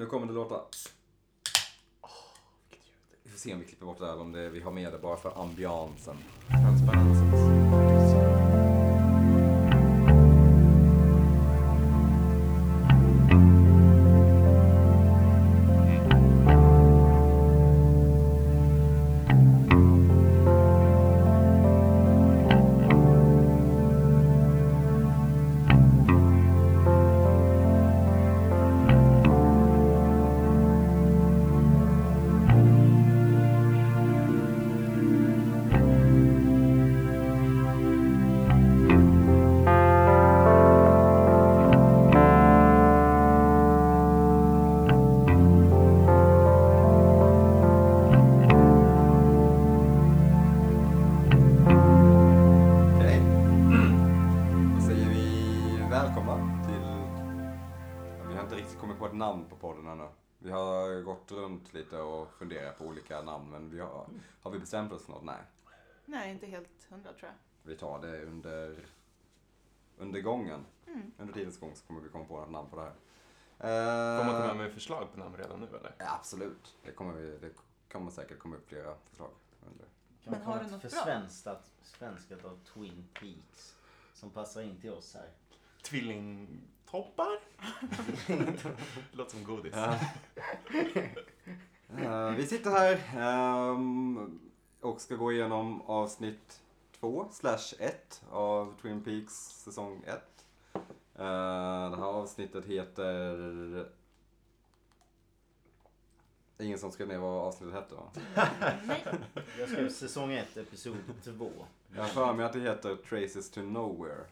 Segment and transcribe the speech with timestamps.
[0.00, 0.60] Nu kommer det låta...
[3.22, 4.92] Vi får se om vi klipper bort det här eller om det, vi har med
[4.92, 6.16] det bara för ambiansen.
[6.48, 7.99] Transparensen.
[61.90, 64.06] Lite och funderat på olika namn, men vi har,
[64.42, 65.24] har vi bestämt oss för något?
[65.24, 65.42] Nej.
[66.04, 67.70] Nej, inte helt hundra tror jag.
[67.70, 68.86] Vi tar det under,
[69.98, 70.66] under gången.
[70.86, 71.12] Mm.
[71.18, 72.92] Under tidens gång så kommer vi komma på ett namn på det här.
[74.18, 75.94] Får man Eh, med mig förslag på namn redan nu eller?
[75.98, 76.76] ja, absolut.
[76.84, 77.50] Det kommer, vi, det
[77.92, 79.30] kommer säkert komma upp flera förslag.
[79.66, 79.86] Under.
[80.24, 81.04] Kan Men har du något något för bra?
[81.04, 83.76] svenskat, svenskat av Twin Peaks
[84.14, 85.28] som passar in till oss här?
[85.82, 87.38] Tvillingtoppar?
[89.16, 89.74] Låter som godis.
[91.98, 94.40] Eh, vi sitter här ehm,
[94.80, 96.60] och ska gå igenom avsnitt
[97.00, 100.20] 2 slash 1 av Twin Peaks säsong 1.
[101.12, 103.86] det här avsnittet heter...
[106.58, 108.10] Ingen som skrev ner vad avsnittet hette va?
[108.86, 109.04] Nej.
[109.58, 111.50] Jag skrev säsong 1, episod 2.
[111.94, 114.24] Jag har för mig att det heter Traces to Nowhere.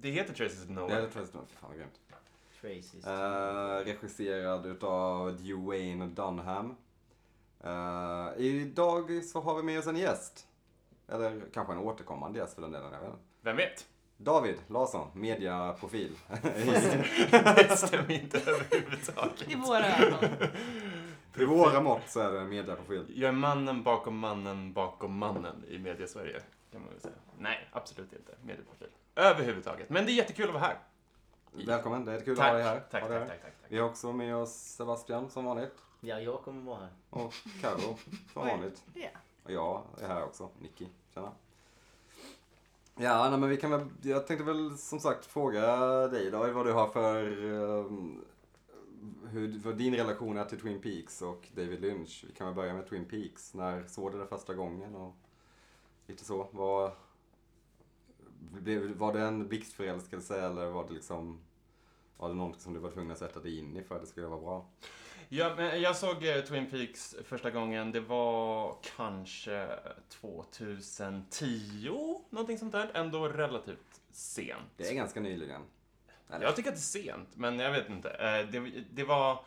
[0.00, 1.00] Det heter Traces of Det Nowhere.
[1.00, 2.00] heter Traces to Nowhere, fan vad grymt.
[2.64, 3.06] Tracy's.
[3.06, 6.76] Eh, regisserad utav Dwayne Dunham.
[7.64, 10.46] Eh, idag så har vi med oss en gäst.
[11.08, 12.90] Eller kanske en återkommande gäst för den delen.
[13.42, 13.86] Vem vet?
[14.16, 16.16] David Larsson, mediaprofil.
[17.56, 19.50] Det stämmer inte överhuvudtaget.
[19.50, 20.24] I våra ögon.
[21.36, 23.04] I våra mått så är det en mediaprofil.
[23.14, 26.40] Jag är mannen bakom mannen bakom mannen i media-Sverige.
[26.72, 27.14] Kan man väl säga.
[27.38, 28.32] Nej, absolut inte.
[28.42, 28.88] Medieprofil.
[29.14, 29.90] Överhuvudtaget.
[29.90, 30.78] Men det är jättekul att vara här.
[31.56, 32.80] Välkommen, det är kul att Tack, ha dig här.
[32.90, 33.26] tack, Ha tack, här.
[33.28, 33.70] tack, tack, tack.
[33.70, 35.74] Vi har också med oss Sebastian som vanligt.
[36.00, 36.88] Ja, jag kommer vara här.
[37.10, 37.96] Och Karo
[38.32, 38.84] som vanligt.
[38.94, 39.08] Ja.
[39.44, 40.86] Och jag är här också, Nicky.
[41.14, 41.32] Tjena.
[42.96, 45.66] Ja, nej, men vi kan väl, jag tänkte väl som sagt fråga
[46.08, 48.24] dig David vad du har för, um,
[49.30, 52.24] hur, för din relation är till Twin Peaks och David Lynch.
[52.28, 53.54] Vi kan väl börja med Twin Peaks.
[53.54, 55.14] När såg du det första gången och
[56.06, 56.48] lite så?
[56.50, 56.94] Var, blev,
[58.94, 61.40] var det en blixtförälskelse eller var det liksom,
[62.16, 64.06] var det något som du var tvungen att sätta dig in i för att det
[64.06, 64.66] skulle vara bra?
[65.28, 67.92] Ja, men jag såg eh, Twin Peaks första gången.
[67.92, 69.68] Det var kanske
[70.08, 71.88] 2010,
[72.30, 72.90] någonting sånt där.
[72.94, 74.70] Ändå relativt sent.
[74.76, 75.62] Det är ganska nyligen.
[76.30, 76.46] Eller?
[76.46, 78.10] Jag tycker att det är sent, men jag vet inte.
[78.10, 79.44] Eh, Det, det var...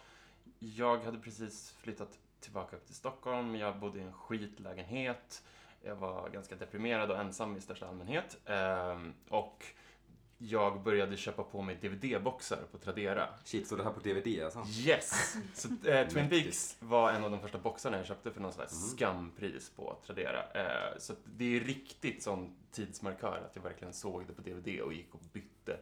[0.59, 3.55] Jag hade precis flyttat tillbaka upp till Stockholm.
[3.55, 5.43] Jag bodde i en skitlägenhet.
[5.87, 8.37] Jag var ganska deprimerad och ensam i största allmänhet.
[8.45, 9.65] Ehm, Och
[10.37, 13.27] jag började köpa på mig DVD-boxar på Tradera.
[13.43, 14.63] Shit, så det här på DVD alltså?
[14.89, 15.35] Yes!
[15.53, 16.29] Så eh, Twin.
[16.29, 18.89] Peaks var en av de första boxarna jag köpte för någon slags Mm.
[18.97, 20.43] skampris på Tradera.
[20.51, 24.93] Eh, så det är riktigt sån tidsmarkör att jag verkligen såg det på DVD och
[24.93, 25.77] gick och bytte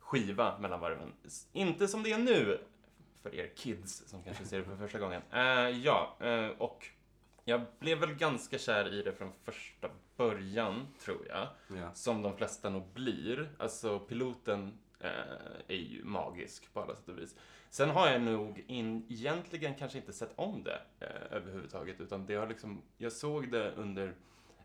[0.00, 1.12] skiva mellan varven.
[1.52, 2.58] Inte som det är nu,
[3.22, 5.22] för er kids som kanske ser det för första gången.
[5.32, 6.86] Eh, ja, eh, och
[7.48, 11.48] jag blev väl ganska kär i det från första början, tror jag.
[11.78, 11.94] Ja.
[11.94, 13.50] Som de flesta nog blir.
[13.58, 15.10] Alltså piloten eh,
[15.68, 17.36] är ju magisk på alla sätt och vis.
[17.70, 22.00] Sen har jag nog in, egentligen kanske inte sett om det eh, överhuvudtaget.
[22.00, 24.14] Utan det har liksom, jag såg det under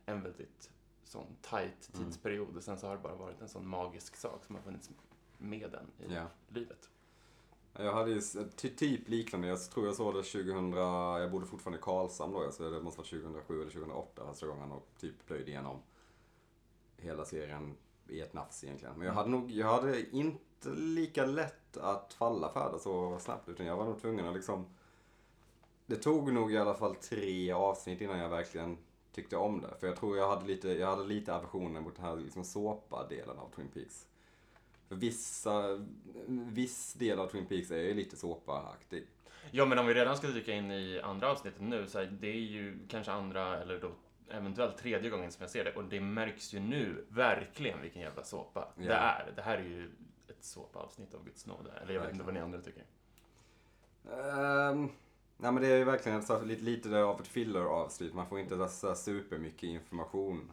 [0.05, 0.71] en väldigt
[1.03, 2.05] sån tight Mm.
[2.05, 2.57] tidsperiod.
[2.57, 4.89] Och sen så har det bara varit en sån magisk sak som har funnits
[5.37, 6.27] med den i Ja.
[6.49, 6.89] livet.
[7.75, 8.21] Jag hade ju
[8.55, 9.47] typ liknande.
[9.47, 12.97] Jag tror jag såg det 2000, jag bodde fortfarande i Karlshamn då, så det måste
[12.97, 15.77] vara 2007 eller 2008 första gången och typ plöjde igenom
[16.97, 17.77] hela serien
[18.07, 18.97] i ett nafs egentligen.
[18.97, 23.49] Men jag hade nog, jag hade inte lika lätt att falla för det så snabbt
[23.49, 24.65] utan jag var nog tvungen att liksom
[25.85, 28.77] Det tog nog i alla fall tre avsnitt innan jag verkligen
[29.11, 29.75] tyckte om det.
[29.79, 33.37] För jag tror jag hade lite, jag hade lite aversioner mot den här liksom såpa-delen
[33.37, 34.07] av Twin Peaks.
[34.87, 35.79] För vissa,
[36.27, 39.07] viss del av Twin Peaks är ju lite såpa-aktig.
[39.51, 42.27] Ja, men om vi redan ska dyka in i andra avsnittet nu, så här, det
[42.27, 43.91] är ju kanske andra eller då
[44.29, 48.23] eventuellt tredje gången som jag ser det och det märks ju nu verkligen vilken jävla
[48.23, 48.83] såpa Ja.
[48.83, 49.33] det är.
[49.35, 49.91] Det här är ju
[50.27, 51.71] ett såpa-avsnitt av Guds nåde.
[51.71, 52.83] Eller jag vet inte vad ni andra tycker.
[54.11, 54.89] Ehm,
[55.37, 58.13] nej men det är ju verkligen ett, lite, lite av ett filler-avsnitt.
[58.13, 60.51] Man får inte så supermycket information.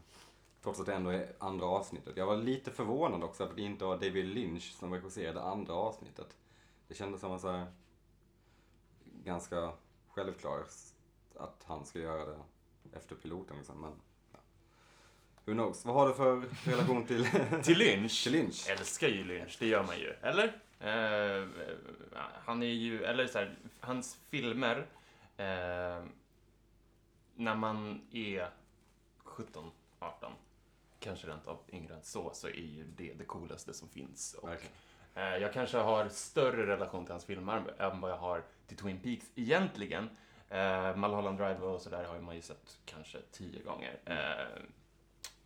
[0.62, 2.16] Trots att det ändå är andra avsnittet.
[2.16, 6.36] Jag var lite förvånad också att det inte var David Lynch som regisserade andra avsnittet.
[6.88, 7.66] Det kändes som en så här,
[9.24, 9.72] ganska
[10.08, 10.68] självklart
[11.36, 12.38] att han ska göra det
[12.92, 13.80] efter piloten liksom.
[13.80, 13.92] Men,
[14.32, 14.38] ja.
[15.44, 15.84] Who knows?
[15.84, 17.26] Vad har du för relation till,
[17.64, 18.22] Till Lynch.
[18.24, 18.68] till Lynch?
[18.70, 20.10] Älskar ju Lynch, det gör man ju.
[20.22, 20.44] Eller?
[20.80, 21.48] Eh,
[22.44, 24.86] han är ju, eller så här, hans filmer,
[25.36, 26.04] eh,
[27.34, 28.50] när man är
[29.24, 30.32] 17, 18,
[31.00, 34.34] kanske rent av yngre än så, så är ju det det coolaste som finns.
[34.34, 34.72] Och, Verkligen.
[35.14, 39.00] eh, jag kanske har större relation till hans filmer än vad jag har till Twin
[39.00, 40.10] Peaks egentligen.
[40.48, 43.98] Eh, Mulholland Drive och sådär har man ju sett kanske tio gånger.
[44.04, 44.62] Eh,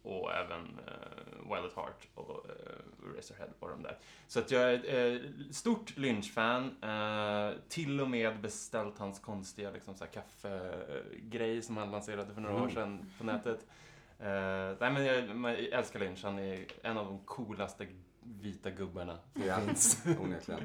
[0.02, 3.98] och även eh, Wild at Heart och eh, Razorhead och de där.
[4.28, 5.20] Så att jag är eh,
[5.50, 6.76] stort Lynch-fan.
[6.82, 12.40] Eh, till och med beställt hans konstiga liksom, så här, kaffegrej som han lanserade för
[12.40, 12.74] några år Mm.
[12.74, 13.66] sedan på nätet.
[14.18, 15.28] Eh, nej, men jag,
[15.62, 16.24] jag älskar Lynch.
[16.24, 17.86] Han är en av de coolaste
[18.22, 20.04] vita gubbarna som Ja, finns.
[20.20, 20.60] onekligen.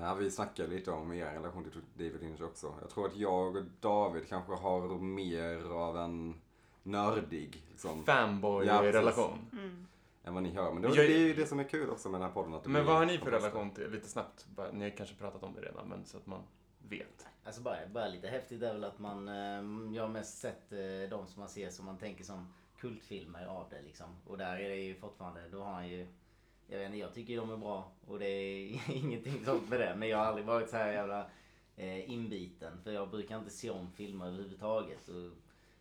[0.00, 2.74] Ja, vi snackade lite om er relation till David Lynch också.
[2.80, 6.40] Jag tror att jag och David kanske har mer av en
[6.82, 9.38] nördig liksom, Fanboy-relation.
[9.52, 9.86] Mm.
[10.24, 10.72] än vad ni har.
[10.72, 12.54] Men det, Jag- det är ju det som är kul också med den här podden.
[12.54, 15.54] Att Men vad har ni för relation till, lite snabbt, ni har kanske pratat om
[15.54, 16.40] det redan, men så att man
[16.88, 17.26] vet.
[17.44, 21.10] Alltså bara, bara lite häftigt är väl att man, eh, jag har mest sett eh,
[21.10, 24.06] de som man ser som man tänker som kultfilmer av det liksom.
[24.26, 26.06] Och där är det ju fortfarande, då har han ju,
[26.66, 29.80] jag vet inte, jag tycker ju de är bra och det är ingenting sånt med
[29.80, 29.94] det.
[29.96, 31.26] Men jag har aldrig varit så här jävla
[31.76, 32.80] eh, inbiten.
[32.84, 35.08] För jag brukar inte se om filmer överhuvudtaget.
[35.08, 35.30] Och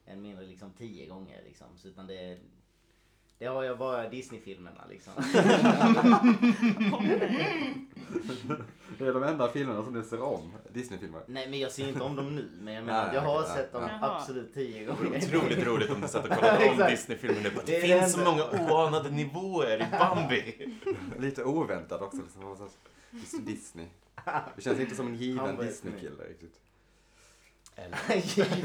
[0.06, 1.68] än mindre liksom tio gånger liksom.
[1.76, 2.40] Så utan det,
[3.38, 5.14] det har jag bara Disney-filmerna liksom.
[8.98, 10.52] Det är de enda filmerna som du ser om.
[10.74, 11.22] Disney-filmer.
[11.28, 12.50] Nej men jag ser inte om dem nu.
[12.62, 14.16] Men jag menar Nej, jag har okej, sett dem ja.
[14.16, 15.18] absolut tio gånger.
[15.18, 16.78] Otroligt roligt om du satt och kollade om.
[16.90, 17.50] Disney-filmer nu.
[17.50, 20.76] bara, Det, Det är det finns så enda- många oanade nivåer i Bambi.
[21.20, 22.18] Lite oväntat också.
[22.22, 22.42] Liksom.
[22.42, 22.72] Man var så här,
[23.20, 23.86] Just Disney.
[24.56, 26.56] Det känns inte som en Han given var Disney-kille riktigt.
[27.78, 27.98] Eller,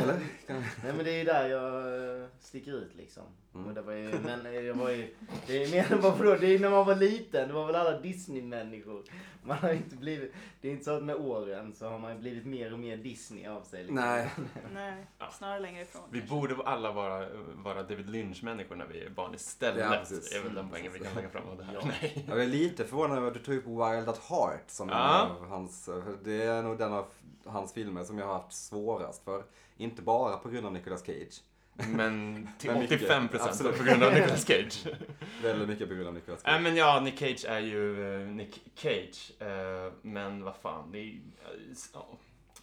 [0.02, 0.20] Eller?
[0.46, 1.74] Nej men det är ju där jag
[2.22, 3.22] eh, sticker ut liksom.
[3.54, 3.66] Mm.
[3.66, 5.14] Och det var ju, men eh, jag var ju,
[5.46, 7.74] det är mer än bara vadå, det är när man var liten, det var väl
[7.76, 9.02] alla Disney-människor.
[9.42, 12.46] Man har inte blivit, det är inte så att med åren så har man blivit
[12.46, 13.78] mer och mer Disney av sig.
[13.78, 13.94] Liksom.
[13.94, 14.30] Nej.
[14.74, 16.02] Nej, snarare längre ifrån.
[16.10, 16.34] vi kanske.
[16.34, 19.84] borde alla vara, vara David Lynch-människor när vi är barn istället.
[19.90, 20.30] Ja, precis.
[20.30, 21.74] Det är väl den poängen vi kan lägga fram av det här.
[21.74, 21.80] Ja.
[21.84, 22.24] Nej.
[22.28, 25.22] Jag är lite förvånad över att du tog upp Wild at Heart som en Ja.
[25.40, 25.88] av hans,
[26.24, 27.06] det är nog den av
[27.46, 29.44] hans filmer som jag har haft svårast för.
[29.76, 31.40] Inte bara på grund av Nicolas Cage.
[31.88, 32.96] Men till Men mycket.
[33.02, 34.86] 85 procent på grund av Nicolas Cage.
[35.42, 36.62] Väldigt mycket på grund av Nicolas Cage.
[36.62, 39.32] men ja, Nick Cage är ju eh, Nick Cage.
[39.38, 41.20] Eh, men vad fan, det är
[41.92, 42.08] ja.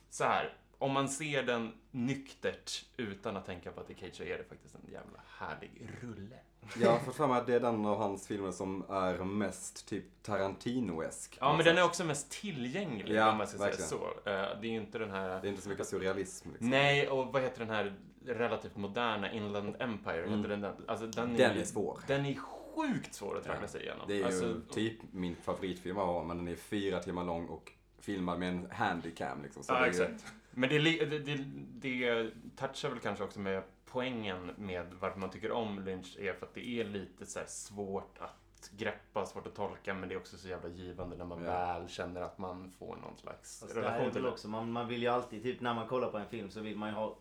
[0.10, 4.16] Så här, om man ser den nyktert utan att tänka på att det är Cage
[4.16, 6.36] så är det faktiskt en jävla härlig rulle.
[6.82, 9.88] Jag har fått för mig att det är den av hans filmer som är mest
[9.88, 11.38] typ Tarantino-esk.
[11.40, 11.90] Ja, men den är sätt.
[11.90, 13.88] också mest tillgänglig Ja, om man ska verkligen.
[13.88, 14.20] säga så.
[14.62, 15.42] Det är ju inte den här...
[15.42, 16.70] Det är inte så mycket surrealism liksom.
[16.70, 17.94] Nej, och vad heter den här
[18.28, 20.24] relativt moderna Inland Empire?
[20.24, 20.38] Mm.
[20.38, 22.00] Heter den, den, alltså, den, Den ju- är svår.
[22.08, 24.08] Den är sjukt svår att traggla Ja, sig igenom.
[24.08, 27.72] Det är ju alltså, typ min favoritfilm av men den är fyra timmar lång och
[28.00, 29.64] filmad med en handycam liksom.
[29.64, 30.34] Så Ja, det är ju- exakt.
[30.52, 31.38] Men det, det, det,
[31.74, 36.46] det touchar väl kanske också med poängen med varför man tycker om Lynch är för
[36.46, 40.20] att det är lite så här svårt att greppa, svårt att tolka, men det är
[40.20, 41.52] också så jävla givande när man Ja.
[41.80, 44.30] väl känner att man får någon slags är relation till det.
[44.30, 46.78] också, man, man vill ju alltid, typ när man kollar på en film så vill
[46.78, 47.18] man ju ha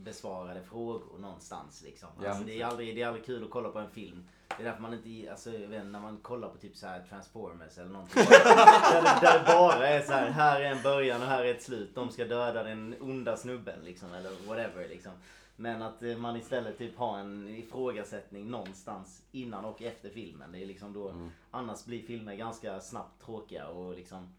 [0.00, 2.08] obesvarade frågor någonstans liksom.
[2.22, 2.28] Ja.
[2.28, 4.24] Alltså, det, är aldrig, det är aldrig kul att kolla på en film.
[4.48, 7.02] Det är därför man inte, alltså jag vet, när man kollar på typ så här
[7.08, 8.22] Transformers eller någonting.
[8.28, 11.54] där, det, där det bara är så här, här är en början och här är
[11.54, 11.94] ett slut.
[11.94, 15.12] De ska döda den onda snubben liksom, eller whatever liksom.
[15.56, 20.52] Men att eh, man istället typ har en ifrågasättning någonstans innan och efter filmen.
[20.52, 21.30] Det är liksom då, Mm.
[21.50, 24.34] annars blir filmer ganska snabbt tråkiga och liksom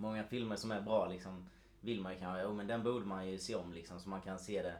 [0.00, 1.48] Många filmer som är bra liksom
[1.80, 4.20] vill man ju kanske, jo men den borde man ju se om liksom så man
[4.20, 4.74] kan se det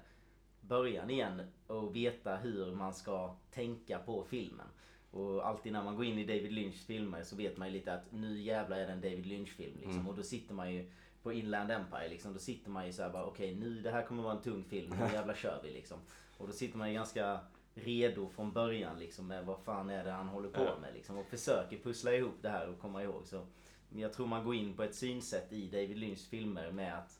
[0.68, 4.66] början igen och veta hur man ska tänka på filmen.
[5.10, 7.92] Och alltid när man går in i David Lynchs filmer så vet man ju lite
[7.92, 9.92] att nu jävlar är det en David Lynch-film liksom.
[9.92, 10.08] Mm.
[10.08, 10.90] Och då sitter man ju
[11.22, 14.22] på Inland Empire liksom, då sitter man ju såhär bara okej nu det här kommer
[14.22, 15.98] vara en tung film, nu jävlar kör vi liksom.
[16.38, 17.40] Och då sitter man ju ganska
[17.74, 21.18] redo från början liksom med vad fan är det han håller på med liksom.
[21.18, 23.26] Och försöker pussla ihop det här och komma ihåg.
[23.26, 23.46] Så
[23.90, 27.17] jag tror man går in på ett synsätt i David Lynchs filmer med att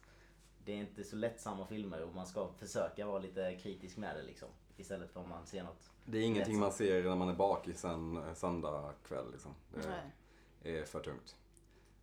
[0.69, 4.23] det är inte så lättsamma filmer och man ska försöka vara lite kritisk med det
[4.23, 4.49] liksom.
[4.77, 5.91] Istället för om man ser något.
[6.05, 9.55] Det är ingenting man ser när man är bakis en söndag kväll liksom.
[9.75, 10.79] Det Nej.
[10.81, 11.37] är för tungt.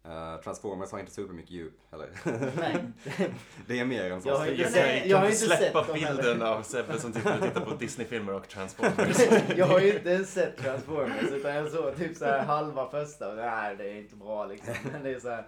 [0.03, 2.09] Eh, Transformers har inte supermycket djup heller.
[2.57, 2.85] Nej.
[3.67, 5.37] det är mer en sån Jag har Jag inte kan, sett- jag jag har inte
[5.37, 9.17] släppa bilden av Sebbe som tittar och tittar på Disney-filmer och Transformers.
[9.57, 13.29] jag har ju inte ens sett Transformers utan jag såg typ så här halva första
[13.29, 14.73] och nej det är inte bra liksom.
[14.91, 15.47] Men det är så här,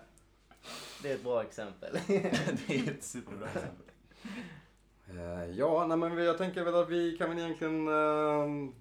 [1.03, 1.93] Det är ett bra exempel.
[2.07, 3.85] det är ett superbra exempel.
[5.09, 8.71] Eh, ja, nej, men vi- jag tänker väl att vi kan väl egentligen eh,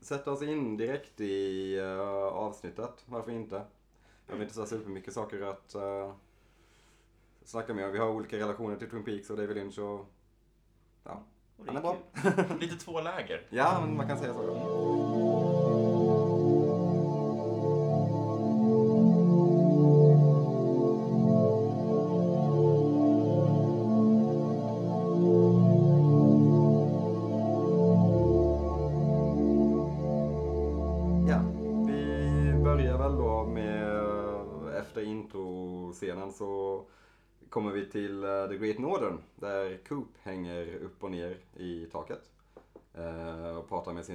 [0.00, 3.04] sätta oss in direkt i eh, avsnittet.
[3.06, 3.62] Varför inte?
[4.26, 6.12] Jag har inte så supermycket saker att uh,
[7.44, 7.92] snacka med.
[7.92, 10.06] Vi har olika relationer till Twin Peaks och David Lynch och
[11.04, 11.22] ja,
[11.56, 11.96] Och han är är bra.
[12.60, 13.46] Lite två läger.
[13.50, 14.40] Ja, men man kan säga så.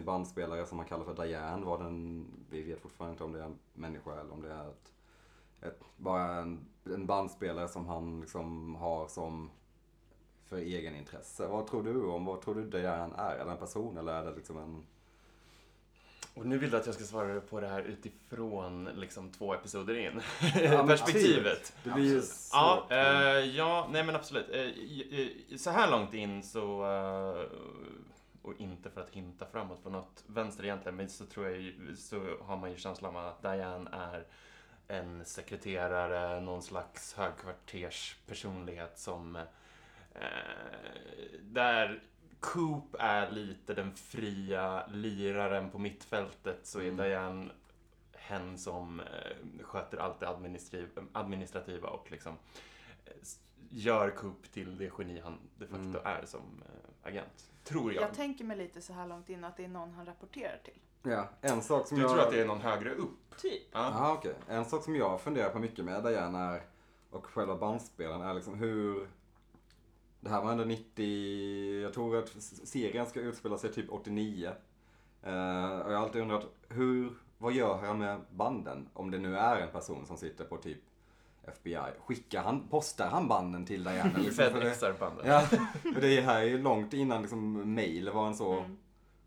[0.05, 1.65] Sin bandspelare som han kallar för Diane.
[1.65, 4.69] Vad den, vi vet fortfarande inte om det är en människa eller om det är
[4.69, 4.93] ett,
[5.61, 9.49] ett, bara en, en bandspelare som han liksom har som
[10.49, 11.47] för egenintresse.
[11.47, 13.35] Vad tror du om, vad tror du Diane är?
[13.35, 14.85] Är det en person eller är det liksom en...
[16.35, 19.95] Och nu vill du att jag ska svara på det här utifrån liksom två episoder
[19.95, 20.21] in.
[20.55, 21.73] Ja, men Perspektivet.
[21.83, 22.49] Det blir ju Absolut.
[22.51, 24.49] Ja, eh, ja, nej men absolut.
[24.49, 27.59] Eh, så här långt in så, eh,
[28.45, 31.95] och inte för att hinta framåt på något vänster egentligen, men så tror jag ju,
[31.95, 34.25] så har man ju känslan av att Diane är
[34.87, 40.21] en sekreterare, någon slags högkvarterspersonlighet som eh,
[41.41, 42.03] där
[42.39, 46.97] Coop är lite den fria liraren på mittfältet så är Mm.
[46.97, 47.49] Diane
[48.13, 52.37] hen som eh, sköter allt det administrativ- administrativa och liksom
[53.69, 56.01] gör Coop till det geni han de facto Mm.
[56.05, 57.51] är som eh, agent.
[57.63, 58.03] Tror jag.
[58.03, 60.79] Jag tänker mig lite så här långt in att det är någon han rapporterar till.
[61.03, 62.11] Ja, en sak som du jag...
[62.11, 63.37] tror att det är någon högre upp?
[63.37, 63.63] Typ.
[63.71, 63.89] Ja.
[63.93, 64.35] Ja, okej.
[64.47, 66.61] En sak som jag funderar på mycket med Diane är,
[67.09, 69.07] och själva bandspelen är liksom hur...
[70.19, 71.81] Det här var ändå 90...
[71.81, 72.29] Jag tror att
[72.63, 74.47] serien ska utspela sig typ 89.
[75.23, 77.13] Eh, och jag har alltid undrat, hur...
[77.37, 78.89] Vad gör han med banden?
[78.93, 80.77] Om det nu är en person som sitter på typ
[81.47, 81.77] FBI.
[82.05, 84.11] Skickar han, postar han banden till Diane?
[84.17, 85.25] Liksom, för det- FedExar-bandet.
[85.27, 85.41] Ja,
[85.93, 88.77] för det här är ju långt innan liksom mail var en så Mm.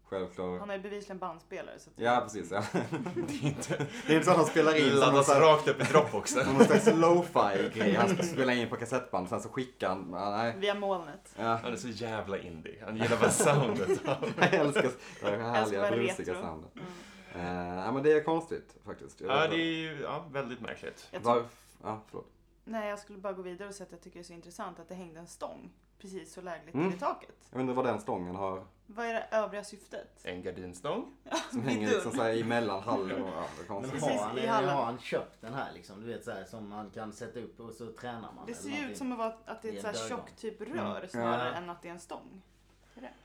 [0.05, 0.59] självklar...
[0.59, 1.79] Han är ju bevisligen bandspelare.
[1.79, 2.51] Så att Ja, precis.
[2.51, 2.63] Ja.
[3.15, 3.87] Det är inte...
[4.07, 6.45] Det är inte så att han spelar in någon Laddas rakt upp i Dropboxen.
[6.45, 7.95] Som någon slags lo-fi grej.
[7.95, 10.09] Han spelar in på kassettband, sen så skickar han.
[10.13, 10.55] Ja, nej.
[10.59, 11.35] Via molnet.
[11.37, 11.59] Ja.
[11.63, 12.83] Han är så jävla indie.
[12.85, 13.89] Han gillar bara soundet
[14.41, 16.71] Jag älskar det här härliga brusiga soundet.
[16.75, 16.87] Mm.
[17.37, 19.21] Uh, ja, men det är konstigt faktiskt.
[19.21, 21.09] Ja, det är ja, väldigt märkligt.
[21.11, 21.45] Jag tror, Var...
[21.83, 22.31] Ja, förlåt.
[22.65, 24.79] nej, jag skulle bara gå vidare och säga att jag tycker det är så intressant
[24.79, 26.89] att det hängde en stång precis så lägligt Mm.
[26.89, 27.49] till i taket.
[27.51, 28.65] Jag inte vad den stången har.
[28.87, 30.21] Vad är det övriga syftet?
[30.25, 31.17] En gardinstång.
[31.51, 33.67] Som hänger liksom så här emellan hallen och...
[33.67, 34.01] Konstigt.
[34.01, 34.71] Precis, har han, i hallen.
[34.71, 36.01] har han köpt den här liksom?
[36.01, 38.47] Du vet så här som man kan sätta upp och så tränar man.
[38.47, 40.39] Det ser ju ut som att, vara, att det är ett en så här tjockt
[40.39, 41.09] typ rör Mm.
[41.09, 41.55] snarare Ja.
[41.55, 42.43] än att det är en stång.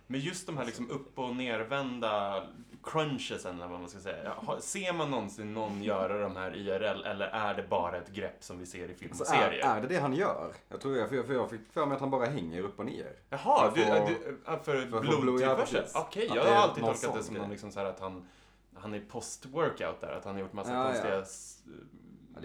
[0.08, 2.44] Men just de här liksom upp och nervända
[2.84, 4.24] crunchesen, eller vad man ska säga.
[4.24, 8.10] Ja, har- Ser man någonsin någon göra de här IRL eller är det bara ett
[8.14, 9.66] grepp som vi ser i film och Så är, serier?
[9.66, 10.54] är det det han gör?
[10.70, 12.80] Jag tror jag, för jag, för jag fick för mig att han bara hänger upp
[12.80, 13.12] och ner.
[13.30, 15.84] Jaha, För du, du, ja, för, för ja, blodtillförsel?
[15.96, 18.28] Okej, Att jag har alltid tolkat det som någon liksom så här att han,
[18.76, 20.86] han är post-workout där, att han har gjort massa Ja, ja.
[20.86, 21.24] konstiga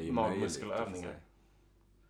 [0.06, 1.14] Ja, magmuskelövningar.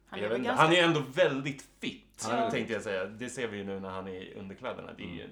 [0.07, 0.53] Han är ganska...
[0.53, 3.05] Han är ändå väldigt fit, väldigt tänkte jag säga.
[3.05, 4.93] Det ser vi ju nu när han är i underkläderna.
[4.97, 5.29] Det är ju,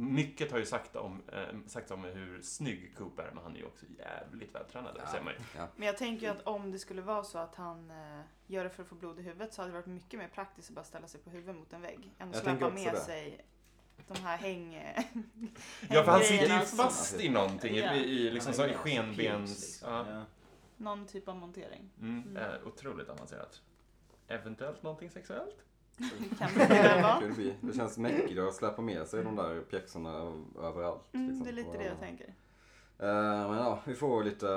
[0.00, 3.58] mycket har ju sagt om, eh, sagt om hur snygg Coop är, men han är
[3.58, 5.06] ju också jävligt vältränad, Ja.
[5.12, 5.38] ser man ju.
[5.76, 8.70] Men jag tänker ju att om det skulle vara så att han eh, gör det
[8.70, 10.84] för att få blod i huvudet så hade det varit mycket mer praktiskt att bara
[10.84, 12.14] ställa sig på huvudet mot en vägg.
[12.18, 13.00] Än att Jag också med det.
[13.00, 13.44] sig
[14.08, 14.74] de här häng...
[15.90, 17.94] Ja, för han sitter ju fast i någonting, i, Ja.
[17.94, 19.50] i liksom Han så är i skenbens...
[19.60, 19.92] liksom.
[19.92, 20.06] Ja.
[20.10, 20.24] Ja.
[20.76, 21.90] Någon typ av montering.
[22.00, 22.36] Mm, Mm.
[22.36, 23.62] eh, otroligt avancerat.
[24.28, 25.56] Eventuellt någonting sexuellt?
[26.38, 27.26] kan det.
[27.28, 31.14] Det, blir, det känns mäckigt att släppa med sig de där pjäxorna överallt.
[31.14, 32.34] Mm, liksom, det är lite det jag tänker.
[33.02, 34.48] Eh, men ja, vi får lite,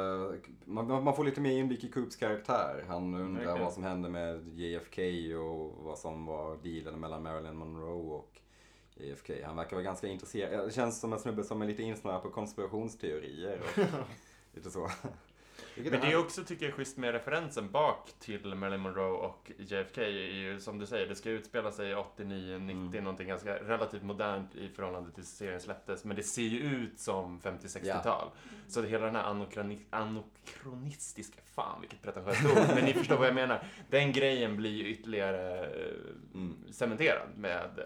[0.65, 2.85] man, man får lite mer inblick i Coops karaktär.
[2.87, 3.63] Han undrar Verkligen.
[3.63, 5.01] vad som hände med JFK
[5.35, 8.41] och vad som var dealen mellan Marilyn Monroe och
[8.95, 9.33] JFK.
[9.45, 10.67] Han verkar vara ganska intresserad.
[10.67, 13.83] Det känns som en snubbe som är lite insnöad på konspirationsteorier och
[14.55, 14.89] lite så.
[15.75, 20.01] Men det är också, tycker jag, schysst med referensen bak till Marilyn Monroe och JFK.
[20.01, 23.03] är ju, som du säger, det ska utspela sig 89, 90, Mm.
[23.03, 26.03] någonting ganska relativt modernt i förhållande till serien släpptes.
[26.05, 28.27] Men det ser ju ut som 50-60-tal.
[28.67, 29.23] Så det hela den här
[29.91, 33.67] anakronistiska, fan vilket pretentiöst ord, men ni förstår vad jag menar.
[33.89, 35.93] Den grejen blir ju ytterligare eh,
[36.33, 36.57] Mm.
[36.71, 37.85] cementerad med, eh,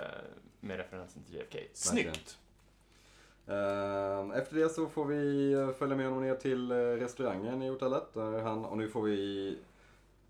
[0.60, 1.58] med referensen till JFK.
[1.74, 2.38] Snyggt!
[3.48, 7.70] Ehm, Efter det så får vi eh, följa med honom ner till eh, restaurangen i
[7.70, 8.14] hotellet.
[8.14, 9.50] Där han, och nu får vi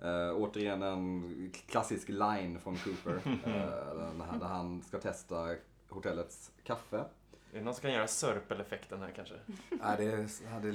[0.02, 3.22] eh, återigen en klassisk line från Cooper.
[3.46, 5.56] här, där han ska testa
[5.90, 6.98] hotellets kaffe.
[6.98, 9.36] Är det någon som kan göra sörpel-effekten här kanske?
[9.70, 10.06] Nej, det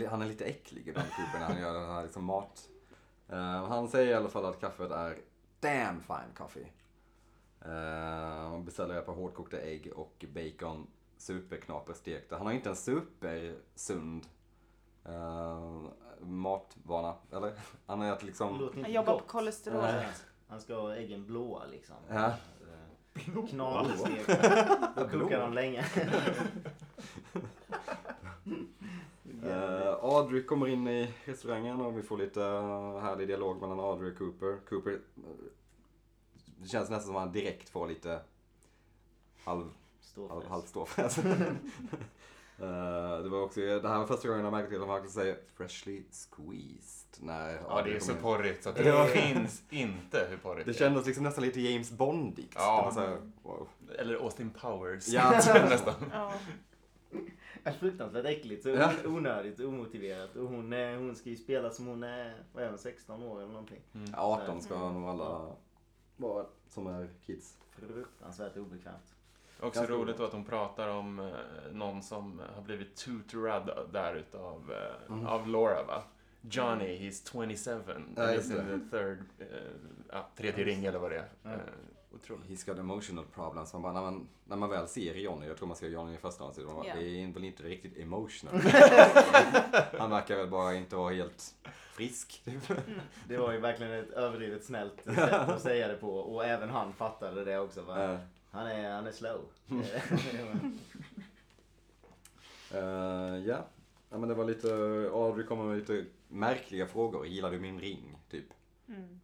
[0.04, 2.68] är, han är- lite äcklig ibland, Cooper, när han gör den här liksom mat.
[3.28, 5.18] Eh, han säger i alla fall att kaffet är
[5.60, 6.66] damn fine coffee.
[7.66, 10.86] Uh, beställer ett par hårdkokta ägg och bacon
[11.22, 12.36] superknaperstekta.
[12.36, 14.26] Han har inte en supersund
[15.08, 15.88] uh,
[16.20, 17.52] matvana, eller?
[17.86, 18.70] Han har ätit liksom...
[18.82, 19.28] Han jobbar på gott.
[19.28, 20.26] kolesterolet.
[20.48, 21.96] Han ska ha äggen blåa liksom.
[22.08, 22.34] Ja.
[23.48, 24.92] Knaperstekta.
[24.96, 25.84] Då kokar de länge.
[29.44, 34.10] Uh, Audrey kommer in i restaurangen och vi får lite eh, härlig dialog mellan Audrey
[34.10, 34.58] och Cooper.
[34.68, 35.00] Cooper, eh,
[36.56, 38.20] det känns nästan som att han direkt får lite
[39.44, 39.70] halv,
[40.48, 41.18] halv, Ståfräs.
[41.18, 41.24] Uh,
[43.22, 45.36] det var också, det här var första gången jag märkte till att han faktiskt säger
[45.56, 48.18] freshly squeezed när Ja, det är så in.
[48.18, 50.74] porrigt så att Det det var- finns inte hur porrigt Det är.
[50.74, 52.52] kändes liksom nästan lite James Bondigt.
[52.56, 52.92] Ja.
[52.94, 53.68] Det här, wow.
[53.98, 55.08] Eller Austin Powers.
[55.08, 55.30] Ja.
[55.70, 55.94] nästan.
[56.12, 56.32] Ja.
[57.64, 58.90] Ja, Fruktansvärt äckligt, så Ja.
[59.06, 60.36] onödigt, omotiverat.
[60.36, 63.38] Och hon, är, hon ska ju spela som hon är, vad är hon, 16 år
[63.38, 63.80] eller någonting.
[64.16, 65.52] 18 ska nog alla
[66.16, 67.56] vara som är kids.
[67.70, 69.11] Fruktansvärt obekvämt.
[69.62, 71.26] Också Ganska roligt då att hon pratar om eh,
[71.72, 75.26] någon som har blivit tutorad där utav eh, Mm.
[75.26, 76.02] av Laura va?
[76.50, 77.80] Johnny, he's 27.
[78.16, 79.46] Ja, he's in the third, eh,
[80.12, 81.28] ja, tredje ring eller vad det är.
[81.42, 81.50] Ja.
[81.50, 81.56] Eh,
[82.14, 82.44] otroligt.
[82.50, 83.72] He's got emotional problems.
[83.72, 86.16] Man bara, när, man, när man väl ser Johnny, jag tror man ser Johnny i
[86.18, 86.94] första hand, så man bara, Ja.
[86.94, 88.54] det är väl inte riktigt emotional.
[89.98, 92.42] Han verkar väl bara inte vara helt frisk.
[92.44, 92.72] typ.
[93.28, 96.10] Det var ju verkligen ett överdrivet snällt sätt att säga det på.
[96.16, 97.82] Och även han fattade det också.
[97.82, 98.04] Va?
[98.12, 98.18] Eh,
[98.52, 99.48] Han, är, han är slow.
[102.70, 103.64] eh, Ja,
[104.10, 104.68] ja men det var lite,
[105.12, 107.26] Audrey kommer med lite märkliga frågor.
[107.26, 108.18] Gillar du min ring?
[108.30, 108.46] Typ.
[108.88, 109.20] Mm.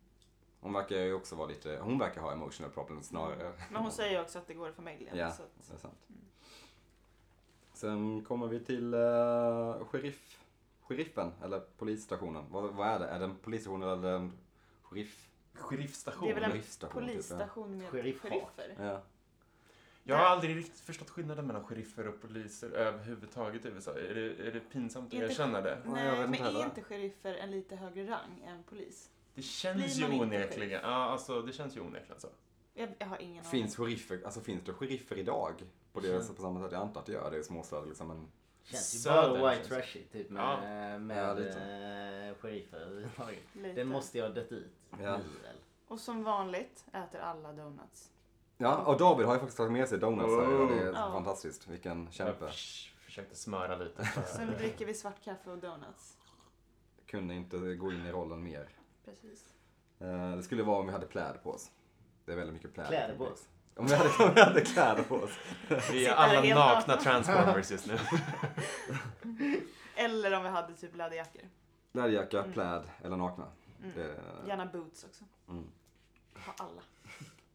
[0.61, 3.53] Hon verkar ju också vara lite, hon verkar ha emotional problems snarare.
[3.71, 5.17] Men hon säger ju också att det går i familjen.
[5.17, 6.09] Ja, Så att, det är sant.
[7.73, 10.45] Sen kommer vi till uh, sheriff,
[10.81, 12.45] sheriffen, eller polisstationen.
[12.51, 13.07] Vad, vad är det?
[13.07, 14.33] Är det en polisstation eller en
[14.83, 15.29] sheriff?
[15.55, 16.25] Sheriffstation.
[16.25, 16.89] det är väl en typ, ja.
[16.89, 18.77] polisstation med sheriffer.
[18.79, 19.03] Ja.
[20.09, 23.91] Jag har aldrig riktigt förstått skillnaden mellan sheriffer och poliser överhuvudtaget i USA.
[23.91, 25.83] Är det, är det pinsamt att erkänna det?
[25.87, 29.11] Nej, jag vet Nej, inte men är inte sheriffer en lite högre rang än polis?
[29.35, 30.81] Det känns ju onekligen.
[30.83, 32.29] Ja, alltså det känns ju onekligen så.
[32.75, 35.55] Jag, jag har ingen Finns sheriffer, alltså finns det sheriffer idag?
[35.93, 36.35] På det Mm.
[36.37, 37.31] på samma sätt jag antar att det gör.
[37.31, 38.09] Det är småstäder liksom.
[38.09, 38.29] Men,
[38.65, 40.99] Känns ju Söder bara white trashy typ med, Ja.
[40.99, 41.59] med Ja, lite.
[42.29, 43.39] eh, sheriffer överhuvudtaget.
[43.57, 43.75] aning.
[43.75, 45.21] Den måste ju ha dött ut Ja.
[45.89, 48.11] Och som vanligt äter alla donuts.
[48.59, 50.61] Ja, och David har ju faktiskt tagit med sig donuts här.
[50.61, 51.13] Och det är Ja.
[51.13, 51.67] fantastiskt.
[51.67, 52.31] Vilken kämpe.
[52.45, 54.05] Jag förs- försökte smöra lite.
[54.37, 56.17] Sen dricker vi svart kaffe och donuts.
[57.07, 58.69] Kunde inte gå in i rollen mer.
[59.05, 59.55] Precis.
[59.99, 61.71] Eh, det skulle vara om vi hade kläder på oss.
[62.25, 62.89] Det är väldigt mycket kläder.
[62.91, 63.49] Kläder på oss?
[63.77, 65.31] Om vi hade, om vi hade kläder på oss.
[65.69, 66.97] Vi är Sitter alla helt nakna nakna.
[66.97, 67.99] transformers just nu.
[69.97, 71.43] Eller om vi hade typ läderjackor.
[71.93, 72.53] Läderjacka, Mm.
[72.53, 73.47] pläd eller nakna.
[73.83, 73.93] Mm.
[73.97, 75.25] Det, Gärna boots också.
[75.49, 75.65] mm.
[76.47, 76.83] Ha alla.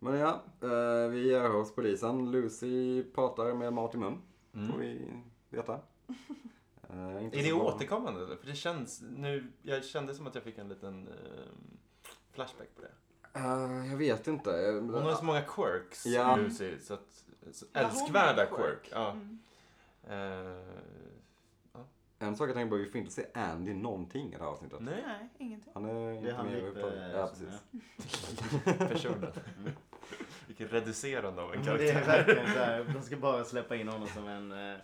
[0.03, 2.31] Men ja, eh, vi är hos polisen.
[2.31, 4.21] Lucy pratar med mat i mun.
[4.51, 4.79] Får Mm.
[4.79, 5.11] vi
[5.49, 5.79] veta.
[6.89, 7.61] Eh, Är det bra.
[7.63, 8.23] återkommande?
[8.25, 8.35] eller?
[8.35, 11.13] För det känns nu, jag kände som att jag fick en liten eh,
[12.31, 12.91] flashback på det.
[13.39, 14.51] Eh, jag vet inte.
[14.81, 16.35] Hon har så många quirks, Ja.
[16.35, 18.89] Lucy, så att, så älskvärda en quirk.
[18.91, 19.11] Ja.
[19.11, 19.39] Mm.
[20.03, 20.63] Eh,
[22.23, 24.79] En sak jag tänker på, vi får inte se Andy någonting i det här avsnittet.
[24.81, 25.71] nej, Nej, ingenting.
[25.73, 27.11] Han är inte han med överhuvudtaget.
[27.15, 27.63] Ja, precis.
[28.77, 29.31] personen.
[29.59, 29.71] Mm.
[30.47, 32.13] Vilket reducerande av en Men Det karaktär.
[32.13, 34.77] är verkligen så här, de ska bara släppa in honom som en, eh,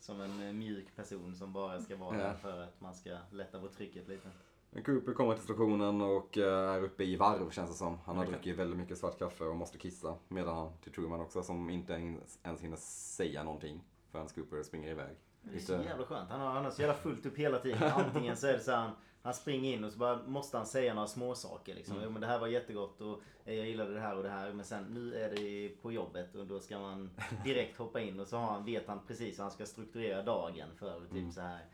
[0.00, 2.22] som en eh, mjuk person som bara ska vara Ja.
[2.24, 4.28] där för att man ska lätta på trycket lite.
[4.70, 7.98] Men Cooper kommer till stationen och eh, är uppe i varv känns det som.
[8.04, 8.34] Han har Okej.
[8.34, 10.14] druckit väldigt mycket svart kaffe och måste kissa.
[10.28, 14.90] Medan han till Truman också som inte ens ens hinner säga någonting förrän Cooper springer
[14.90, 15.16] iväg.
[15.52, 16.30] Det är så jävla skönt.
[16.30, 17.82] Han har, han har så jävla fullt upp hela tiden.
[17.96, 18.90] Antingen så är det så här, han,
[19.22, 21.94] han springer in och så bara måste han säga några småsaker liksom.
[21.94, 22.04] Mm.
[22.06, 24.52] Jo men det här var jättegott och eh, jag gillade det här och det här.
[24.52, 27.10] Men sen nu är det på jobbet och då ska man
[27.44, 30.68] direkt hoppa in och så har han, vet han precis hur han ska strukturera dagen
[30.76, 31.32] för att typ Mm.
[31.32, 31.64] så här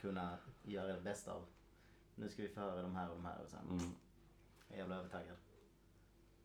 [0.00, 1.44] kunna göra det bästa av
[2.14, 3.68] nu ska vi få höra de här och de här och sen.
[3.70, 3.84] Mm.
[4.68, 5.36] Jag är jävla övertaggad.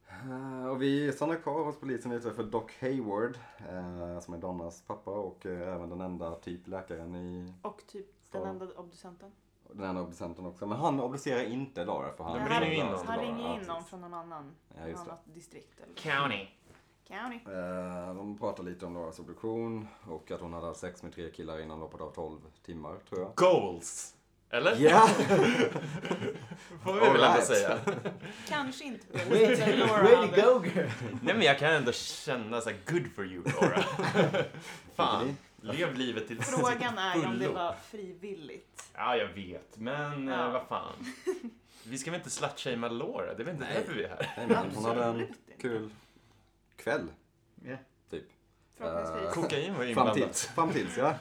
[0.10, 3.38] Eh, Och vi stannar kvar hos polisen lite för Doc Hayward,
[3.70, 8.06] eh, som är Donnas pappa och eh, även den enda typ läkaren i Och typ
[8.32, 9.32] den enda obducenten.
[9.74, 10.66] den enda obducenten också.
[10.66, 12.40] Men han obducerar inte Laura för han...
[12.40, 15.20] Han, ringer in han, någon han ringer in någon från någon annan, Ja, just annat
[15.26, 15.80] distrikt.
[15.80, 16.48] Eller County.
[17.08, 17.40] county.
[17.52, 21.30] Eh, de pratar lite om Lauras obduktion och att hon hade haft sex med tre
[21.32, 23.36] killar innan loppet av 12 timmar, tror jag.
[23.36, 24.16] Goals.
[24.50, 24.76] Eller?
[24.80, 25.08] Ja!
[26.84, 27.80] Får vi väl ändå säga.
[28.50, 30.90] Kanske inte Way way to go girl!
[31.22, 33.84] Nej men jag kan ändå känna så här, good for you Laura.
[34.96, 38.84] Fan, lev livet till Frågan är om det var frivilligt.
[38.96, 39.78] Ja, jag vet.
[39.78, 40.46] Men Ja.
[40.46, 40.94] eh, vad fan.
[41.84, 43.34] Vi ska väl inte slutshamea Laura?
[43.34, 43.74] Det är väl inte Nej.
[43.80, 44.34] därför vi är här?
[44.38, 45.28] Nej, men hon hade en
[45.62, 45.90] kul
[46.78, 47.08] kväll,
[47.66, 47.76] Ja.
[48.10, 48.24] typ.
[48.78, 49.34] Förhoppningsvis.
[49.34, 50.38] Kokain var inblandat.
[50.56, 51.16] fram tills ja.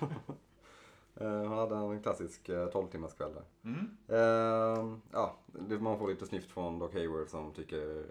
[1.21, 3.45] Eh, Hon hade en klassisk eh, 12 timmars kväll där.
[3.65, 3.97] Mm.
[4.09, 5.37] Eh, ja,
[5.69, 8.05] det- man får lite snift från Doc Hayward som tycker, eh,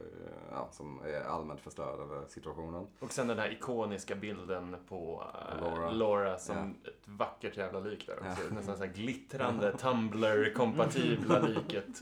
[0.51, 2.87] ja, som är allmänt förstörd över situationen.
[2.99, 5.91] Och sen den här ikoniska bilden på eh, Laura.
[5.91, 6.37] Laura.
[6.39, 8.43] som ett vackert jävla lik där också.
[8.49, 8.55] Ja.
[8.55, 11.99] Nästan så här glittrande Tumblr-kompatibla liket.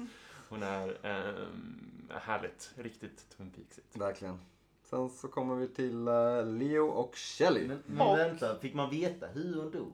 [0.49, 3.97] Hon är ehm, härligt, riktigt Twin Peaksigt.
[3.97, 4.39] Verkligen.
[4.83, 7.67] Sen så kommer vi till eh, Leo och Shelley.
[7.67, 9.91] Men, men vänta, fick man veta hur hon dog?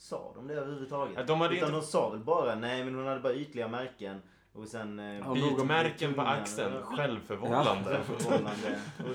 [0.00, 1.14] Sa de det överhuvudtaget?
[1.16, 3.68] Ja, de hade Utan inte- de sa väl bara, nej men hon hade bara ytliga
[3.68, 4.98] märken och sen...
[4.98, 8.00] Eh, av Bitmärken på axeln, eller- självförvållande.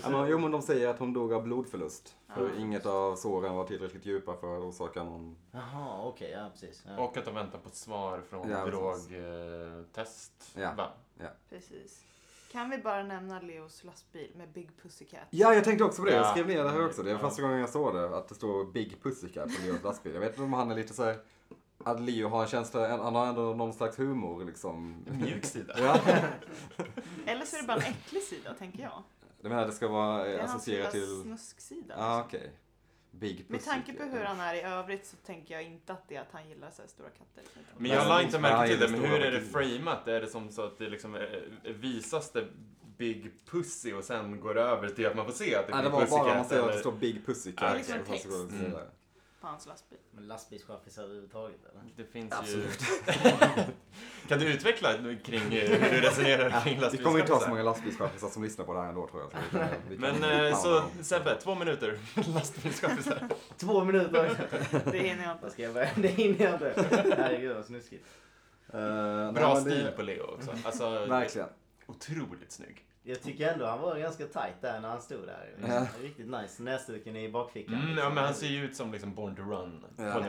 [0.04, 2.16] Ja, men, jo men de säger att hon dog av blodförlust.
[2.36, 2.56] För Ja.
[2.62, 5.36] inget av såren var tillräckligt djupa för att orsaka någon...
[5.52, 6.84] Jaha, okej, ja precis.
[6.88, 7.04] Ja.
[7.04, 10.52] Och att de väntar på ett svar från Ja, drogtest.
[10.56, 10.74] Ja.
[10.78, 10.88] Va?
[11.50, 12.04] Precis.
[12.56, 15.28] Kan vi bara nämna Leos lastbil med Big Pussycat?
[15.30, 16.16] Ja, jag tänkte också på det.
[16.16, 16.32] Jag Ja.
[16.32, 17.04] skrev ner det här också.
[17.04, 18.18] Det är första gången jag såg det.
[18.18, 20.14] Att det står Big Pussycat på Leos lastbil.
[20.14, 21.18] Jag vet inte om han är lite så här...
[21.84, 25.06] Att Leo har en känsla, han har ändå någon slags humor liksom.
[25.10, 25.74] En mjuk sida.
[25.78, 26.00] Ja.
[27.26, 29.04] Eller så är det bara en äcklig sida, tänker jag.
[29.42, 31.22] Du menar att det ska vara Det eh, är hans lilla associerat till...
[31.22, 31.96] snusksida.
[31.98, 32.52] Ja, okej.
[33.20, 33.50] Big Pussycat.
[33.50, 36.22] Med tanke på hur han är i övrigt så tänker jag inte att det är
[36.22, 37.44] att han gillar så här stora katter.
[37.78, 40.08] Men jag la inte märke till det, men Ja, hur är det framat?
[40.08, 41.22] Är det som så att det liksom eh,
[41.64, 42.48] visas det
[42.98, 45.76] Big Pussy och sen går det över till att man får se att det är
[45.76, 46.38] Nej, det Big var bara Pussycat?
[46.38, 47.72] man ser att det står Big Pussycat.
[47.72, 48.28] Ah, liksom text.
[49.46, 49.52] Det det.
[49.52, 50.00] På hans lastbil.
[50.12, 51.82] Men lastbilschaffisar överhuvudtaget eller?
[51.98, 52.82] Det finns Absolut.
[52.82, 54.28] ju...
[54.28, 57.50] kan du utveckla kring eh, hur du resonerar kring Det kommer inte ha så lastbilschaffisar?
[57.50, 59.32] många lastbilschaffisar som lyssnar på det här ändå tror jag.
[59.32, 60.84] Så vi Men eh, så.
[61.02, 62.00] Sebbe, två minuter.
[62.34, 63.30] Lastbilschaffisar.
[63.58, 64.48] Två minuter!
[64.92, 65.50] Det hinner jag inte.
[65.52, 65.90] Ska jag börja?
[65.96, 66.86] Det hinner jag inte.
[67.18, 68.06] Herregud vad snuskigt.
[68.74, 70.52] Nej, Bra det- stil på Leo också.
[70.66, 71.48] Alltså, Verkligen.
[71.86, 72.86] otroligt snygg.
[73.08, 75.56] Jag tycker ändå han var ganska tight där när han stod där.
[75.68, 75.88] Ja.
[76.02, 76.64] Riktigt nice.
[76.64, 77.74] Näsduken i bakfickan.
[77.76, 78.14] Mm, ja, liksom.
[78.16, 79.86] men han ser ju ut som liksom Born to Run.
[79.98, 80.24] Ja.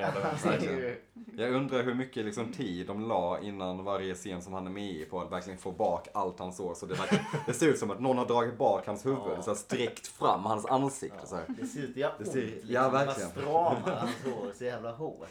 [1.37, 4.91] Jag undrar hur mycket liksom, tid de la innan varje scen som han är med
[4.91, 6.77] i på att verkligen få bak allt han såg.
[6.77, 6.97] Så det,
[7.47, 9.43] det ser ut som att någon har dragit bak hans huvud, Ja.
[9.43, 11.27] så här, sträckt fram hans ansikte.
[11.27, 11.55] Så Ja, här.
[11.61, 12.33] det ser ut att göra Det ont.
[12.33, 12.71] ser- liksom.
[12.73, 13.31] ja, Det bara verkligen.
[13.31, 15.29] stramar hans hår så jävla hårt.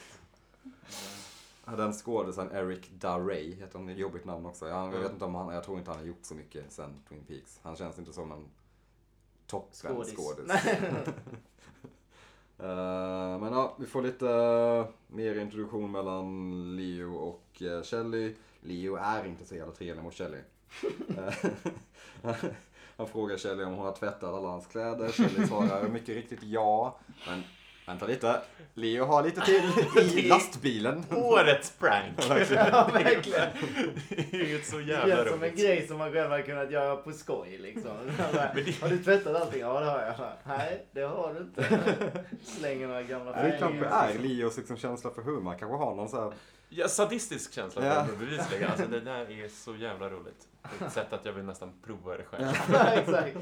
[1.65, 4.67] Den skådisen Eric Darray, heter han, jobbigt namn också.
[4.67, 5.01] Jag, Mm.
[5.01, 7.59] vet inte om han, jag tror inte han har gjort så mycket sen Twin Peaks.
[7.63, 8.45] Han känns inte som en
[9.47, 10.51] toppen Skådis.
[12.59, 18.35] Eh, men ja, vi får lite eh, mer introduktion mellan Leo och uh, Shelley.
[18.61, 20.41] Leo är inte så jävla trevlig mot Shelley.
[21.17, 21.33] Eh,
[22.97, 25.09] Han frågar Shelley om hon har tvättat alla hans kläder.
[25.09, 26.97] Shelley svarar mycket riktigt ja.
[27.27, 27.43] Men
[27.85, 28.41] vänta lite,
[28.73, 29.63] Leo har lite till
[30.19, 31.03] i lastbilen.
[31.15, 32.13] Årets prank!
[32.51, 33.49] Ja, verkligen.
[34.09, 35.59] det är ju så Det jävla känns som en roligt.
[35.59, 37.91] grej som man själv har kunnat göra på skoj liksom.
[38.81, 39.59] Har du tvättat allting?
[39.61, 40.15] Ja det har jag.
[40.57, 41.65] Nej det har du inte.
[42.43, 45.49] Slänger några gamla Det kanske är Leos liksom känsla för humor.
[45.49, 46.33] Han kanske har någon så här...
[46.69, 47.93] Ja, sadistisk känsla Ja.
[47.93, 48.05] ja.
[48.19, 48.69] bevisligen.
[48.69, 50.47] Alltså det där är så jävla roligt.
[50.79, 52.45] På ett sätt att jag vill nästan prova det själv.
[52.73, 53.37] Ja, exakt.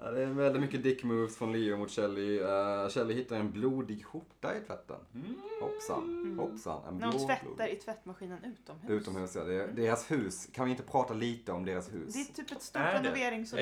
[0.00, 2.40] Ja, det är väldigt mycket dick moves från Leo mot Shelley.
[2.40, 4.96] Uh, hittar en blodig skjorta i tvätten.
[5.14, 5.34] Mm.
[5.60, 6.82] Hoppsan, hoppsan.
[6.88, 7.72] En När hon tvättar blodig.
[7.72, 8.90] i tvättmaskinen utomhus.
[8.90, 9.44] Utomhus ja.
[9.44, 10.48] Det är deras hus.
[10.52, 12.14] Kan vi inte prata lite om deras hus?
[12.14, 12.94] Det är typ ett stort Är.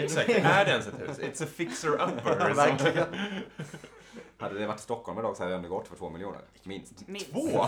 [0.05, 1.19] Exakt, är det ens ett hus?
[1.19, 2.55] It's a fixer-upper.
[2.55, 3.07] Verkligen.
[4.39, 6.41] Hade det varit Stockholm idag så hade det ändå gått för två miljoner.
[6.65, 7.09] Minst.
[7.09, 7.31] Minst.
[7.33, 7.67] Två?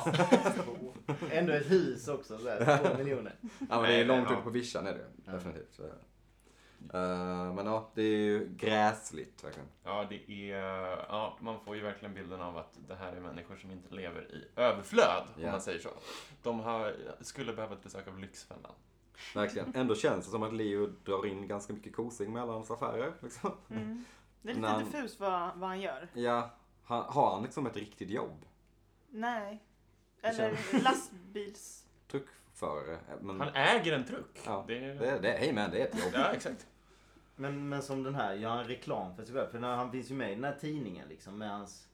[1.31, 3.35] Ändå ett hus också såhär, två miljoner.
[3.43, 5.33] Ja men det är långt ute på vischan är det Ja.
[5.33, 5.75] definitivt.
[5.75, 5.83] Så.
[6.95, 9.69] Eh, men ja, det är ju gräsligt verkligen.
[9.85, 10.57] Ja, det är...
[11.09, 14.23] Ja, man får ju verkligen bilden av att det här är människor som inte lever
[14.35, 15.45] i överflöd, Ja.
[15.47, 15.89] om man säger så.
[16.43, 18.73] De har, skulle behöva ett besök av Lyxfällan.
[19.35, 19.73] Verkligen.
[19.75, 23.13] Ändå känns det som att Leo drar in ganska mycket kosing med alla hans affärer.
[23.21, 23.51] Liksom.
[23.71, 24.05] Mm.
[24.43, 26.09] Det är lite han- diffust vad, vad han gör.
[26.15, 26.51] Ja,
[26.85, 28.45] han, har han liksom ett riktigt jobb?
[29.11, 29.63] Nej.
[30.21, 31.87] Det Eller lastbils...
[32.55, 34.41] för men, Han äger en truck.
[34.47, 36.13] Ja, det, det, är- det, hey man, det är ett jobb.
[36.15, 36.67] ja exakt.
[37.37, 39.49] Men, men som den här, gör han reklam för sig själv?
[39.51, 41.89] För när han finns ju med i den här tidningen liksom med hans...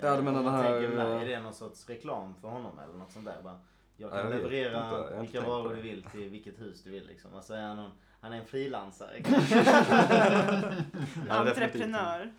[0.00, 2.48] Ja, du menar om den här, tänker den eh, Är det någon sorts reklam för
[2.48, 3.42] honom eller något sånt där?
[3.42, 3.60] Bara,
[3.96, 5.14] jag Ja, kan jag leverera inte.
[5.14, 7.34] Jag vilka varor du vill till vilket hus du vill liksom.
[7.34, 9.16] Alltså är han, någon, han är en frilansare.
[11.28, 12.32] Entreprenör.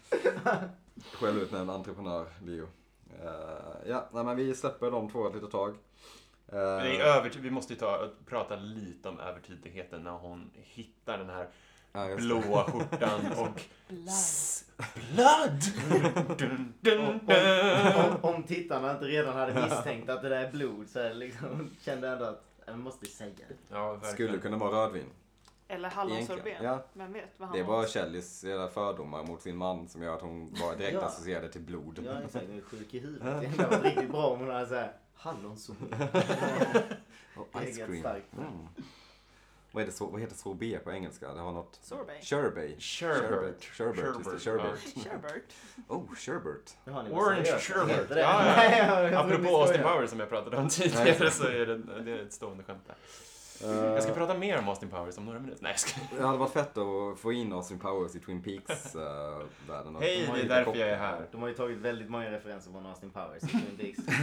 [1.14, 2.68] Självutnämnd entreprenör, Leo.
[3.20, 5.76] Eh, ja, nej, men vi släpper de två ett litet tag.
[6.48, 11.30] Eh, är övertid, vi måste ju ta, prata lite om övertydligheten när hon hittar den
[11.30, 11.48] här
[11.94, 12.26] ja, just det.
[12.28, 13.62] blåa skjortan och
[15.14, 15.62] Blood.
[16.38, 17.96] Dun, om, dun, om, dun.
[18.22, 22.08] om, om tittarna inte redan hade misstänkt att det där är blod så liksom, kände
[22.08, 23.56] jag ändå att jag måste säga det.
[23.70, 24.14] Ja, verkligen.
[24.14, 25.06] Skulle kunna vara rödvin.
[25.68, 26.46] Eller hallonsorbet.
[26.48, 26.86] Egentligen, ja.
[26.94, 27.78] Vem vet vad han Det är var.
[27.78, 28.42] bara Kellys
[28.74, 31.02] fördomar mot sin man som gör att hon bara direkt Ja.
[31.06, 32.00] associerar det till blod.
[32.06, 33.42] Jag är exakt, jag är sjuk i huvudet.
[33.42, 35.76] Det hade varit riktigt bra om hon hade såhär hallonsol.
[37.36, 38.00] Och ice cream.
[38.00, 38.34] starkt.
[38.38, 38.68] Mm.
[39.72, 41.34] Vad, är det så, vad heter sorbet på engelska?
[41.34, 41.80] Det har något...
[41.82, 42.24] Sorbet.
[42.26, 42.82] Sherbet.
[42.84, 43.64] Sherbet.
[43.64, 44.06] Sherbet.
[44.06, 44.80] just det, Sherbet.
[45.04, 45.44] Sherbert.
[45.88, 46.04] Oh,
[46.94, 47.46] var Orange?
[47.50, 47.86] Ja, ja.
[48.08, 49.82] Trodde Apropå Austin.
[49.82, 52.96] Powers som jag pratade om tidigare så är det, det är ett stående skämt där.
[53.64, 55.64] Eh, Jag ska prata mer om Austin Powers om några minuter.
[55.64, 56.00] Nej, jag ska...
[56.18, 59.96] Det hade varit fett att få in Austin Powers i Twin Peaks-världen.
[60.00, 61.28] Hej, det är därför jag är här.
[61.32, 64.16] De har ju tagit väldigt många referenser från Austin Powers i Twin Peaks.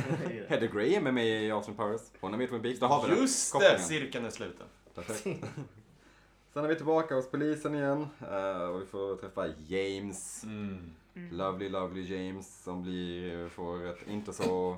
[0.48, 2.00] Hedda Graham är med i Austin Powers.
[2.20, 2.80] Hon är med i Twin Peaks.
[2.80, 4.66] Där har vi den Just det, cirkeln är sluten.
[5.06, 5.44] Perfekt.
[6.52, 8.06] Sen är vi tillbaka hos polisen igen.
[8.30, 10.44] eh, och vi får träffa James.
[10.44, 10.90] Mm.
[11.30, 14.76] Lovely, lovely James som blir, får ett inte så,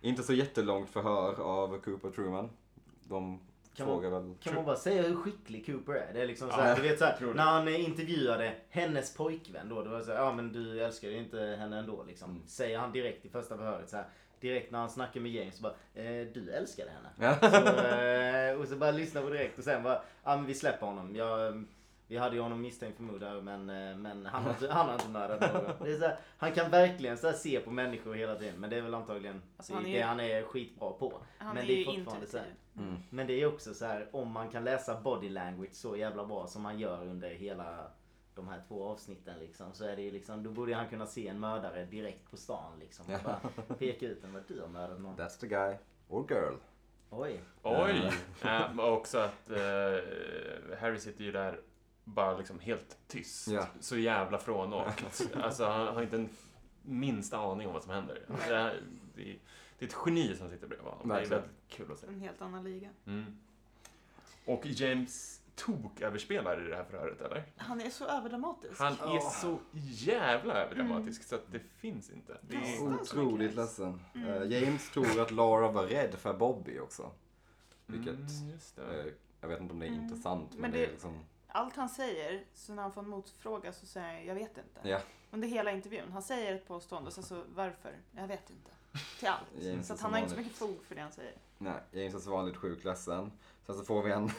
[0.00, 2.50] inte så jättelångt förhör av Cooper Truman.
[3.08, 3.40] De
[3.74, 4.34] Kan frågar väl...
[4.40, 6.14] Kan man bara säga hur skicklig Cooper är?
[6.14, 9.82] Det är liksom så Ja, du vet så här, när han intervjuade hennes pojkvän då,
[9.82, 12.30] det var så här, ja men du älskar ju inte henne ändå liksom.
[12.30, 12.42] Mm.
[12.46, 14.06] Säger han direkt i första förhöret så här,
[14.42, 17.08] direkt när han snackar med James så bara, eh, du älskade henne.
[17.18, 17.50] Ja.
[17.50, 20.86] Så, eh, och så bara lyssna på direkt och sen bara, ja men vi släpper
[20.86, 21.16] honom.
[21.16, 21.64] Jag,
[22.06, 24.94] vi hade ju honom misstänkt för mord men, eh, men han, har inte, han har
[24.94, 25.86] inte mördat någon.
[25.86, 28.70] Det är så här, han kan verkligen så här se på människor hela tiden, men
[28.70, 31.12] det är väl antagligen Alltså, det, han är det han är skitbra på.
[31.38, 32.46] Han men är det är fortfarande så här.
[32.78, 32.96] Mm.
[33.10, 36.46] men det är också så här, om man kan läsa body language så jävla bra
[36.46, 37.90] som man gör under hela
[38.34, 39.72] de här två avsnitten liksom.
[39.72, 42.78] Så är det ju liksom, då borde han kunna se en mördare direkt på stan
[42.80, 43.14] liksom.
[43.14, 43.40] Och bara
[43.78, 45.16] peka ut den, vad du har mördat någon.
[45.16, 45.76] That's the guy.
[46.08, 46.54] Or girl.
[47.10, 47.40] Oj.
[47.62, 48.12] Oj!
[48.42, 49.58] Äh, men också att eh,
[50.80, 51.60] Harry sitter ju där
[52.04, 53.48] bara liksom helt tyst.
[53.48, 53.66] Ja.
[53.80, 55.22] Så jävla frånåkt.
[55.34, 56.28] Alltså han har inte en
[56.82, 58.22] minsta aning om vad som händer.
[58.46, 58.80] Det är,
[59.14, 59.38] det är,
[59.78, 61.08] det är ett geni som sitter bredvid honom.
[61.08, 62.06] Det är väldigt kul att se.
[62.06, 62.88] En helt annan liga.
[63.06, 63.38] Mm.
[64.44, 67.44] Och James tok överspelar i det här förhöret, eller?
[67.56, 68.80] Han är så överdramatisk.
[68.80, 72.38] Han är så jävla överdramatisk så att det finns inte.
[72.42, 72.82] Det är.
[73.00, 74.00] Otroligt ledsen.
[74.14, 74.28] Mm.
[74.28, 77.10] Eh, James tror att Laura var rädd för Bobby också.
[77.86, 79.00] Vilket, Mm, just det.
[79.00, 79.06] eh,
[79.40, 80.02] jag vet inte om det är Mm.
[80.04, 81.24] intressant, men, Men det är det- liksom...
[81.54, 84.88] Allt han säger, så när han får en motfråga så säger han jag vet inte.
[84.88, 85.00] Ja.
[85.30, 86.12] Under hela intervjun.
[86.12, 87.96] Han säger ett påstående och sen så varför?
[88.16, 88.70] Jag vet inte.
[89.18, 89.84] Till allt.
[89.86, 91.34] Så är att han har inte så mycket fog för det han säger.
[91.58, 93.32] Nej, James är så vanligt sjukt ledsen.
[93.66, 94.30] Sen så får vi en,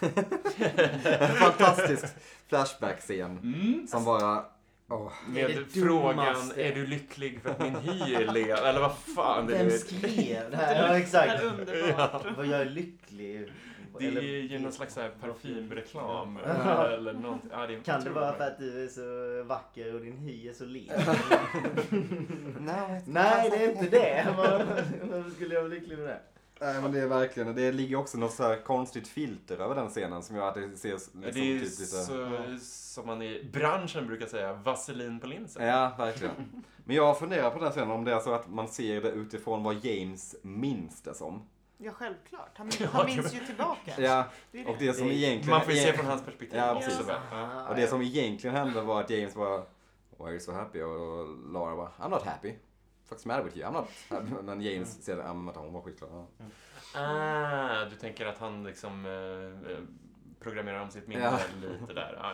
[1.19, 2.05] en fantastisk
[2.47, 3.39] Flashback-scen.
[3.43, 3.87] Mm.
[3.87, 4.45] Som bara...
[4.89, 5.11] åh.
[5.27, 6.63] Med Det är frågan, dummaste.
[6.63, 8.57] är du lycklig för att min hy är len?
[8.65, 9.71] Eller vad fan det Vem är.
[9.71, 10.75] skrev det här?
[10.87, 11.43] Ja Det exakt.
[12.37, 13.51] Vad jag är lycklig.
[13.99, 16.39] Det Eller- är ju någon slags här parfymreklam.
[16.45, 16.87] Ja.
[16.87, 17.49] Eller någonting.
[17.53, 20.49] Ja, det är Kan det vara för att du är så vacker och din hy
[20.49, 20.99] är så len?
[23.07, 24.27] Nej, det är inte det.
[24.37, 26.19] Varför skulle jag vara lycklig med det?
[26.63, 29.89] Nej men det är verkligen, det ligger också något så här konstigt filter över den
[29.89, 31.85] scenen som gör att det ser liksom Det är typ lite...
[31.85, 35.67] så, som man i branschen brukar säga, vaselin på linsen.
[35.67, 36.63] Ja, verkligen.
[36.85, 39.63] Men jag funderar på den scenen om det är så att man ser det utifrån
[39.63, 41.41] vad James minns det som.
[41.77, 42.51] Ja, självklart.
[42.57, 43.91] Han, Ja, han minns ju tillbaka.
[43.97, 44.25] Ja,
[44.67, 44.93] och det.
[44.93, 45.49] som egentligen...
[45.49, 46.59] Man får ju se från hans perspektiv.
[46.59, 47.07] Ja, precis.
[47.07, 49.57] bara, Och det som egentligen hände var att James bara
[50.17, 50.81] Why are you so happy?
[50.81, 52.53] Och Laura bara I'm not happy.
[53.21, 53.67] The matter with you?
[53.67, 54.43] I'm not.
[54.45, 56.09] Men James ser det, ja men att hon var skitglad.
[56.13, 56.45] Ja.
[56.95, 59.77] Ah, du tänker att han liksom eh, eh,
[60.39, 61.39] programmerar om sitt minne Ja.
[61.61, 62.17] lite där.
[62.21, 62.33] Ah,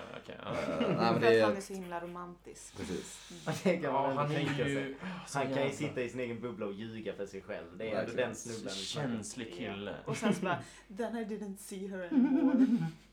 [1.12, 2.78] men För att det han är så himla romantisk.
[2.78, 3.32] Precis.
[3.46, 4.96] Man Ja, han är ju...
[5.34, 7.78] Han kan ju sitta i sin egen bubbla och ljuga för sig själv.
[7.78, 8.74] Det är ändå den snubben.
[8.74, 9.96] Känslig kille.
[10.06, 10.60] Och sen så bara,
[10.98, 12.78] then I didn't see her anymore.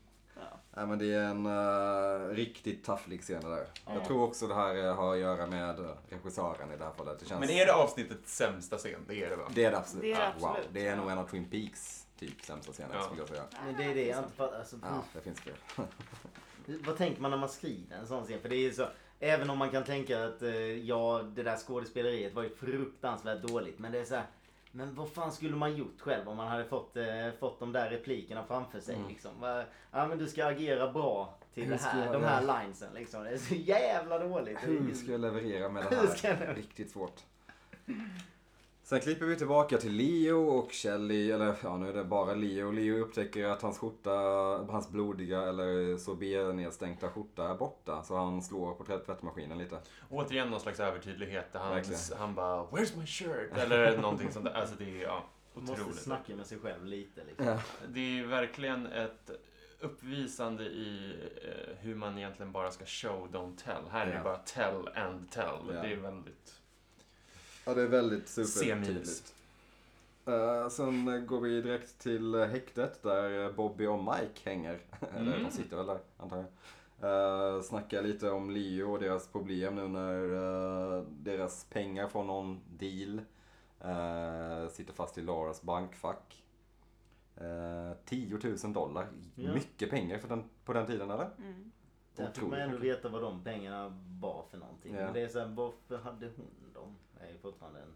[0.77, 3.67] Nej men det är en uh, riktigt tafflig scen där.
[3.85, 3.93] Ja.
[3.93, 6.91] Jag tror också det här eh, har att göra med eh, regissören i det här
[6.91, 7.19] fallet.
[7.19, 7.39] Det känns...
[7.39, 8.99] Men är det avsnittets sämsta scen?
[9.07, 9.43] Det är det va?
[9.55, 10.03] Det är det absolut.
[10.03, 10.49] Det är det Ja, Wow.
[10.49, 10.69] absolut.
[10.73, 13.01] Det är nog en av Twin Peaks typ sämsta scener Ja.
[13.01, 13.43] skulle jag säga.
[13.65, 14.59] Men det är det jag inte fattar.
[14.59, 15.55] Alltså, Ja, det finns fler.
[16.85, 18.39] Vad tänker man när man skriver en sån scen?
[18.41, 18.87] För det är så,
[19.19, 20.41] även om man kan tänka att
[20.83, 23.79] ja, det där skådespeleriet var ju fruktansvärt dåligt.
[23.79, 24.25] Men det är så här,
[24.77, 27.05] Men vad fan skulle man gjort själv om man hade fått, eh,
[27.39, 29.07] fått de där replikerna framför sig Mm.
[29.07, 29.31] liksom?
[29.91, 33.23] Ja men du ska agera bra till det här, jag- de här linesen liksom.
[33.23, 34.57] Det är så jävla dåligt.
[34.61, 35.95] Hur ska jag leverera med det
[36.27, 36.53] här?
[36.55, 37.23] Riktigt svårt.
[38.89, 42.71] Sen klipper vi tillbaka till Leo och Shelly, eller ja nu är det bara Leo.
[42.71, 44.11] Leo upptäcker att hans skjorta,
[44.69, 48.03] hans blodiga eller sorbet-nedstänkta skjorta är borta.
[48.03, 49.79] Så han slår på tvätt- tvättmaskinen lite.
[50.09, 51.45] Återigen någon slags övertydlighet.
[51.53, 51.99] Han, Verkligen.
[52.17, 54.53] han bara “Where's my shirt?” eller någonting sånt där.
[54.53, 55.23] Alltså det är ja,
[55.53, 56.01] Måste otroligt.
[56.01, 57.45] snacka med sig själv lite liksom.
[57.47, 57.59] Ja.
[57.89, 59.31] Det är verkligen ett
[59.79, 63.83] uppvisande i eh, hur man egentligen bara ska show, don't tell.
[63.91, 64.17] Här är Ja.
[64.17, 65.75] det bara tell and tell.
[65.75, 65.81] Ja.
[65.81, 66.56] Det är väldigt...
[67.67, 69.33] Ja, det är väldigt supertydligt.
[70.27, 74.79] Uh, sen går vi direkt till häktet där Bobby och Mike hänger.
[75.15, 75.43] Eller Mm.
[75.43, 76.45] de sitter väl där, antar jag.
[77.03, 80.23] Uh, snackar lite om Leo och deras problem nu när
[80.97, 83.21] eh, deras pengar från någon deal
[83.81, 86.43] eh, sitter fast i Lauras bankfack.
[87.41, 89.07] Uh, 10 000 dollar.
[89.35, 89.53] Ja.
[89.53, 91.29] Mycket pengar för den, på den tiden, eller?
[91.37, 91.71] Mm.
[92.15, 94.95] Där fick man ändå veta vad de pengarna var för någonting.
[94.95, 95.03] Ja.
[95.03, 96.95] Men det är såhär, varför hade hon dem?
[97.27, 97.93] Är ju fortfarande en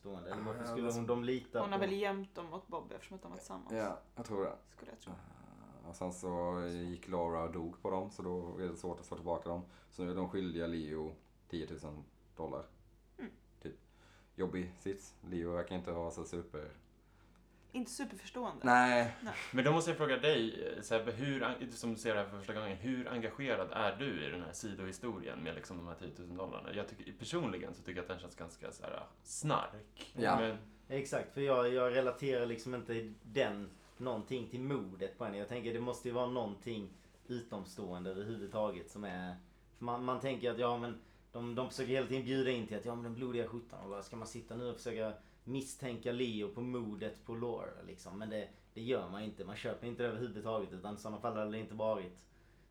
[0.00, 0.30] stående.
[0.30, 1.84] Eller varför skulle alltså- hon de lita Hon har på?
[1.84, 3.72] väl gömt dem åt Bobby eftersom att de var tillsammans.
[3.72, 4.56] Ja, jag tror det.
[4.76, 5.12] Skulle jag tro.
[5.12, 9.00] Eh, Och sen så gick Laura och dog på dem, så då är det svårt
[9.00, 9.62] att få tillbaka dem.
[9.90, 11.14] Så nu är de skyldiga Leo
[11.48, 12.02] 10 000
[12.36, 12.66] dollar.
[13.18, 13.30] Mm.
[13.62, 13.76] Typ.
[14.34, 15.14] Jobbig sits.
[15.20, 16.70] Leo verkar inte ha så super...
[17.72, 18.60] Inte superförstående.
[18.64, 19.16] Nej.
[19.52, 22.28] Men då måste jag fråga dig, eh, Sebbe, hur, en- som du ser det här
[22.28, 25.94] för första gången, hur engagerad är du i den här sidohistorien med liksom de här
[25.94, 26.74] 10 000 dollarna?
[26.74, 30.12] Jag tycker, personligen så tycker jag att den känns ganska så här, snark.
[30.16, 30.40] Ja.
[30.40, 30.56] Men,
[30.88, 35.38] Exakt, för jag, jag relaterar liksom inte den någonting till modet på henne.
[35.38, 36.90] Jag tänker det måste ju vara någonting
[37.28, 39.34] utomstående överhuvudtaget som är...
[39.78, 41.00] För man, man tänker att ja men
[41.32, 43.90] de, de försöker hela tiden bjuda in till att ja men den blodiga skjortan och
[43.90, 45.12] bara, ska man sitta nu och försöka
[45.50, 48.18] misstänka Leo på modet på Laura liksom.
[48.18, 49.44] Men det, det gör man inte.
[49.44, 52.24] Man köper inte det överhuvudtaget utan i sådana fall hade det inte varit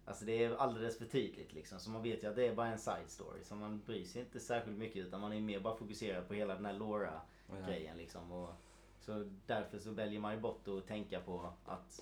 [0.06, 1.80] Alltså det är alldeles för tydligt liksom.
[1.80, 3.44] Så man vet ju att det är bara en side story.
[3.44, 6.56] Så man bryr sig inte särskilt mycket utan man är mer bara fokuserad på hela
[6.56, 7.22] den här Laura
[7.68, 8.32] grejen liksom.
[8.32, 8.50] Och,
[9.00, 12.02] så därför så väljer man ju bort att tänka på att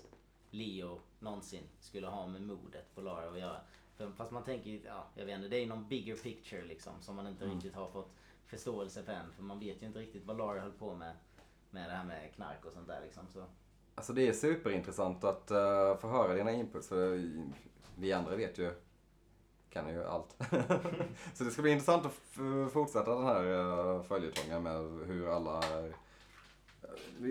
[0.50, 3.60] Leo någonsin skulle ha med modet på Lara att göra.
[3.96, 6.92] För, fast man tänker, ju, ja, jag vet inte, det är någon bigger picture liksom
[7.00, 7.54] som man inte Mm.
[7.54, 8.10] riktigt har fått
[8.48, 9.32] förståelse för än.
[9.32, 11.14] För man vet ju inte riktigt vad Lara höll på med,
[11.70, 13.22] med det här med knark och sånt där liksom.
[13.32, 13.44] Så.
[13.94, 16.88] Alltså det är superintressant att uh, få höra dina inputs.
[16.88, 17.30] För
[17.98, 18.70] vi andra vet ju,
[19.70, 20.36] kan ju allt.
[21.34, 22.12] så det ska bli intressant att
[22.72, 25.92] fortsätta den här uh, följetongen med hur alla eh,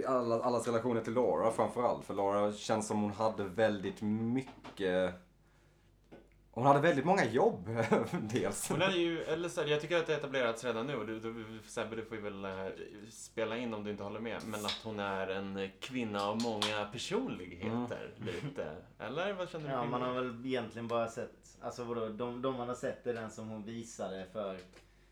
[0.08, 2.06] alla, allas relationer till Laura framförallt.
[2.06, 5.14] För Laura känns som hon hade väldigt mycket
[6.58, 7.70] hon hade väldigt många jobb,
[8.22, 8.70] dels.
[8.70, 11.06] hon är ju, eller så här, jag tycker att det har etablerats redan nu och
[11.06, 12.68] du, du, Sebbe, du får ju väl eh,
[13.10, 14.42] spela in om du inte håller med.
[14.46, 18.76] Men att hon är en kvinna av många personligheter, lite.
[19.00, 19.74] Eller vad känner du?
[19.74, 23.14] Ja, man har väl egentligen bara sett, alltså vadå, de, de man har sett är
[23.14, 24.58] den som hon visade för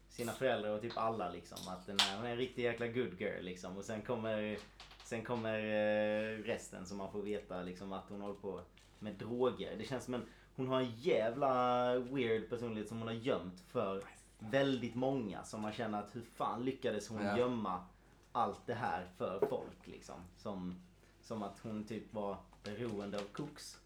[0.10, 1.58] sina föräldrar och typ alla liksom.
[1.67, 3.77] Att den här, hon är en riktig jäkla good girl liksom.
[3.77, 4.58] Och sen kommer,
[5.03, 8.62] sen kommer eh, resten som man får veta liksom att hon håller på
[8.99, 9.75] med droger.
[9.77, 14.03] Det känns som en, hon har en jävla weird personlighet som hon har gömt för
[14.39, 15.43] väldigt många.
[15.43, 17.37] Som man känner att hur fan lyckades hon Ja.
[17.37, 17.83] gömma
[18.31, 20.15] allt det här för folk liksom.
[20.37, 20.75] Som,
[21.21, 23.79] som att hon typ var beroende av koks.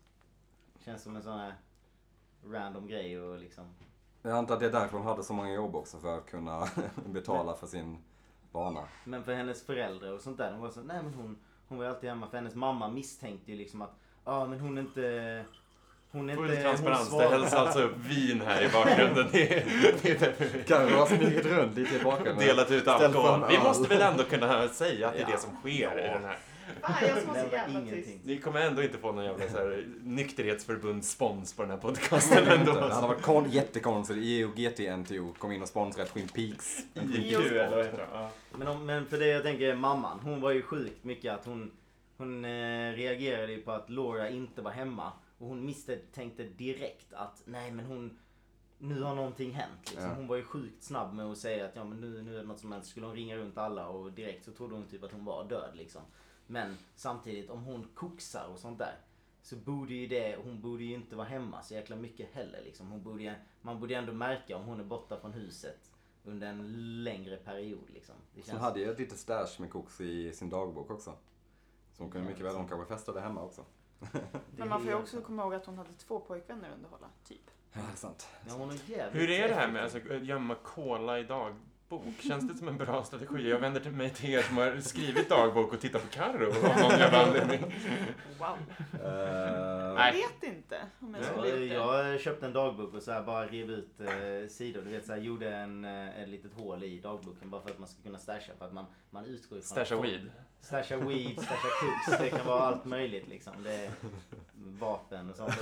[0.85, 1.55] Känns som en sån här
[2.45, 3.65] random grej och liksom.
[4.21, 6.67] Jag antar att det är därför hon hade så många jobb också, för att kunna
[7.05, 7.97] betala för sin
[8.51, 8.83] bana.
[9.03, 11.85] Men för hennes föräldrar och sånt där, de var så, nej men hon, hon var
[11.85, 12.27] alltid hemma.
[12.27, 15.45] För hennes mamma misstänkte ju liksom att, ja men hon är inte,
[16.11, 19.27] hon är Full inte, transparens, det hälls alltså upp vin här i bakgrunden.
[19.31, 19.65] Det är,
[20.01, 22.47] det är Carro har smugit runt lite i bakgrunden.
[22.47, 23.45] delat ut alkohol.
[23.49, 25.35] Vi måste väl ändå kunna säga att det är Ja.
[25.35, 26.37] det som sker i den här.
[26.81, 28.03] Fan, jag som var Det så jävla ingenting.
[28.03, 28.25] tyst.
[28.25, 32.51] Ni kommer ändå inte få någon jävla så här, nykterhetsförbundsspons på den här podcasten Det
[32.55, 32.71] ändå.
[32.71, 34.19] hade varit kon- jättekonstigt.
[34.23, 36.77] EU, GT, NTO kom in och sponsrade Twin Peaks.
[37.13, 38.07] IQ eller vad heter det?
[38.13, 38.29] Ja.
[38.57, 41.71] Men, om, men för det jag tänker, mamman, hon var ju sjukt mycket att hon,
[42.17, 42.49] hon eh,
[42.95, 45.11] reagerade ju på att Laura inte var hemma.
[45.39, 48.19] Och hon misstänkte direkt att, nej men hon,
[48.77, 49.91] nu har någonting hänt.
[49.91, 50.09] Liksom.
[50.09, 50.15] Ja.
[50.15, 52.47] Hon var ju sjukt snabb med att säga att ja men nu, nu är det
[52.47, 52.85] något som hänt.
[52.85, 55.71] Skulle hon ringa runt alla och direkt så trodde hon typ att hon var död
[55.73, 56.01] liksom.
[56.47, 58.95] Men samtidigt, om hon koksar och sånt där.
[59.41, 62.91] Så borde ju det, hon borde ju inte vara hemma så jäkla mycket heller liksom.
[62.91, 65.91] Hon borde, man borde ju ändå märka om hon är borta från huset
[66.23, 68.15] under en längre period liksom.
[68.35, 71.13] Det Så hon hade ju ett litet stash med koks i sin dagbok också.
[71.91, 73.65] Så hon kunde mycket väl, hon kanske festade hemma också.
[74.57, 77.51] Men man får ju också komma ihåg att hon hade två pojkvänner att underhålla, typ.
[77.73, 78.27] Ja, det är sant.
[78.47, 81.68] Ja, hon är jävligt Hur är det här med alltså, att gömma cola i dagbok?
[81.89, 82.21] Dagbok?
[82.21, 83.49] Känns det som en bra strategi?
[83.49, 86.79] Jag vänder till mig till er som har skrivit dagbok och tittar på Carro av
[86.79, 87.59] någon jävla anledning.
[88.39, 88.57] Wow.
[88.93, 91.73] Eh, Jag vet inte om jag skulle Jag, gjort det.
[92.07, 94.81] jag köpte en dagbok och så här bara rev ut eh, sidor.
[94.81, 97.79] Du vet så här, gjorde en, eh, ett litet hål i dagboken bara för att
[97.79, 98.51] man ska kunna stasha.
[98.57, 100.31] För att man, man utgår ifrån Stasha weed.
[100.61, 102.19] Stasha weed, stasha cooks.
[102.19, 103.53] Det kan vara allt möjligt liksom.
[103.63, 103.91] Det
[104.69, 105.53] vapen och sånt.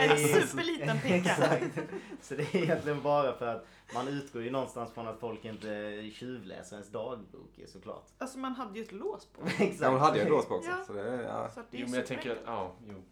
[0.00, 1.30] En superliten pinka.
[1.30, 1.78] Exakt.
[2.22, 5.66] Så det är egentligen bara för att man utgår ju någonstans från att folk inte
[6.14, 8.06] tjuvläser ens dagbok såklart.
[8.18, 9.42] Alltså man hade ju ett lås på.
[9.46, 9.80] Exakt.
[9.80, 10.70] Ja, hon hade ju ett lås på också.
[10.70, 10.84] Ja.
[10.86, 11.50] Så det, ja.
[11.54, 13.02] Så det är Jo, men jag tänker att, ja, jo.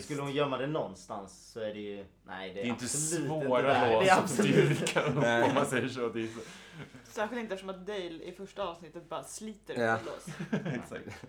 [0.00, 2.04] Skulle hon gömma det någonstans så är det ju...
[2.26, 5.42] Nej, det Det är, är inte svåra lås Det är att absolut styrka Nej.
[5.48, 6.08] om man säger så.
[6.08, 6.40] Det är så.
[7.04, 9.96] Särskilt inte eftersom att Dale i första avsnittet bara sliter Ja.
[9.96, 10.26] ett lås.
[10.66, 11.24] Exakt.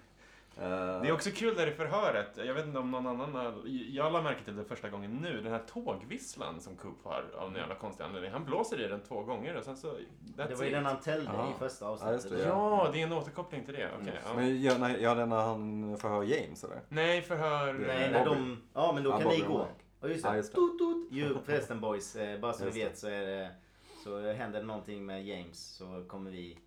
[0.57, 3.53] Eh, Det är också kul där i förhöret, jag vet inte om någon annan har,
[3.89, 7.51] jag la märke till det första gången nu, den här tågvisslan som Coop har av
[7.51, 8.31] någon jävla konstig anledning.
[8.31, 9.93] Han blåser i den två gånger och sen så...
[10.35, 11.49] Det var ju den han tällde Ja.
[11.55, 12.29] i första Ja, avsnittet.
[12.39, 13.89] det, Ja, det är en återkoppling till det.
[14.01, 14.01] Okej.
[14.09, 14.21] Mm.
[14.25, 14.33] ja.
[14.35, 16.81] Men gör, nej, gör den när han förhör James eller?
[16.89, 17.73] Nej, förhör...
[17.73, 18.39] Nej, när Bobby.
[18.39, 18.61] de...
[18.73, 19.67] Ja, men då Ja, kan Bobby ni gå.
[19.99, 20.37] Och just Ja, det.
[20.37, 20.55] just det.
[20.57, 21.07] Tut, tut.
[21.11, 23.49] Jo, förresten boys, eh, bara så ni vet så är det...
[24.03, 26.57] Så händer det någonting med James så kommer vi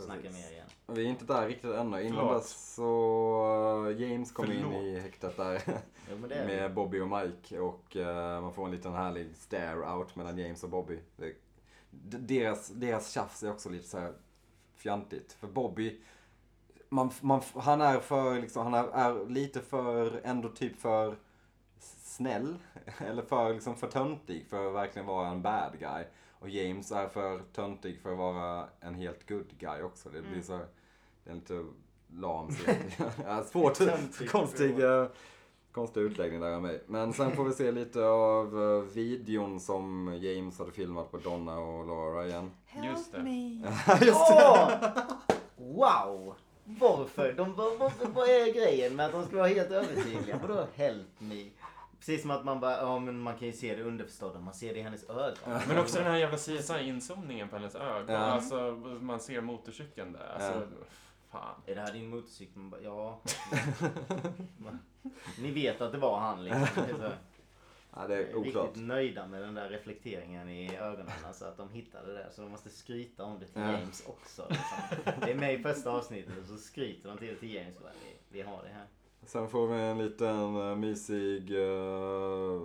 [0.00, 0.44] snacka Precis.
[0.44, 0.66] mer igen.
[0.86, 2.02] Vi är inte där riktigt ännu.
[2.02, 4.82] Innan dess så uh, James kommer in Förlåt.
[4.82, 5.62] i häktet där
[6.10, 9.36] Jo, men det är med Bobby och Mike och eh, man får en liten härlig
[9.36, 10.98] stare out mellan James och Bobby.
[11.16, 11.34] Det,
[12.18, 14.12] deras, deras tjafs är också lite så här
[14.76, 15.32] fjantigt.
[15.32, 16.00] För Bobby,
[16.88, 21.16] man, man, han är för, liksom, han är, är lite för, ändå typ för
[22.02, 22.56] snäll.
[22.98, 26.04] Eller för, liksom, för töntig för att verkligen vara en bad guy.
[26.46, 30.08] Och James är för töntig för att vara en helt good guy också.
[30.08, 30.42] Det blir Mm.
[30.42, 30.58] så,
[31.24, 31.64] det är lite
[32.12, 32.50] lam
[33.50, 33.78] Svårt,
[34.30, 35.06] konstig, eh,
[35.72, 36.82] konstig utläggning där av mig.
[36.86, 41.58] Men sen får vi se lite av eh, videon som James hade filmat på Donna
[41.58, 42.50] och Laura igen.
[42.66, 43.22] Help Just det.
[43.22, 43.62] me.
[44.00, 44.70] Just Åh!
[45.56, 46.34] Wow!
[46.64, 47.32] Varför?
[47.32, 50.38] De, vad, vad, vad är grejen med att de ska vara helt övertydliga?
[50.42, 51.44] Vadå help me?
[52.06, 54.74] Precis som att man bara, ja men man kan ju se det underförstådda, man ser
[54.74, 55.36] det i hennes ögon.
[55.68, 58.14] Men också den här jävla CSI-inzoomningen på hennes ögon.
[58.14, 58.18] Ja.
[58.20, 60.26] Alltså, man ser motorcykeln där.
[60.34, 60.68] Alltså,
[61.30, 61.54] fan.
[61.66, 62.56] Är det här din motorcykel?
[62.58, 63.20] Man bara, ja.
[65.38, 66.66] Ni vet att det var han liksom.
[66.76, 67.10] Så-
[67.98, 68.64] Ja, det är oklart.
[68.66, 71.12] riktigt nöjda med den där reflekteringen i ögonen.
[71.26, 72.26] Alltså att de hittade det.
[72.32, 73.72] Så de måste skryta om det till Ja.
[73.72, 74.46] James också.
[74.50, 75.12] Liksom.
[75.20, 77.78] Det är med i första avsnittet och så skryter de till det till James.
[77.78, 78.86] Bara, vi, vi har det här.
[79.26, 82.60] Sen får vi en liten uh, mysig eh,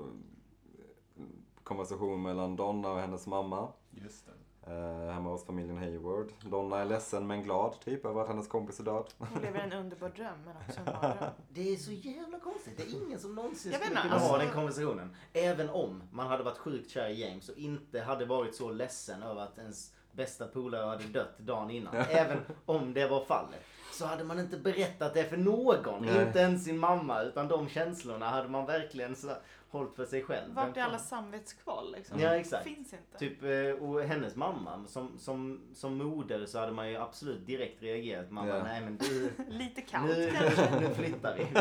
[1.63, 3.67] konversation mellan Donna och hennes mamma.
[3.91, 4.31] Just det.
[4.71, 6.27] Uh, hemma hos familjen Hayward.
[6.41, 9.05] Donna är ledsen men glad typ över att hennes kompis är död.
[9.17, 11.29] Hon lever en underbar dröm men också en mardröm.
[11.49, 12.77] Det är så jävla konstigt.
[12.77, 15.15] Det är ingen som någonsin skulle kunna ha alltså- den konversationen.
[15.33, 19.23] Även om man hade varit sjukt kär i James och inte hade varit så ledsen
[19.23, 21.95] över att ens bästa polare hade dött dagen innan.
[22.09, 23.61] Även om det var fallet.
[23.91, 26.05] Så hade man inte berättat det för någon.
[26.05, 26.27] Nej.
[26.27, 27.21] Inte ens sin mamma.
[27.21, 29.31] Utan de känslorna hade man verkligen så
[29.69, 30.53] hållit för sig själv.
[30.53, 32.19] Vart är alla samvetskval liksom?
[32.19, 32.63] Ja, exakt.
[32.63, 33.17] Finns inte.
[33.19, 37.83] Typ, eh, och hennes mamma, som, som, som moder så hade man ju absolut direkt
[37.83, 38.31] reagerat.
[38.31, 38.53] Man Ja.
[38.53, 40.79] bara, nej men du, Lite kallt nu, kanske.
[40.79, 41.43] nu flyttar vi.
[41.53, 41.59] vi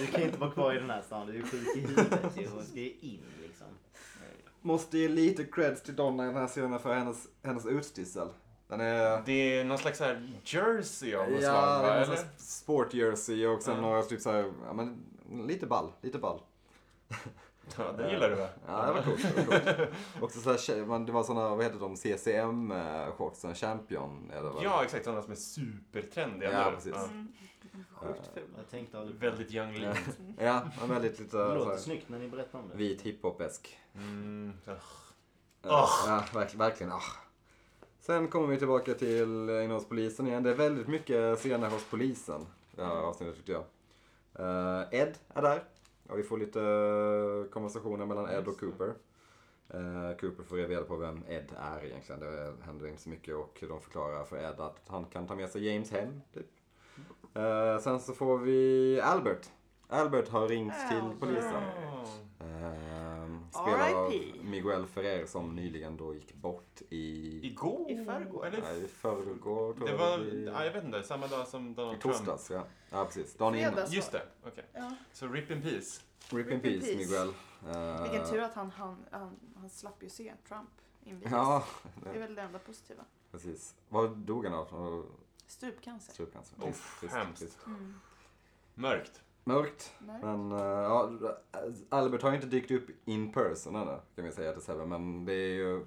[0.00, 1.80] du, du kan ju inte vara kvar i den här stan, du är sjuk i
[1.80, 2.48] huvudet ju.
[2.48, 3.66] Hon ska ju in liksom.
[4.60, 8.28] Måste ge lite creds till Donna i den här scenen för hennes, hennes utstyrsel.
[8.72, 9.22] Den är...
[9.26, 11.94] Det är någon slags så här jersey av något Ja, slag, va?
[11.94, 12.04] Eller?
[12.04, 13.80] slags sport jersey och sen Ja.
[13.80, 14.98] några typ såhär, ja men
[15.46, 16.40] lite ball, lite ball.
[17.78, 18.48] Ja, det gillar du va?
[18.66, 19.22] Ja, det var coolt.
[19.36, 19.88] Det var coolt.
[20.20, 24.64] Också så här, det var såna, vad heter de, CCM-shortsen, Champion eller vad?
[24.64, 25.04] Ja, exakt.
[25.04, 26.94] Sådana som är supertrendiga Ja, precis.
[26.96, 27.32] Mm.
[27.94, 28.42] Sjukt ful.
[28.56, 29.96] Jag tänkte aldrig Väldigt young Ja, lean.
[30.38, 32.76] ja men väldigt lite Det så låter här, snyggt när ni berättar om det.
[32.76, 33.78] vit hiphop-esk.
[33.94, 34.52] Mm.
[34.64, 34.70] så-
[35.62, 36.58] Ja, ja verkligen.
[36.58, 37.02] verkligen ah.
[38.02, 40.42] Sen kommer vi tillbaka till eh, inne hos polisen igen.
[40.42, 42.46] Det är väldigt mycket scener hos polisen.
[42.76, 43.64] Det här avsnittet tyckte jag.
[44.34, 45.64] Eh, Ed är där.
[46.08, 48.94] Och vi får lite eh, konversationer mellan Ed och Cooper.
[49.68, 52.20] Eh, Cooper får reda på vem Ed är egentligen.
[52.20, 55.50] Det händer inte så mycket och de förklarar för Ed att han kan ta med
[55.50, 56.20] sig James hem.
[56.34, 56.46] Typ.
[57.34, 59.50] Eh, sen så får vi Albert.
[59.88, 61.62] Albert har ringt till polisen.
[61.82, 62.04] Ja.
[63.52, 64.42] Spelad av R.I.P..
[64.42, 67.46] Miguel Ferrer som nyligen då gick bort i...
[67.46, 67.90] Igår?
[67.90, 68.46] I förrgår.
[68.46, 68.60] Eller?
[68.62, 72.00] Nej, i förrgår Det var, det ja, jag vet inte, samma dag som I Donald
[72.00, 72.16] Trump.
[72.16, 72.66] torsdags, ja.
[72.90, 73.34] Ja, precis.
[73.34, 73.74] Dagen innan.
[73.90, 74.64] Just det, okej.
[74.72, 74.94] Ja.
[75.12, 76.02] Så rip in peace.
[76.30, 77.28] Rip in peace, Miguel.
[77.68, 80.70] Eh, Vilken tur att han, han, han, han slapp ju se Trump
[81.04, 81.32] invigas.
[81.32, 81.64] Ja,
[82.02, 83.04] Det är väl det enda positiva.
[83.30, 83.74] precis.
[83.88, 85.06] Vad dog han av?
[85.46, 86.12] Strupcancer.
[86.62, 87.58] Trist, trist, hemskt.
[87.66, 87.94] Mm.
[88.74, 89.22] Mörkt.
[89.44, 89.92] Mörkt.
[89.98, 90.18] Nej.
[90.22, 91.10] Men uh, ja,
[91.88, 94.86] Albert har inte dykt upp in person ännu, kan vi säga till Sebbe.
[94.86, 95.84] Men det är ju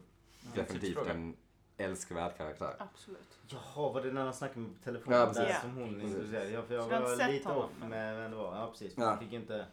[0.54, 1.12] definitivt tidsfråga.
[1.14, 1.36] en
[1.78, 2.76] älskvärd karaktär.
[2.80, 3.40] Absolut.
[3.48, 5.20] Jaha, var det när han snackade med på telefonen?
[5.20, 6.50] Ja, där som hon introducerade?
[6.50, 8.56] Ja, för jag var sett lite honom, off med vem det var.
[8.56, 8.94] Ja, precis.
[8.98, 9.04] Ja.
[9.04, 9.66] Jag fick inte...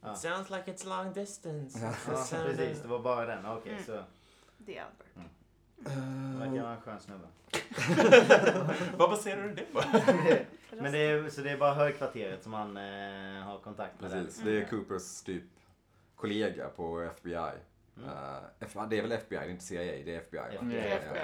[0.00, 0.14] Ja.
[0.14, 1.78] Sounds like it's long distance.
[1.82, 1.92] Ja.
[2.12, 2.82] Ja, precis.
[2.82, 3.46] Det var bara den.
[3.46, 3.84] Okej, Mm.
[3.84, 4.02] så.
[4.58, 5.06] Det är Albert.
[5.14, 5.20] Det
[5.84, 7.26] verkar vara en skön snubbe.
[8.96, 9.82] Vad baserar du det på?
[10.76, 14.10] Men det är, så det är bara högkvarteret som han eh, har kontakt med?
[14.10, 14.50] Precis, där?
[14.50, 15.42] det är Coopers typ
[16.16, 17.34] kollega på FBI.
[17.34, 18.10] Mm.
[18.60, 20.38] F- det är väl FBI, det är inte CIA, det är FBI.
[20.38, 20.74] FBI.
[20.74, 21.22] Det är FBI.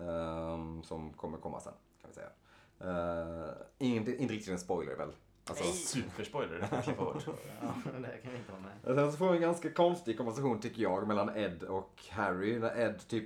[0.00, 2.28] Ehm, som kommer komma sen, kan vi säga.
[2.84, 5.12] Uh, inte, inte riktigt en spoiler väl?
[5.48, 5.72] Alltså, Nej.
[5.72, 7.24] Superspoiler, det klippa bort.
[7.26, 7.32] Ja,
[8.00, 8.96] det här kan vi inte ha med.
[8.96, 12.58] Sen så får vi en ganska konstig konversation tycker jag mellan Ed och Harry.
[12.58, 13.24] När Ed typ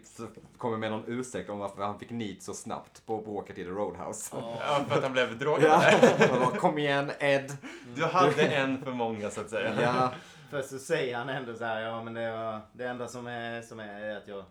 [0.58, 3.70] kommer med någon ursäkt om varför han fick nit så snabbt på bråket i The
[3.70, 4.36] Roadhouse.
[4.60, 5.62] Ja, för att han blev drogad.
[5.64, 5.82] Ja,
[6.30, 7.56] Han bara, kom igen Ed.
[7.94, 9.82] Du hade en för många så att säga.
[9.82, 10.12] Ja,
[10.50, 13.62] Först så säger han ändå så här, ja men det, var, det enda som är,
[13.62, 14.44] som är, är att jag...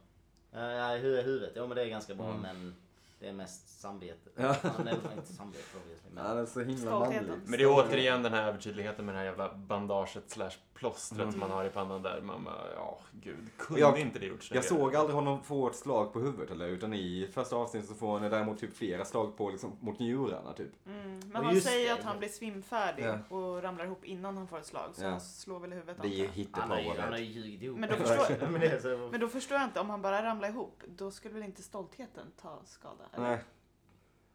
[0.53, 1.51] Ja, hur är huvudet?
[1.55, 2.41] Ja men det är ganska bra Mm.
[2.41, 2.75] men
[3.19, 4.29] det är mest samvete.
[4.35, 4.55] Ja.
[4.63, 6.09] Ja, nej, inte samvete obviously.
[6.13, 7.21] Men, han är så himla manlig.
[7.45, 11.31] Men det är återigen den här övertydligheten med det här jävla bandaget slash plåstret Mm.
[11.31, 12.21] som man har i pannan där.
[12.21, 15.75] Man bara, ja gud, kunde Jag- inte det gjorts Jag såg aldrig honom få ett
[15.75, 19.37] slag på huvudet eller utan i första avsnittet så får han däremot typ flera slag
[19.37, 20.85] på liksom, mot njurarna typ.
[20.85, 21.19] Mm.
[21.19, 21.93] Men Och han säger det.
[21.99, 23.35] att han blir svimfärdig Ja.
[23.35, 24.89] och ramlar ihop innan han får ett slag.
[24.95, 25.09] Så Ja.
[25.09, 26.59] han slår väl i huvudet Det är han, ju, hittepå
[26.99, 27.79] han har ju ljugit ihop.
[27.79, 31.11] Men då förstår- är Men då förstår jag inte, om han bara ramlar ihop, då
[31.11, 33.03] skulle väl inte stoltheten ta skada?
[33.13, 33.29] Eller?
[33.29, 33.39] Nej,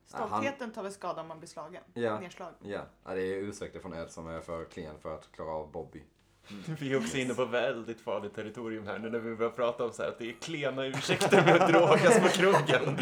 [0.07, 1.83] Stoltheten tar väl skada om man blir slagen?
[1.95, 2.21] Ja.
[2.21, 2.53] Nedslag?
[2.63, 2.81] ja.
[3.05, 3.15] ja.
[3.15, 6.03] Det är ursäkter från Ed som är för klen för att klara av Bobby.
[6.67, 9.93] Vi är också inne på väldigt farligt territorium här nu när vi börjar prata om
[9.93, 12.97] så här att det är klena ursäkter med att drogas på krogen.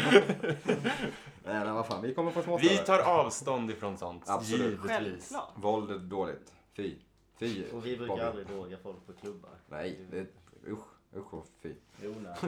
[1.43, 2.85] Nej men vad fan, vi kommer få Vi småställen.
[2.85, 4.61] tar avstånd ifrån sånt, Absolut.
[4.61, 4.87] givetvis.
[4.91, 5.51] Självklart.
[5.55, 6.53] Våld är dåligt.
[6.73, 6.95] Fy.
[7.37, 7.69] Fy.
[7.71, 8.25] och vi brukar Bobby.
[8.25, 9.51] aldrig droga folk på klubbar.
[9.69, 10.27] Nej, det är
[10.67, 10.79] usch.
[11.17, 11.73] Usch och fy.
[11.97, 12.43] Det är onödigt.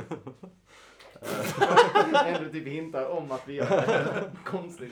[2.25, 4.31] Ändå typ hintar om att vi gör det.
[4.45, 4.91] Konstigt.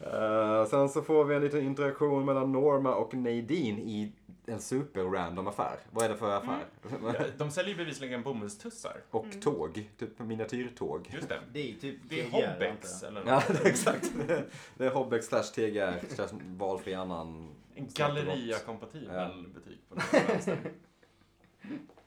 [0.00, 4.12] Eh, sen så får vi en liten interaktion mellan Norma och Nadine i
[4.46, 5.76] en super-random affär.
[5.90, 6.64] Vad är det för affär?
[7.02, 8.96] Ja, De säljer ju bevisligen bomullstussar.
[9.10, 9.40] och Mm.
[9.40, 11.10] tåg, typ miniatyrtåg.
[11.14, 11.40] Just det.
[11.52, 13.48] Det är typ Det är Hobbex eller Ja, något.
[13.48, 14.12] det är exakt.
[14.76, 17.54] Det är Hobbex slash TGR slash valfri annan.
[17.74, 20.56] En galleria-kompatibel butik på den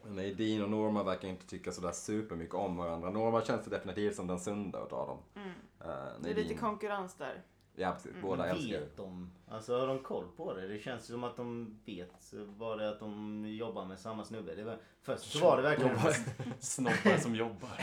[0.06, 0.24] vänster.
[0.24, 3.10] Nadine och Norma verkar inte tycka sådär supermycket om varandra.
[3.10, 5.18] Norma känns definitivt som den sunda utav dem.
[5.36, 5.48] Mm.
[5.50, 7.44] Uh, Det är lite konkurrens där.
[7.76, 8.12] Ja, precis.
[8.12, 8.22] Mm.
[8.22, 8.80] Båda älskar ju.
[8.80, 9.32] Vet de?
[9.48, 10.68] Alltså har de koll på det?
[10.68, 12.34] Det känns som att de vet.
[12.58, 14.56] Var det att de jobbar med samma snubbe?
[14.56, 15.98] Det var, först så var det verkligen...
[16.60, 17.80] Snobbar som jobbar.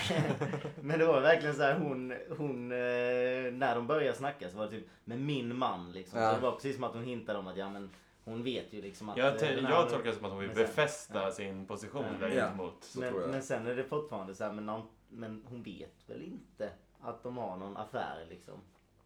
[0.80, 4.64] Men det var verkligen så här hon, hon eh, när de började snacka så var
[4.64, 6.20] det typ med min man liksom.
[6.20, 6.30] Ja.
[6.30, 7.90] Så det var precis som att hon hintade om att ja men
[8.24, 9.16] hon vet ju liksom att...
[9.16, 11.30] Jag, eh, te- jag tolkar det som att hon vill sen- befästa ja.
[11.32, 12.26] sin position Ja.
[12.26, 12.42] där Ja.
[12.44, 12.74] gentemot.
[12.84, 13.30] Så tror men, jag.
[13.30, 16.70] men sen är det fortfarande så här, men, någon, men hon vet väl inte
[17.00, 18.54] att de har någon affär liksom.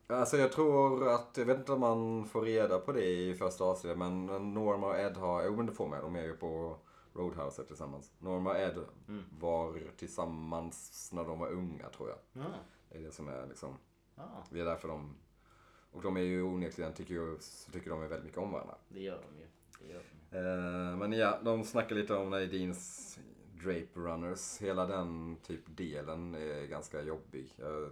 [0.08, 3.64] Alltså jag tror att, jag vet inte om man får reda på det i första
[3.64, 6.76] avsnittet, men Norma och Ed har, jo men det får man, de är ju på
[7.14, 8.12] Roadhouse tillsammans.
[8.18, 9.24] Norma och Ed Mm.
[9.38, 12.18] var tillsammans när de var unga tror jag.
[12.32, 12.42] Ja.
[12.88, 13.76] Det är det som är liksom,
[14.16, 15.16] ja, det är därför de,
[15.97, 18.74] och de är ju onekligen, tycker, ju, så tycker de är väldigt mycket om varandra.
[18.88, 19.47] det gör de ju.
[19.80, 20.38] Det gör de.
[20.38, 20.90] ju.
[20.90, 23.18] Eh, men ja, de snackar lite om Nadines
[23.64, 24.59] Drape Runners.
[24.61, 27.53] Hela den typ delen är ganska jobbig.
[27.57, 27.90] Jag,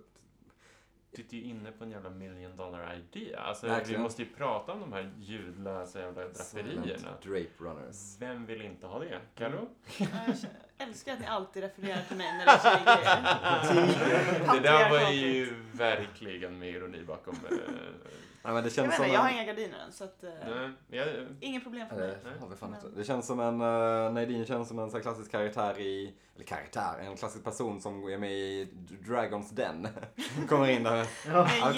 [1.17, 3.41] Du är ju inne på en jävla million dollar idea.
[3.41, 4.01] Alltså, Verkligen.
[4.01, 7.09] vi måste ju prata om de här ljudlösa jävla draperierna.
[7.23, 8.17] Drape Runners.
[8.21, 9.21] Vem vill inte ha det?
[9.35, 9.69] Carro?
[9.97, 14.55] Jag älskar att ni alltid refererar till mig när det är.
[14.55, 17.37] Det där var ju verkligen med ironi bakom.
[18.47, 19.35] Ja, men det Jag känns vet som inte, jag har en...
[19.35, 20.25] inga gardiner än så att...
[20.25, 21.07] eh, nej, jag,
[21.41, 22.17] Inga problem för Nej, mig.
[22.35, 22.99] det har vi fan Men- inte.
[22.99, 26.99] Det känns som en, uh, Nadine känns som en här klassisk karaktär i, eller karaktär,
[27.01, 28.69] en klassisk person som är med i
[29.07, 29.89] Dragons Den.
[30.49, 31.07] Kommer in där.
[31.27, 31.73] Ja, Ja,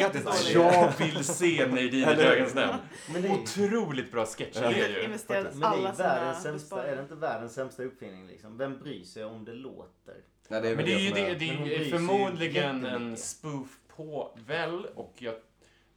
[0.53, 2.75] jag vill se Nadine i Dragon's Den.
[3.13, 5.03] men det är, Otroligt bra sketcher det är ju.
[5.05, 8.59] Investerat men det är världens sämsta, är det inte världens sämsta uppfinning liksom?
[8.59, 10.15] Vem bryr sig om det låter?
[10.49, 13.79] Nej, det är Men det är ju det, är- det är sig förmodligen en spoof
[13.97, 15.35] på väl och jag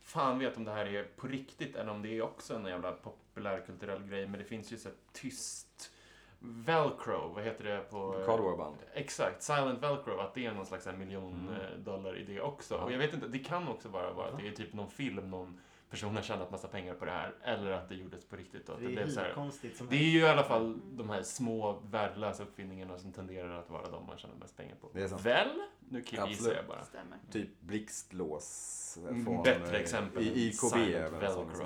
[0.10, 2.92] fan vet om det här är på riktigt eller om det är också en jävla
[2.92, 5.92] populärkulturell grej men det finns ju så tyst
[6.40, 8.24] velcro, vad heter det på...
[8.26, 8.76] Cardware-band.
[8.94, 11.62] Exakt, silent velcro, att det är någon slags miljon Mm.
[11.62, 12.76] eh, dollar idé också.
[12.76, 12.82] Ja.
[12.84, 15.30] Och jag vet inte, det kan också bara vara att det är typ någon film,
[15.32, 15.60] någon
[15.90, 18.76] person har tjänat massa pengar på det här eller att det gjordes på riktigt och
[18.76, 19.34] att Det det är blev så här.
[19.34, 23.60] konstigt som Det är ju i alla fall de här små värdelösa uppfinningarna som tenderar
[23.60, 24.90] att vara de man tjänar mest pengar på.
[24.94, 25.22] Det är sant.
[25.26, 25.62] Väl?
[25.90, 26.84] Nu killgissar jag bara.
[26.84, 27.18] Stämmer.
[27.32, 28.98] Typ blixtlås.
[29.10, 30.76] Mm, Från, bättre eh, exempel I, IKB.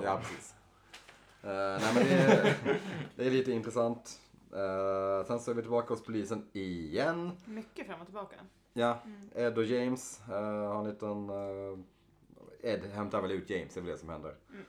[0.03, 0.55] Ja, precis.
[1.43, 2.55] Eh, nej men det är,
[3.15, 4.19] det är lite intressant.
[4.53, 7.31] Eh, sen så är vi tillbaka hos polisen igen.
[7.45, 8.35] Mycket fram och tillbaka.
[8.73, 9.29] Ja, Mm.
[9.35, 11.29] Ed och James uh, har en liten...
[11.29, 11.79] eh,
[12.63, 14.35] Ed hämtar väl ut James, det är väl det som händer.
[14.49, 14.65] Mm.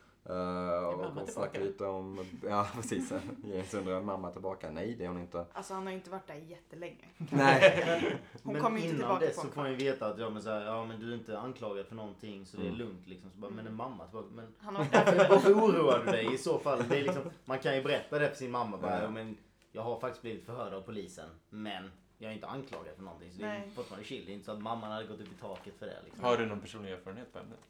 [0.84, 1.58] Och mamma de snackar tillbaka?
[1.60, 2.24] lite om...
[2.42, 3.12] Ja, precis.
[3.44, 4.70] James undrar, är mamma tillbaka?
[4.70, 5.46] Nej, det är hon inte.
[5.52, 7.04] Alltså han har ju inte varit där jättelänge.
[7.30, 8.16] Nej.
[8.42, 10.30] Hon men kommer inte innan tillbaka dess på så får man ju veta att ja,
[10.30, 12.78] men så här, ja, men du är inte anklagad för någonting så det är Mm.
[12.78, 13.06] lugnt.
[13.06, 13.30] Liksom.
[13.30, 14.28] Så bara, men är mamma tillbaka?
[14.34, 16.82] Men Han har varit där för varför oroar du dig i så fall?
[16.88, 18.76] Det är liksom, man kan ju berätta det för sin mamma.
[18.78, 19.36] Bara, ja, men
[19.72, 21.28] jag har faktiskt blivit förhörd av polisen.
[21.50, 21.90] Men
[22.24, 23.32] jag är inte anklagad för någonting.
[23.32, 23.70] Så det är Nej.
[23.74, 24.26] fortfarande chill.
[24.26, 25.98] Det är inte så att mamman hade gått upp i taket för det.
[26.04, 26.24] Liksom.
[26.24, 27.60] Har du någon personlig erfarenhet på ämnet?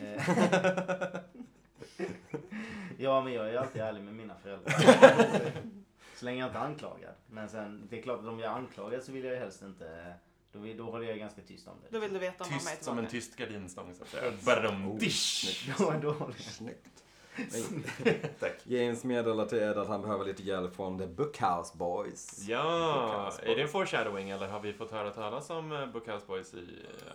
[0.00, 1.18] Eh,
[2.98, 4.72] ja, men jag är alltid ärlig med mina föräldrar.
[6.16, 7.14] så länge jag inte är anklagad.
[7.26, 9.62] Men sen, det är klart att om jag är anklagad så vill jag ju helst
[9.62, 10.14] inte...
[10.52, 11.88] Då, vill, då håller jag ganska tyst om det.
[11.90, 14.32] Då vill du veta om mamma är Tyst som en tyst gardinstång så att säga.
[14.46, 15.70] Badum, Oh, dish!
[15.78, 16.44] Då, då håller jag.
[16.44, 17.04] Snyggt.
[18.40, 18.52] Tack.
[18.64, 22.46] James meddelar till Ed att han behöver lite hjälp från The Bookhouse Boys.
[22.48, 22.62] Ja,
[22.94, 23.72] Bookhouse är det en Boys.
[23.72, 26.64] foreshadowing eller har vi fått höra talas om eh, Bookhouse Boys i eh,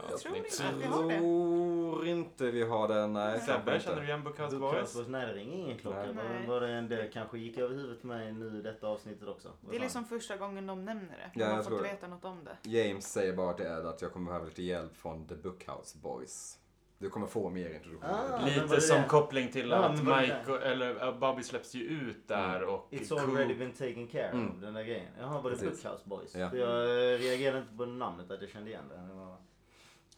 [0.10, 0.88] Jag tror avsnitt inte att vi tre?
[0.90, 1.18] har det.
[1.18, 3.08] tror inte vi har det.
[3.08, 4.94] Nej, Sebbe, känner du igen Bookhouse Bookhouse Boys?
[4.96, 6.04] Boys, nej det ringer ingen klocka.
[6.12, 6.16] Nej.
[6.48, 9.28] Var, var det, en, det kanske gick över huvudet på mig nu i detta avsnittet
[9.28, 9.50] också.
[9.70, 11.32] Det är liksom första gången de nämner det.
[11.40, 12.70] Ja, Man jag har fått veta något om det.
[12.70, 16.58] James säger bara till Ed att jag kommer behöva lite hjälp från The Bookhouse Boys.
[17.00, 18.10] Du kommer få mer introduktion.
[18.12, 18.46] Ah.
[18.46, 19.08] Lite som det?
[19.08, 23.20] koppling till Ja, att Mike, och, eller uh, Bobby släpps ju ut där och It's
[23.20, 24.62] already been taken care of, Mm.
[24.62, 25.12] den där grejen.
[25.20, 25.58] Jaha, var det.
[25.58, 26.36] Bookhouse Boys?
[26.36, 26.50] Ja.
[26.50, 26.84] För jag
[27.14, 28.96] eh, reagerade inte på namnet, att jag kände igen det.
[28.96, 29.38] det var...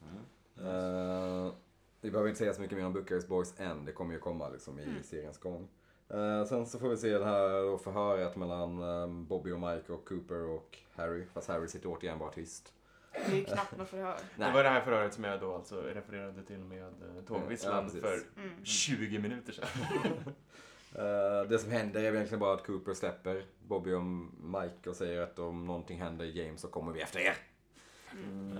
[0.01, 1.45] mm.
[1.47, 1.53] Eh,
[2.01, 3.85] vi behöver inte säga så mycket mer om Bookhouse Boys än.
[3.85, 5.03] Det kommer ju komma liksom i Mm.
[5.03, 5.67] seriens gång.
[6.09, 10.07] Eh, sen så får vi se det här förhöret mellan eh, Bobby och Mike och
[10.07, 11.25] Cooper och Harry.
[11.33, 12.73] Fast Harry sitter återigen bara tyst.
[13.13, 14.17] Det är ju knappt något förhör.
[14.35, 18.01] Det var det här förhöret som jag då alltså refererade till med eh, tågvisslan Ja,
[18.01, 18.65] för Mm.
[18.65, 19.67] 20 minuter sedan.
[20.95, 24.03] Eh, det som händer är egentligen bara att Cooper släpper Bobby och
[24.43, 27.35] Mike och säger att om någonting händer James så kommer vi efter er.
[28.13, 28.57] Mm.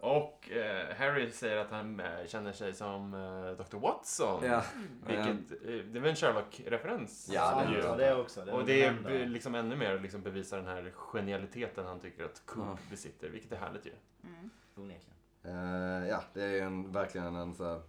[0.00, 3.76] Och eh, Harry säger att han eh, känner sig som eh, Dr.
[3.76, 4.44] Watson.
[4.44, 4.62] Ja.
[5.06, 7.30] Vilket, eh, det är väl en Sherlock-referens?
[7.32, 7.78] Ja, det ju.
[7.80, 8.44] är ja, det är också.
[8.44, 12.00] Det är Och det är be- liksom ännu mer liksom bevisar den här genialiteten han
[12.00, 12.78] tycker att Coop Ja.
[12.90, 13.92] besitter, vilket är härligt ju.
[14.24, 14.50] Mm.
[14.76, 15.16] Onekligen.
[15.44, 17.80] Eh, ja, det är en, verkligen en så här,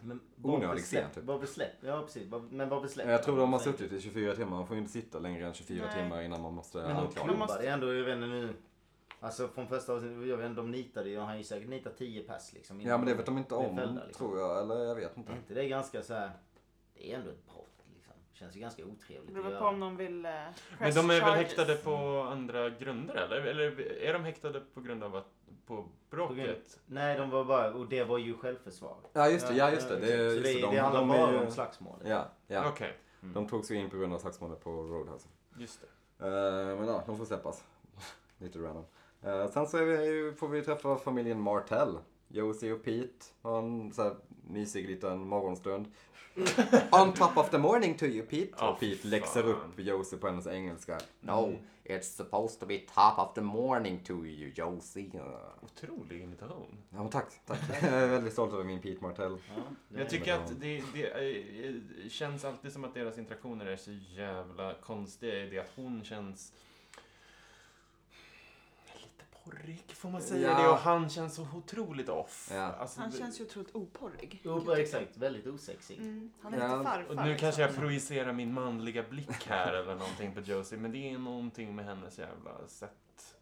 [0.00, 1.24] Men Onödig scen, typ.
[1.24, 1.72] Vad besläpp?
[1.80, 2.28] Ja, precis.
[2.30, 3.08] Vad- Men vad besläpp?
[3.08, 4.56] Jag tror de har suttit i 24 timmar.
[4.56, 6.02] Man får ju inte sitta längre än 24 Nej.
[6.02, 6.94] timmar innan man måste Men de.
[6.94, 8.48] Man måste- klubbade ändå, jag vet inte nu.
[9.24, 11.96] Alltså från första avsnittet, jag vet inte, de nitade ju, han har ju säkert nitat
[11.96, 12.80] 10 pass liksom.
[12.80, 14.26] Ja men det vet de inte om fällda, liksom.
[14.26, 14.58] tror jag.
[14.62, 15.32] Eller jag vet inte.
[15.32, 16.30] Är inte det ganska så här.
[16.94, 18.14] det är ändå ett brott liksom.
[18.32, 21.14] Känns ju ganska otrevligt Det beror på om de vill eh, Men press de är
[21.14, 21.36] väl charges.
[21.38, 21.96] häktade på
[22.30, 23.36] andra grunder eller?
[23.36, 25.26] Eller är de häktade på grund av att,
[25.66, 26.80] på bråket?
[26.86, 28.96] Nej, de var bara, och det var ju självförsvar.
[29.12, 29.98] Ja just det, ja just det.
[30.00, 32.08] det, Så just det, det, de, handlar de bara är ju- om slagsmålet.
[32.08, 32.68] Ja, ja.
[32.68, 33.34] Okej, Mm.
[33.34, 35.28] De tog sig in på grund av slagsmålet på Roadhouse.
[35.58, 35.80] just
[36.18, 36.26] det.
[36.26, 37.64] Eh, men ja, de får släppas.
[38.38, 38.84] Lite random.
[39.24, 41.98] Eh, sen så är vi, får vi träffa familjen Martell.
[42.28, 44.16] Josie och Pete har en så här
[44.48, 45.86] mysig liten morgonstund.
[46.92, 48.52] On top of the morning to you Pete.
[48.58, 50.92] Ja, och Pete läxar upp Josie på hennes engelska.
[50.92, 51.04] Mm.
[51.20, 55.10] No, it's supposed to be top of the morning to you Josie.
[55.62, 56.78] Otrolig imitation.
[56.90, 57.58] Ja, tack, tack.
[57.82, 59.38] Jag är väldigt stolt över min Pete Martell.
[59.56, 61.06] Ja, Jag är- tycker att det, det
[61.66, 61.74] eh,
[62.08, 66.52] känns alltid som att deras interaktioner är så jävla konstiga i det att hon känns
[69.44, 70.62] porrig, får man säga Ja.
[70.62, 70.68] det?
[70.68, 72.48] Och han känns så otroligt off.
[72.52, 72.62] Ja.
[72.62, 74.40] Alltså, Han känns ju otroligt oporrig.
[74.44, 75.16] Jo, exakt.
[75.16, 75.98] Väldigt osexig.
[75.98, 76.32] Mm.
[76.42, 77.04] Han är Ja, lite farfar.
[77.10, 77.38] Och nu liksom.
[77.38, 81.76] kanske jag projicerar min manliga blick här eller någonting på Josie, men det är någonting
[81.76, 83.34] med hennes jävla sätt.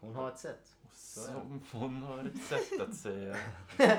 [0.00, 0.76] Hon har ett sätt.
[1.02, 3.36] Som hon har ett sätt att säga.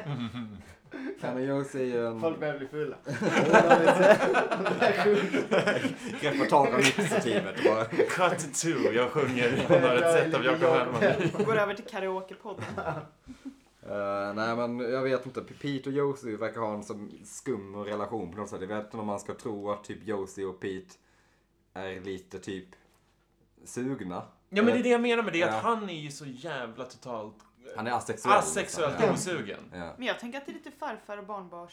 [1.22, 2.22] Men Josie är en...
[2.22, 2.97] Folk börjar bli fulla.
[6.22, 7.86] Greppar tag om mixerteamet och bara...
[7.86, 11.45] Cut to, jag sjunger Hon har ett sätt av Jakob Hellman.
[11.45, 12.66] Går över till karaokepodden.
[13.84, 15.41] Eh, nej men jag vet inte.
[15.41, 18.62] Pete och Josie verkar ha en så skum relation på något sätt.
[18.62, 20.95] Jag vet inte om man ska tro att typ Josie och Pete
[21.74, 22.68] är lite typ
[23.66, 24.24] sugna.
[24.54, 26.86] Ja men det är det jag menar med det, att han är ju så jävla
[26.86, 27.36] totalt
[27.76, 28.38] Han är asexuell.
[28.38, 29.14] asexuellt liksom.
[29.16, 29.60] osugen.
[29.74, 29.78] Ja.
[29.78, 29.94] Ja.
[29.98, 31.72] Men jag tänker att det är lite farfar och barnbarns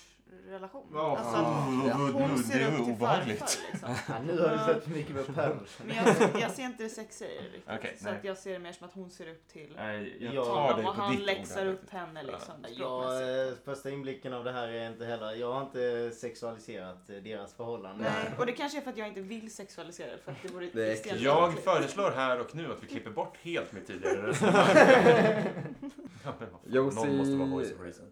[0.49, 0.87] relation.
[0.95, 1.17] Ja.
[1.19, 3.63] Alltså att hon ser upp till farfar liksom.
[4.09, 5.55] Ja, nu har du sett för mycket med Perry.
[5.87, 7.75] Men jag, jag ser inte det sexiga i det riktigt.
[7.79, 10.35] Okej, så att jag ser det mer som att hon ser upp till Nej, jag
[10.35, 10.45] Ja.
[10.45, 13.59] tar honom och på han ord läxar upp henne liksom Ja, språkmässigt.
[13.69, 17.55] eh, första inblicken av det här är inte heller, jag har inte sexualiserat eh, deras
[17.55, 18.05] förhållande.
[18.05, 20.49] Nej, och det kanske är för att jag inte vill sexualisera det, för att det
[20.49, 24.67] vore Det Jag föreslår här och nu att vi klipper bort helt mitt tidigare resonemang.
[26.24, 28.07] Ja, men vad fan, Josie- Någon måste vara voice of reason.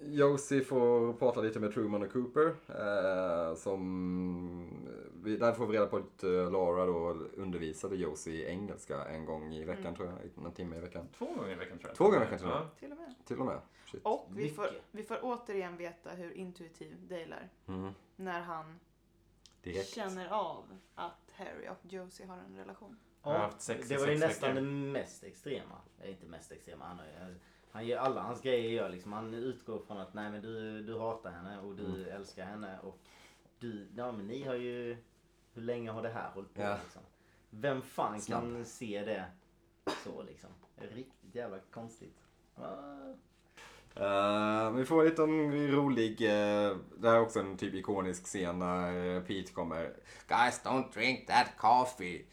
[0.00, 2.46] Josie får prata lite med Truman och Cooper.
[2.68, 4.86] Eh, som,
[5.22, 9.24] vi, där får vi reda på att eh, Laura då undervisade Josie i engelska en
[9.24, 9.94] gång i veckan Mm.
[9.96, 10.46] tror jag.
[10.46, 11.08] En timme i veckan.
[11.18, 11.96] Två gånger i veckan tror jag.
[11.96, 12.60] Två gånger i veckan, tror jag.
[12.60, 12.68] Ja.
[12.78, 13.14] Till och med.
[13.24, 13.60] Till och med.
[13.86, 14.00] Shit.
[14.04, 14.82] Och vi får, Mycket.
[14.90, 17.50] vi får återigen veta hur intuitiv Dale är.
[17.66, 17.92] Mm.
[18.16, 18.78] När han
[19.62, 19.88] Direkt.
[19.88, 20.64] känner av
[20.94, 22.96] att Harry och Josie har en relation.
[23.32, 24.60] Jag har haft sex det var ju nästan veckor.
[24.66, 25.74] det mest extrema.
[26.04, 26.84] Inte mest extrema.
[26.84, 26.98] Han,
[27.70, 29.12] han gör alla hans grejer gör liksom.
[29.12, 32.08] Han utgår från att nej men du, du hatar henne och du Mm.
[32.16, 32.98] älskar henne och
[33.58, 34.96] du, ja men ni har ju,
[35.54, 36.76] hur länge har det här hållit på Ja.
[36.84, 37.02] liksom?
[37.50, 38.40] Vem fan Snabb.
[38.40, 39.24] kan se det
[40.04, 40.50] så liksom?
[40.76, 42.16] Riktigt jävla konstigt.
[42.56, 43.12] Ah.
[43.94, 48.58] Eh, vi får en liten rolig, eh, det här är också en typ ikonisk scen
[48.58, 49.82] när Pete kommer.
[50.28, 52.24] Guys, don't drink that coffee.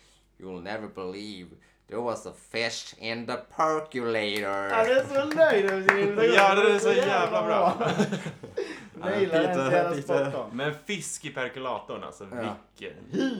[0.43, 1.49] You'll never believe.
[1.87, 4.69] There was a fish in the percolator.
[4.75, 6.33] Han är så nöjd över sin.
[6.35, 7.73] Ja, det är så jävla bra.
[8.99, 10.49] Nailar Peter- jävla on.
[10.57, 12.55] Men fisk i perkolatorn alltså, Ja.
[12.77, 12.97] vilken...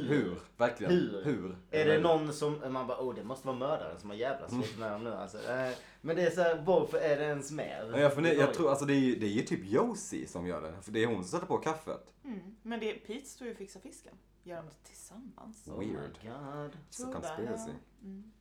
[0.08, 0.36] Hur?
[0.58, 0.92] Verkligen.
[0.94, 1.22] Hur?
[1.24, 1.56] Hur?
[1.72, 4.80] Är det någon som, man bara oh det måste vara mördaren som har jävlats lite
[4.80, 5.38] med dem nu alltså.
[5.38, 5.70] Eh,
[6.02, 7.90] Men det är så här, varför är det ens med?
[7.94, 10.48] Ja, jag, funder, jag tror, alltså det är, ju, det är ju typ Josie som
[10.48, 10.74] gör det.
[10.82, 12.02] För det är hon som sätter på kaffet.
[12.26, 12.40] Mm.
[12.62, 14.14] Men det, Pete står ju och fixar fisken.
[14.44, 15.68] Gör de det tillsammans?
[15.68, 16.78] Oh my god.
[16.90, 17.72] Så the conspiracy.
[17.72, 17.80] hell?
[18.04, 18.32] Mm.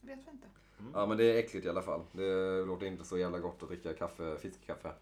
[0.00, 0.46] Vet vi inte.
[0.92, 2.04] Ja men det är äckligt i alla fall.
[2.12, 4.92] Det låter inte så jävla gott att dricka kaffe, fiskkaffe.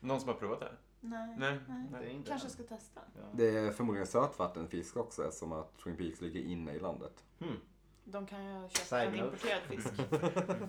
[0.00, 0.72] Någon som har provat det?
[1.00, 1.36] Nej.
[1.38, 1.58] Nej.
[1.68, 1.86] Nej.
[1.90, 2.52] Det är inte Kanske det.
[2.52, 3.00] ska testa.
[3.14, 3.22] Ja.
[3.34, 7.24] Det är förmodligen sötvattenfisk också eftersom att Twin Peaks ligger inne i landet.
[7.38, 7.56] Hmm.
[8.08, 9.86] De kan ju köpa en importerad fisk.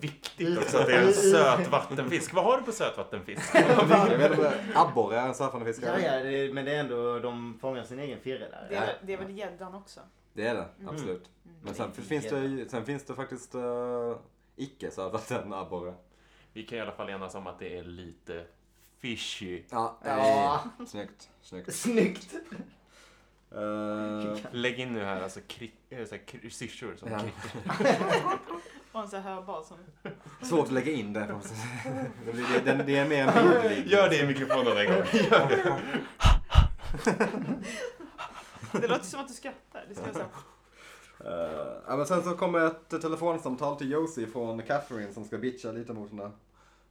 [0.00, 2.34] Viktigt också att det är en sötvattenfisk.
[2.34, 3.54] Vad har du på sötvattenfisk?
[3.54, 5.82] jag vet inte, abborre är en sötvattenfisk.
[5.82, 8.66] Ja, ja, det, men det är ändå, de fångar sin egen firre där.
[8.70, 10.00] Det är, väl- det är väl gäddan också.
[10.32, 10.88] Det är det, Mm.
[10.94, 11.30] absolut.
[11.44, 11.56] Mm.
[11.62, 14.16] Men sen finns det, ju- sen finns det faktiskt uh,
[14.56, 15.94] icke sötvattenabborre.
[16.52, 18.44] Vi kan i alla fall enas om att det är lite
[18.98, 19.62] fishy.
[19.70, 20.60] Ja, Ja.
[20.78, 21.30] eh, snyggt.
[21.42, 21.74] Snyggt.
[21.74, 22.34] Snyggt!
[23.52, 27.20] Eh, Lägg in nu här alltså kri- äh, så här, syrsor som Ja.
[28.92, 29.76] Och en sån här höbal som...
[30.42, 31.20] svårt att lägga in det.
[32.26, 33.88] Det, blir- det, det är mer en.
[33.88, 35.02] Gör det i mikrofonen en gång.
[35.12, 35.80] Gör det.
[38.72, 39.84] Det låter som att du skrattar.
[39.88, 40.20] Det ska vara så.
[41.24, 45.72] Eh, ja, men sen så kommer ett telefonsamtal till Josie från Catherine som ska bitcha
[45.72, 46.30] lite mot henne.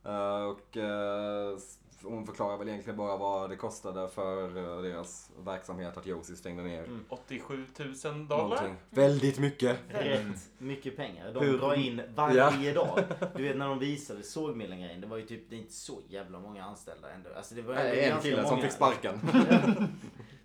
[0.05, 5.32] Eh, och eh, s- hon förklarar väl egentligen bara vad det kostade för eh, deras
[5.43, 6.84] verksamhet att Josie stängde ner.
[6.84, 7.06] Mm.
[7.10, 7.93] 87 000
[8.28, 8.43] dollar.
[8.43, 8.76] Någonting.
[8.89, 9.80] Väldigt mycket.
[9.89, 11.34] Rätt mycket pengar.
[11.34, 13.04] De Hur- drar in varje dag.
[13.36, 15.02] Du vet när de visade sågmillen-grejen.
[15.02, 17.30] Det var ju typ, det är inte så jävla många anställda ändå.
[17.36, 18.62] Alltså det var Nej, en kille som många.
[18.64, 19.20] fick sparken.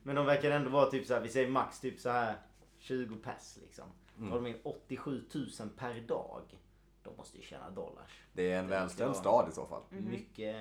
[0.03, 2.35] Men de verkar ändå vara typ så här, vi säger max typ så här
[2.79, 3.85] 20 pers liksom.
[4.19, 4.31] Mm.
[4.31, 5.47] Har de in 87 000
[5.79, 6.43] per dag.
[7.03, 8.11] De måste ju tjäna dollars.
[8.33, 9.83] Det är en välställd stad i så fall.
[9.91, 10.11] Mhm.
[10.11, 10.57] Mycket,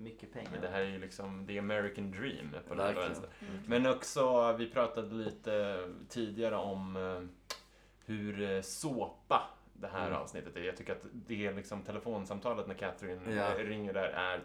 [0.00, 0.50] mycket pengar.
[0.52, 3.28] Men det här är ju liksom the American dream på den vänster.
[3.40, 3.62] Mm.
[3.66, 7.20] Men också, vi pratade lite tidigare om eh,
[8.06, 9.42] hur eh, såpa
[9.72, 10.18] det här Mm.
[10.18, 10.60] avsnittet är.
[10.60, 13.54] Jag tycker att det är liksom telefonsamtalet när Catherine Ja.
[13.58, 14.40] ringer där är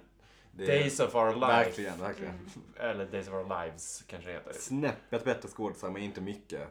[0.52, 1.48] Det Days of our life.
[1.48, 2.34] verkligen, verkligen.
[2.34, 2.50] Mm.
[2.92, 4.54] Eller Days of our lives kanske det heter.
[4.54, 6.68] Snäppet bättre skådisar men inte mycket.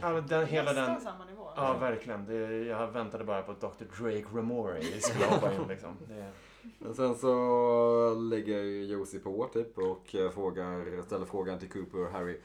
[0.00, 1.00] Ja, den, hela Nästan den...
[1.00, 1.50] samma nivå.
[1.56, 2.24] Ja, verkligen.
[2.26, 3.84] Det, jag väntade bara på att Dr.
[4.02, 5.96] Drake Ramori skulle hoppa in liksom.
[6.08, 6.30] Det,
[6.78, 12.40] Men sen så lägger Josie på typ och frågar, ställer frågan till Cooper och Harry.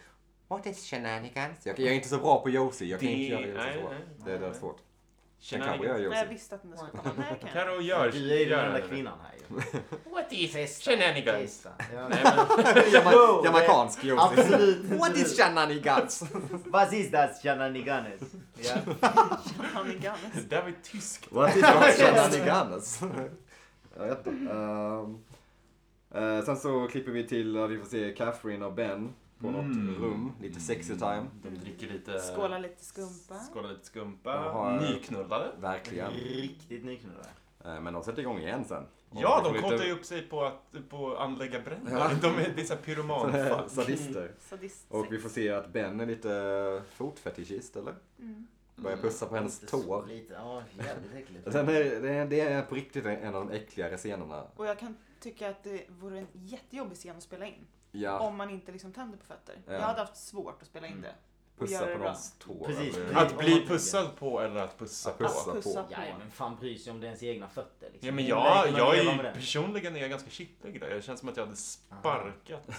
[0.47, 1.57] What is shenanigans?
[1.65, 3.73] Jag, jag är inte så bra på Josie, jag kan Det- inte göra Josie nej,
[3.75, 3.89] så bra.
[3.89, 4.49] nej, Det är nej.
[4.49, 4.77] rätt svårt.
[5.39, 6.33] Sen kanske jag gör Nej, jag Josie.
[6.33, 7.13] visste att den skulle komma.
[7.17, 7.51] Nej.
[7.53, 9.55] Karo, gör, Du är den enda kvinnan här ju.
[10.11, 10.91] What is Festa.
[10.91, 11.67] shenanigans?
[11.93, 12.93] Nej,
[13.43, 14.23] Jamaicansk Josie.
[14.41, 14.85] Absolut.
[14.85, 16.23] What is shenanigans?
[16.65, 18.21] Vad is that shenanigans?
[20.33, 21.31] Det där var ju tyskt.
[21.31, 21.63] What is
[21.97, 22.99] shenanigans?
[23.97, 24.51] Jag vet inte.
[24.53, 25.17] Ehm,
[26.11, 29.61] eh, sen så klipper vi till att vi får se Catherine och Ben på Mm.
[29.87, 30.31] något rum.
[30.41, 31.25] Lite sexy time.
[31.43, 32.19] De dricker lite...
[32.19, 33.35] Skåla lite skumpa.
[33.51, 34.29] Skålar lite skumpa.
[34.35, 34.81] Jaha.
[34.81, 35.51] Nyknullade.
[35.61, 36.11] Verkligen.
[36.11, 37.29] Riktigt nyknullade.
[37.65, 38.83] Eh, men de sätter igång igen sen.
[39.09, 41.91] Och Ja, de lite- kontar ju upp sig på att på att anlägga bränder.
[41.91, 42.09] Ja.
[42.21, 42.27] De
[42.61, 43.69] är, såhär pyromanfall.
[43.69, 44.31] Sadister.
[44.39, 44.85] Sadist.
[44.89, 47.93] Och vi får se att Ben är lite fotfetischist, eller?
[48.19, 48.47] Mm.
[48.75, 50.05] Börjar pussa på hennes tår.
[50.07, 51.45] Lite, ja, jävligt äckligt.
[51.51, 54.43] Den är, det, är, det är på riktigt en av de äckligare scenerna.
[54.55, 57.67] Och jag kan tycka att det vore en jättejobbig scen att spela in.
[57.91, 59.55] Ja, Om man inte liksom tänder på fötter.
[59.67, 59.73] Ja.
[59.73, 61.15] Jag hade haft svårt att spela in det.
[61.53, 62.65] och pussa det på någons tår.
[62.65, 62.97] Precis.
[62.97, 65.23] eller- Att bli pussad på eller att pussa Att på.
[65.23, 65.49] pussa.
[65.51, 65.87] Att pussa på.
[65.87, 65.93] på.
[65.93, 68.07] Ja, men fan bryr sig om det är ens egna fötter liksom.
[68.07, 69.31] Ja, men Det jag, jag är det.
[69.33, 70.89] personligen är jag ganska kittlig där.
[70.89, 72.69] Det känns som att jag hade sparkat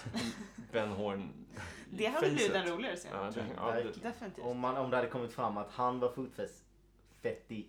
[0.73, 1.47] Ben Horn
[1.91, 3.11] Det hade blivit en roligare scen.
[3.15, 3.77] Ja, det, jag.
[3.77, 4.03] ja, det.
[4.03, 4.45] Definitivt.
[4.45, 6.65] Om, man, om det hade kommit fram att han var fotfest...
[7.23, 7.67] Fetti...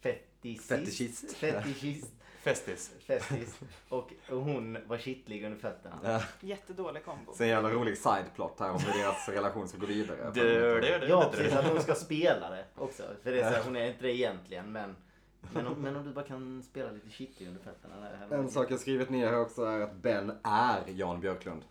[0.00, 0.68] fetisist.
[0.68, 1.36] Fetischist.
[1.36, 2.12] Fetischist.
[2.42, 2.90] Festis.
[3.06, 3.60] Festis.
[3.88, 6.00] Och, och hon var kittlig under fötterna.
[6.04, 6.22] Ja.
[6.40, 7.32] Jättedålig kombo.
[7.34, 10.30] Sen en jävla rolig sideplot här om hur deras relation ska gå vidare.
[10.34, 11.52] Det, det, det, Ja, precis.
[11.52, 13.02] Att hon ska spela det också.
[13.22, 14.96] För det är så här, hon är inte det egentligen men
[15.52, 17.94] men om, men om du bara kan spela lite kittlig under fötterna.
[18.28, 21.62] där, En sak jag skrivit ner här också är att Ben är Jan Björklund.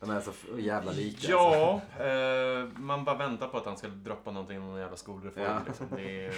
[0.00, 1.36] De är så jävla lika.
[1.36, 1.80] alltså.
[1.98, 5.44] Ja, eh, man bara väntar på att han ska droppa någonting om någon jävla skolreform.
[5.44, 5.58] Ja.
[5.66, 5.86] Liksom.
[5.96, 6.34] Det är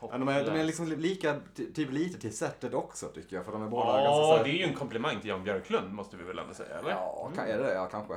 [0.00, 3.44] Ja, de, är, de är liksom lika, ty- typ lite till sättet också tycker jag.
[3.44, 5.44] För de är båda Ja, ganska så här- det är ju en komplimang till Jan
[5.44, 6.90] Björklund måste vi väl ändå säga, eller?
[6.90, 7.74] Ja, kan, är det det?
[7.74, 8.14] Ja, kanske.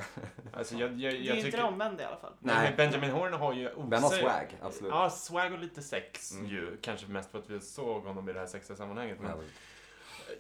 [0.53, 1.57] Alltså, jag, jag, Det är ju jag inte tycker...
[1.57, 2.33] det omvända i alla fall.
[2.39, 3.87] Nej, men Benjamin Horner har ju osä...
[3.87, 4.91] Ben har swag, absolut.
[4.93, 6.45] Ja, swag och lite sex Mm.
[6.45, 6.77] ju.
[6.81, 9.17] Kanske mest för att vi såg honom i det här sexiga sammanhanget.
[9.21, 9.37] Men Ja,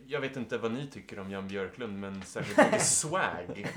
[0.07, 3.67] jag vet inte vad ni tycker om Jan Björklund, men särskilt mycket swag.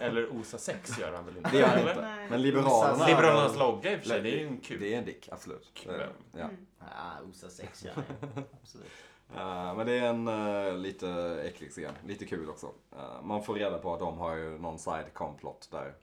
[0.00, 1.50] Eller osa sex gör han väl inte?
[1.50, 2.00] Det gör han inte.
[2.00, 2.26] Nej.
[2.30, 3.06] Men Liberalerna...
[3.06, 4.80] Liberalernas logga i och för sig, det är ju en kul.
[4.80, 5.70] Det är en dick, absolut.
[5.74, 5.92] Kul.
[5.92, 6.44] Det- Ja.
[6.44, 6.56] Mm.
[6.78, 8.04] Ja, osa sex gör han.
[8.62, 8.90] Absolut.
[9.36, 11.08] Eh, men det är en eh, lite
[11.44, 11.92] äcklig scen.
[12.06, 12.66] Lite kul också.
[12.96, 15.94] Eh, man får reda på att de har ju någon side complot där.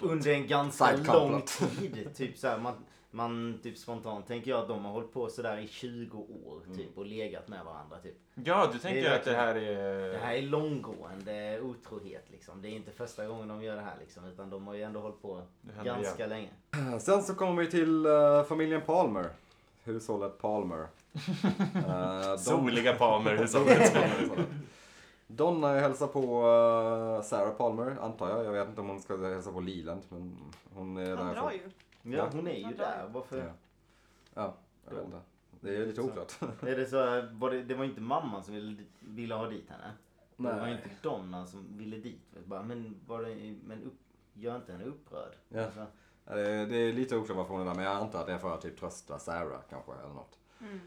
[0.00, 2.10] Under en ganska lång tid.
[2.16, 2.74] Typ så här, man,
[3.14, 6.98] man typ spontant tänker jag att de har hållit på sådär i 20 år typ
[6.98, 8.14] och legat med varandra typ.
[8.34, 10.08] Ja, du tänker Det att det här är...
[10.12, 12.62] Det här är långgående otrohet liksom.
[12.62, 14.24] Det är inte första gången de gör det här liksom.
[14.24, 15.42] Utan de har ju ändå hållit på
[15.84, 16.48] ganska länge.
[16.72, 19.28] Eh, Sen så kommer vi till eh, familjen Palmer.
[19.84, 20.86] Hushållet Palmer.
[22.32, 23.92] De- Soliga Palmer, hushållet.
[25.26, 26.20] Donna hälsar på
[27.18, 28.44] eh, Sarah Palmer, antar jag.
[28.44, 30.36] Jag vet inte om hon ska hälsa på Leland, men
[30.74, 31.34] hon är Han där.
[31.34, 31.60] drar för- ju.
[32.02, 32.98] Ja, hon är ju där.
[33.00, 33.08] Ja.
[33.12, 33.52] Varför?
[34.34, 34.54] ja,
[34.88, 35.20] jag vet inte.
[35.60, 36.32] Det är lite oklart.
[36.62, 36.96] Är det så,
[37.32, 39.92] var det, det var inte mamman som ville, ville ha dit henne?
[40.36, 40.72] Det var Nej.
[40.72, 42.36] inte Donna som ville dit.
[42.44, 43.98] Bara, men var det, men upp,
[44.32, 45.32] gör inte henne upprörd.
[45.48, 45.64] Ja.
[45.64, 45.86] Alltså,
[46.24, 48.26] Ja, Det är, det är lite oklart varför hon är där, men jag antar att
[48.26, 50.38] det är för att typ trösta Sarah kanske, eller något.
[50.60, 50.80] Mm.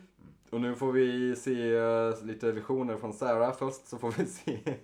[0.49, 3.53] Och nu får vi se eh, lite visioner från Sarah.
[3.53, 4.59] Först så får vi se...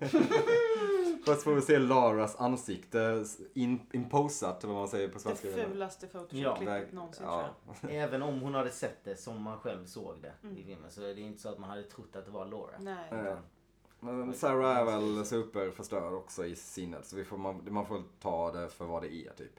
[1.24, 5.48] Först får vi se Laras ansikte in, imposat, vad man säger på Det svenska.
[5.48, 7.48] fulaste Ja, Photoshop-klippet Verk- någonsin ja.
[7.64, 8.02] tror jag.
[8.02, 10.64] Även om hon hade sett det som man själv såg det i Mm.
[10.66, 12.74] filmen så är det inte så att man hade trott att det var Laura.
[12.80, 13.08] Nej.
[13.12, 13.36] Eh,
[14.00, 18.52] Men Sarah är väl superförstörd också i sinnet, så vi får, man, man får ta
[18.52, 19.52] det för vad det är typ.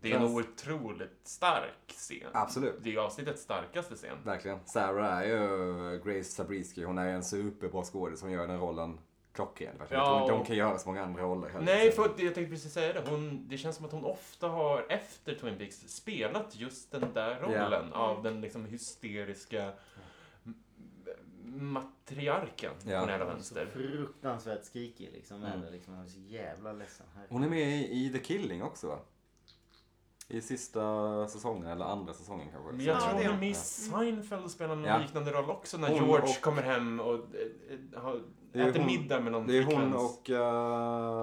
[0.00, 2.30] Det är en otroligt stark scen.
[2.32, 2.74] Absolut.
[2.82, 4.16] Det är ju avsnittets starkaste scen.
[4.24, 4.58] Verkligen.
[4.66, 8.98] Sarah är ju Grace Zabriskie, hon är en superbra skådis som gör den rollen
[9.34, 9.76] klockren.
[9.78, 11.64] Jag Ja, tror inte hon kan göra så många andra roller heller.
[11.64, 13.10] Nej, för att jag tänkte precis säga det.
[13.10, 17.40] Hon, det känns som att hon ofta har, efter Twin Peaks, spelat just den där
[17.40, 19.72] rollen av den liksom hysteriska
[21.44, 23.00] matriarken Ja.
[23.06, 23.66] hela Så vänster.
[23.72, 25.44] fruktansvärt skrikig liksom.
[25.44, 25.72] Mm.
[25.72, 25.94] Liksom.
[25.94, 27.06] Jag är så jävla ledsen.
[27.16, 27.26] Här.
[27.30, 28.98] Hon är med i, i The Killing också va?
[30.28, 32.72] I sista säsongen, eller andra säsongen kanske.
[32.72, 33.40] Men jag Ja, tror det hon är hon.
[33.40, 34.98] med i Seinfeld och spelar någon Ja.
[34.98, 38.20] liknande roll också när Hon George och- kommer hem och äh, har,
[38.60, 40.30] äter hon- middag med någon Det är hon flickväns- och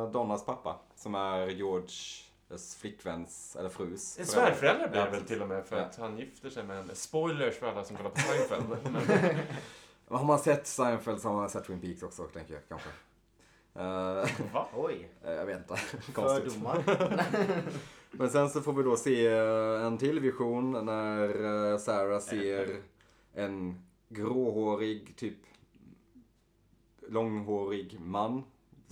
[0.06, 4.20] uh, Donnas pappa som är Georges flickväns, eller frus.
[4.20, 5.84] En svärföräldrar blir Ja, väl till och med för Ja.
[5.84, 6.96] att han gifter sig med henne.
[6.96, 8.66] Spoilers för alla som kollar på Seinfeld.
[8.84, 12.90] Men, Har man sett Seinfeld så har man sett Twin Peaks också, tänker jag kanske.
[13.76, 14.68] Eh, va?
[14.76, 15.76] Oj, jag vet inte.
[16.14, 16.54] Konstigt.
[16.54, 16.84] fördomar.
[18.12, 21.28] Men sen så får vi då se eh, en till vision när
[21.72, 22.78] eh, Sarah ser
[23.34, 25.38] en gråhårig, typ
[27.12, 28.44] långhårig man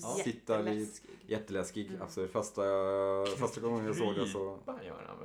[0.01, 1.09] sitta vid Jätteläskig.
[1.27, 2.01] Jätteläskig, Mm.
[2.01, 2.31] absolut.
[2.31, 2.61] Första,
[3.37, 4.57] första gången jag såg det så...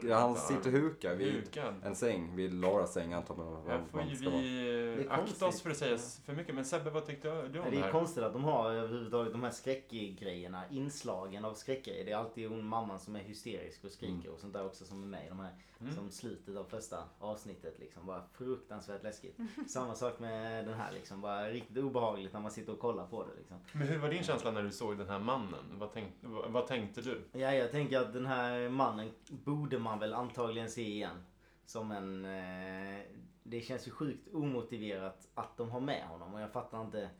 [0.03, 1.75] Ja, han sitter hukad vid Hukad.
[1.85, 3.47] en säng, vid Laras säng antar man.
[3.53, 6.55] vad Här får ju vi eh, akta oss för att säga för mycket.
[6.55, 7.93] Men Sebbe, vad tyckte du om Det det är här?
[7.93, 12.05] konstigt att de har överhuvudtaget de här skräckgrejerna, inslagen av skräckgrejer.
[12.05, 15.03] Det är alltid hon mamman som är hysterisk och skriker och sånt där också som
[15.03, 15.55] är med i de här.
[15.81, 15.95] Mm.
[15.95, 18.07] Som slutet av första avsnittet liksom.
[18.07, 19.37] Bara fruktansvärt läskigt.
[19.69, 21.21] Samma sak med den här liksom.
[21.21, 23.57] Bara riktigt obehagligt när man sitter och kollar på det liksom.
[23.73, 25.79] Men hur var din känsla när du såg den här mannen?
[25.79, 27.21] Vad tänkte, vad, vad tänkte du?
[27.33, 31.25] Ja, jag tänker att den här mannen borde man väl antagligen se igen.
[31.67, 32.25] Som en...
[32.25, 33.01] Eh,
[33.43, 37.11] det känns ju sjukt omotiverat att de har med honom och jag fattar inte.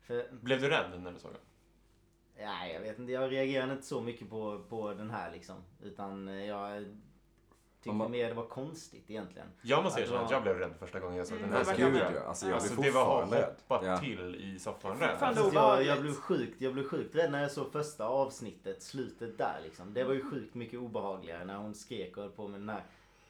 [0.00, 1.40] För Blev du rädd när du såg den?
[2.36, 3.12] Nej, jag vet inte.
[3.12, 5.56] Jag reagerade inte så mycket på, på den här liksom.
[5.82, 6.84] Utan eh, jag
[7.82, 9.48] tyckte man- mer det var konstigt egentligen.
[9.62, 11.50] Jag måste Att erkänna det att var- jag blev rädd första gången jag såg Mm,
[11.50, 13.54] den här det var Gud ja, alltså jag Alltså det var fortfarande rädd.
[13.68, 13.98] hoppat Ja.
[13.98, 15.16] till i soffan rädd.
[15.20, 19.38] Alltså, jag, jag blev sjukt, jag blev sjukt rädd när jag såg första avsnittet, slutet
[19.38, 19.94] där liksom.
[19.94, 22.82] Det var ju sjukt mycket obehagligare när hon skrek och höll på med den här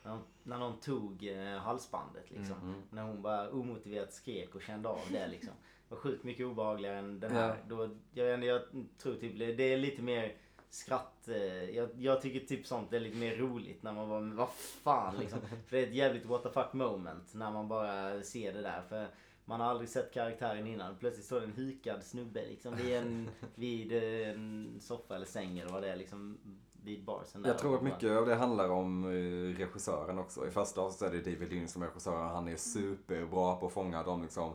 [0.03, 2.57] när, när någon tog eh, halsbandet liksom.
[2.63, 2.83] Mm.
[2.91, 5.53] När hon bara omotiverat skrek och kände av det liksom.
[5.89, 7.49] Det var sjukt mycket obehagligare än den här.
[7.49, 7.55] Ja.
[7.69, 8.63] Då, jag, jag
[9.03, 10.35] tror typ det är lite mer
[10.71, 11.29] skratt.
[11.29, 14.49] Eh, jag, jag tycker typ sånt är lite mer roligt när man bara, men vad
[14.83, 15.41] fan liksom.
[15.67, 18.83] För det är ett jävligt what the fuck moment när man bara ser det där.
[18.89, 19.09] För
[19.45, 20.97] man har aldrig sett karaktären innan.
[20.97, 25.73] Plötsligt står det en hukad snubbe liksom vid en, vid en soffa eller säng eller
[25.73, 26.39] vad det är liksom.
[26.83, 27.45] Vid barsen.
[27.45, 30.47] Jag tror att mycket av det handlar om eh, regissören också.
[30.47, 32.29] I första avsnittet är det David Lynch som är regissören.
[32.29, 34.53] Han är superbra på att fånga de liksom,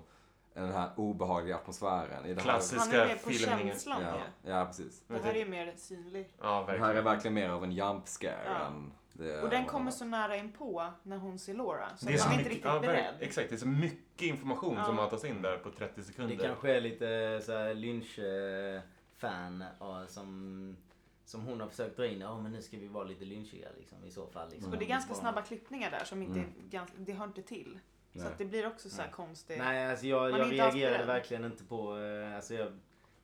[0.61, 2.25] den här obehagliga atmosfären.
[2.25, 3.67] I det här, Klassisk- Han är med på filmningen.
[3.67, 5.03] känslan ja, ja, precis.
[5.07, 6.29] Det här är ju mer synlig.
[6.41, 6.97] Ja, Det här verkligen.
[6.97, 8.65] är verkligen mer av en jump scare Ja.
[8.67, 11.97] än det Och den kommer så nära in på när hon ser Laura.
[11.97, 13.15] Så Det är man så är inte mycket, riktigt ja, beredd.
[13.19, 15.01] exakt, det är så mycket information som Ja.
[15.03, 16.35] matas in där på 30 Det sekunder.
[16.45, 20.77] kanske är lite så här Lynch-fan ja, som,
[21.25, 22.19] som hon har försökt dra in.
[22.21, 24.49] Ja men nu ska vi vara lite lynchiga liksom i så fall.
[24.49, 24.71] Liksom.
[24.73, 26.51] Och det är ganska Bara- snabba klippningar där som inte Mm.
[26.69, 27.79] ganska, det hör inte till.
[28.15, 28.31] Så Nej.
[28.31, 29.13] att det blir också så här Nej.
[29.13, 29.57] konstigt.
[29.57, 32.67] Nej alltså jag, jag reagerade verkligen inte på, eh, alltså jag,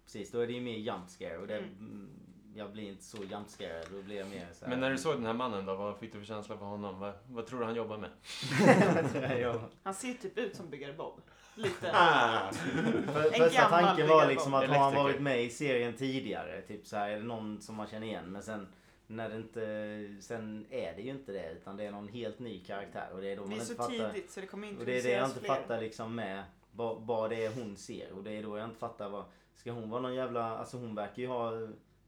[0.05, 1.69] precis då är det ju mer jump scare och det, Mm.
[1.79, 2.09] mm.
[2.55, 3.85] jag blir inte så jump scared.
[3.91, 5.97] Då blir jag mer så här, Men när du såg den här mannen då, vad
[5.99, 6.99] fick du för känsla för honom?
[6.99, 8.09] Vad, vad tror du han jobbar med?
[9.83, 11.21] Han ser typ ut som Byggare Bob.
[11.55, 11.91] Lite.
[11.93, 12.51] Ah!
[12.51, 16.95] för, första tanken var liksom att har han varit med i serien tidigare, typ så
[16.97, 18.25] här, är det någon som man känner igen?
[18.25, 18.67] Men sen
[19.15, 22.59] när det inte, sen är det ju inte det utan det är någon helt ny
[22.63, 24.11] karaktär och det är då man Det är inte så fattar.
[24.13, 25.47] tidigt så det kommer Och det är det jag inte fler.
[25.47, 28.11] fattar liksom med vad, vad det är hon ser.
[28.11, 29.23] Och det är då jag inte fattar vad...
[29.55, 30.57] Ska hon vara någon jävla...
[30.57, 31.51] Alltså hon verkar ju ha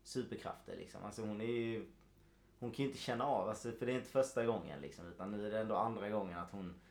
[0.03, 1.03] superkrafter liksom.
[1.03, 1.85] Alltså hon är ju...
[2.59, 5.07] Hon kan ju inte känna av, alltså, för det är inte första gången liksom.
[5.07, 6.81] Utan nu är det ändå andra gången att hon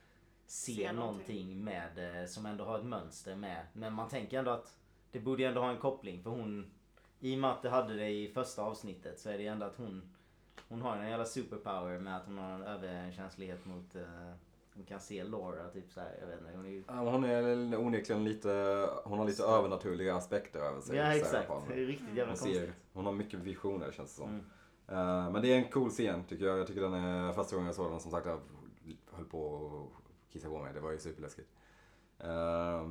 [0.46, 3.66] ser, Ser någonting med, eh, som ändå har ett mönster med.
[3.72, 4.76] Men man tänker ändå att
[5.10, 6.70] det borde ju ändå ha en koppling för hon...
[7.24, 9.66] I och med att det hade det i första avsnittet så är det ju ändå
[9.66, 10.02] att hon...
[10.68, 13.96] Hon har ju en jävla superpower med att hon har en överkänslighet mot...
[13.96, 14.02] Uh,
[14.74, 16.52] hon kan se Laura typ såhär, jag vet inte.
[16.56, 16.84] Hon är ju...
[16.86, 20.96] Ja, Hon är onekligen lite, hon har lite övernaturliga aspekter över sig.
[20.96, 22.74] Ja exakt, det är riktigt jävla Hon, ser, konstigt.
[22.92, 24.28] hon har mycket visioner känns det som.
[24.28, 24.44] Mm.
[24.88, 26.58] Eh, men det är en cool scen tycker jag.
[26.58, 28.40] Jag tycker den är, första gången jag såg den som sagt jag
[29.12, 30.74] höll på att kissa på mig.
[30.74, 31.48] Det var ju superläskigt.
[32.18, 32.88] Eh,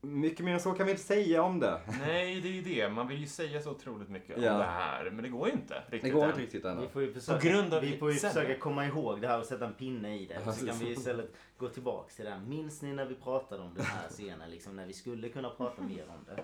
[0.00, 1.80] mycket mer än så kan vi inte säga om det.
[2.00, 2.88] Nej, det är ju det.
[2.88, 4.52] Man vill ju säga så otroligt mycket om Ja.
[4.58, 6.28] det här, men det går ju inte riktigt Det går än.
[6.30, 6.80] inte riktigt ännu.
[6.80, 9.38] Vi får ju försöka, På grund av vi får ju försöka komma ihåg det här
[9.40, 10.52] och sätta en pinne i det.
[10.52, 12.40] Så kan vi istället gå tillbaks till det här.
[12.40, 14.50] Minns ni när vi pratade om den här scenen?
[14.50, 16.42] Liksom när vi skulle kunna prata mer om det.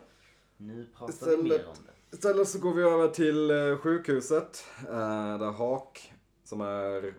[0.56, 2.16] Nu pratar vi Istället- mer om det.
[2.16, 4.64] Istället så går vi över till eh, sjukhuset.
[4.80, 6.12] eh, där Hawk,
[6.44, 7.14] som är,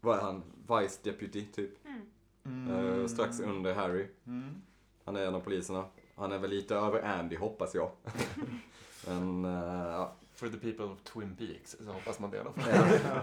[0.00, 0.42] vad är han?
[0.80, 1.70] Vice Deputy typ.
[2.68, 4.06] Eh, strax under Harry.
[4.26, 4.54] Mm.
[5.04, 5.84] Han är en av poliserna.
[6.16, 7.90] Han är väl lite över Andy hoppas jag.
[9.06, 10.12] Men eh, ja.
[10.34, 13.20] For the people of Twin Peaks, så hoppas man det i alla fall.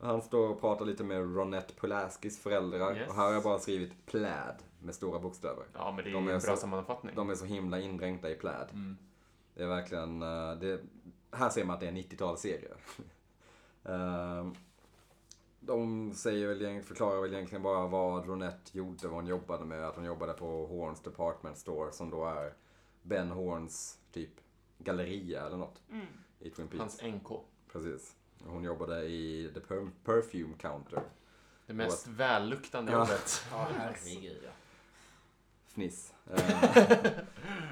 [0.00, 2.96] Han står och pratar lite med Ronette Polaskis föräldrar.
[2.96, 3.08] Yes.
[3.08, 5.64] Och här har jag bara skrivit plaid med stora bokstäver.
[5.74, 7.12] Ja, men det är De är en bra så- sammanfattning.
[7.16, 8.66] De är så himla indränkta i plaid.
[8.72, 8.96] Mm.
[9.54, 10.80] Det är verkligen, eh, det,
[11.32, 12.74] här ser man att det är en 90-talsserie.
[13.84, 14.54] Ehm,
[15.66, 19.84] De säger väl, förklarar väl egentligen bara vad Ronette gjorde, vad hon jobbade med.
[19.84, 22.54] Att hon jobbade på Horns Department Store som då är
[23.02, 24.30] Ben Horns typ
[24.78, 26.06] galleria eller något Mm.
[26.40, 26.80] i Twin Peaks.
[26.80, 27.28] Hans NK.
[27.72, 28.16] Precis.
[28.44, 31.02] Och Hon jobbade i The Per- Perfume Counter.
[31.66, 32.98] Det mest välluktande Ja.
[32.98, 33.44] jobbet.
[33.50, 34.50] Ja herregud ja.
[35.66, 36.14] Fniss.
[36.30, 37.06] Eh,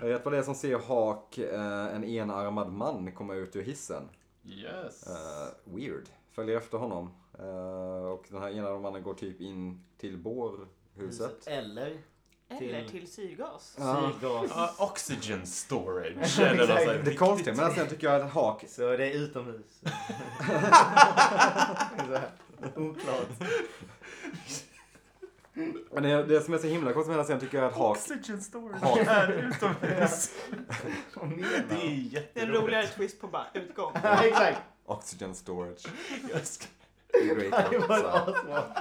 [0.01, 3.63] jag vet vad det är som ser Hawk, eh, en enarmad man, komma ut ur
[3.63, 4.09] hissen.
[4.45, 5.07] Yes.
[5.07, 6.09] Eh, weird.
[6.31, 7.11] Följer efter honom.
[7.39, 11.47] Eh, och den här enarmade mannen går typ in till bårhuset.
[11.47, 11.99] Eller
[12.49, 13.77] Eller Till- till syrgas.
[13.79, 14.13] Ja.
[14.21, 14.51] syrgas.
[14.55, 16.39] Ja, oxygen storage.
[16.41, 16.67] eller
[16.97, 18.65] något Det är konstigt, men sen tycker jag att Hawk...
[18.69, 19.81] Så det är utomhus.
[22.77, 23.29] Oklart.
[25.93, 27.97] Men det, det som är så himla konstigt med den scenen tycker jag att Hawk...
[27.97, 30.31] Oxygen storage Hawk är utomhus.
[31.69, 32.63] Det är är en jätteroligt.
[32.63, 33.93] roligare twist på bara utgång.
[34.23, 34.61] Exakt.
[34.87, 35.87] Oxygen storage.
[37.23, 38.31] Great Det var answer.
[38.39, 38.65] asbra.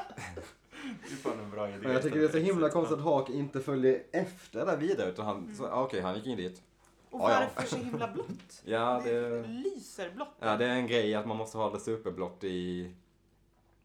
[1.07, 1.77] Det är fan en bra idé.
[1.81, 5.09] Men jag tycker det är så himla konstigt att Hawk inte följer efter där vidare.
[5.09, 6.61] Utan han, så, ah, okej, han gick in dit.
[7.09, 7.47] Och Ja, ja.
[7.55, 8.27] varför så himla blått?
[8.65, 10.35] Ja, Det det, lyser blått.
[10.39, 12.91] ja, det är en grej att man måste ha det superblått i,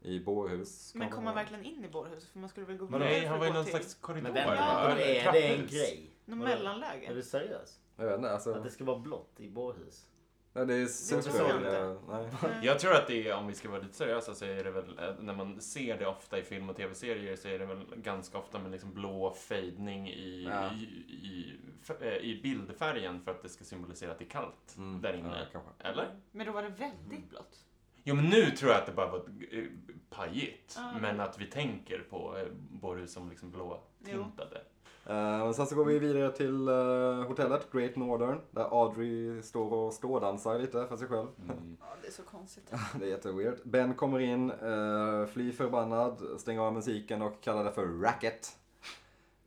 [0.01, 0.91] i bårhus.
[0.95, 2.29] Men kom man- man verkligen in i bårhuset?
[2.29, 3.63] För man skulle väl gå Men vidare Nej, för han att var i gå någon
[3.65, 4.23] till slags korridor.
[4.23, 5.71] Men vänta, Ja, det är det en trapphus.
[5.71, 6.11] grej?
[6.25, 6.51] Någon Vadå?
[6.51, 7.05] mellanläge.
[7.07, 7.79] Är du seriös?
[7.97, 8.53] Jag vet inte, alltså.
[8.53, 10.05] Att det ska vara blått i bårhus?
[10.53, 11.39] Ja, det är tror super...
[11.47, 11.97] jag inte.
[12.09, 12.27] nej.
[12.43, 12.59] Nej.
[12.63, 14.99] Jag tror att det är, om vi ska vara lite seriösa, så är det väl,
[14.99, 18.37] eh, när man ser det ofta i film och tv-serier, så är det väl ganska
[18.37, 20.71] ofta med liksom blå fejdning i, Ja.
[20.73, 21.59] i, i,
[22.01, 25.47] eh, i bildfärgen för att det ska symbolisera att det är kallt Mm, där inne.
[25.53, 25.61] Ja.
[25.79, 26.15] Eller?
[26.31, 27.57] Men då var det väldigt blått.
[28.03, 29.63] Jo, men nu tror jag att det bara var eh,
[30.09, 30.73] pajigt.
[30.77, 30.97] Ja.
[31.01, 34.55] Men att vi tänker på eh, som liksom blåtintade.
[34.55, 34.61] Eh,
[35.03, 39.93] men sen så går vi vidare till eh, hotellet, Great Northern, där Audrey står och
[39.93, 41.27] stådansar lite för sig själv.
[41.43, 41.77] Mm.
[41.81, 42.73] Ja, det är så konstigt.
[42.99, 43.57] Det är jätteweird.
[43.63, 48.57] Ben kommer in, uh, fly förbannad, stänger av musiken och kallar det för racket.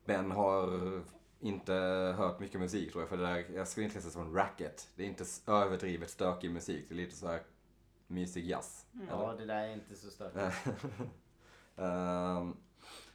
[0.05, 0.71] Ben har
[1.41, 1.73] inte
[2.19, 4.89] hört mycket musik tror jag, för det där, jag skulle inte säga som racket.
[4.97, 7.41] Det är inte överdrivet stökig musik, det är lite så här
[8.07, 8.87] mysig jazz.
[9.09, 10.57] Ja, det där är inte så stökigt.
[11.77, 12.57] Ehm,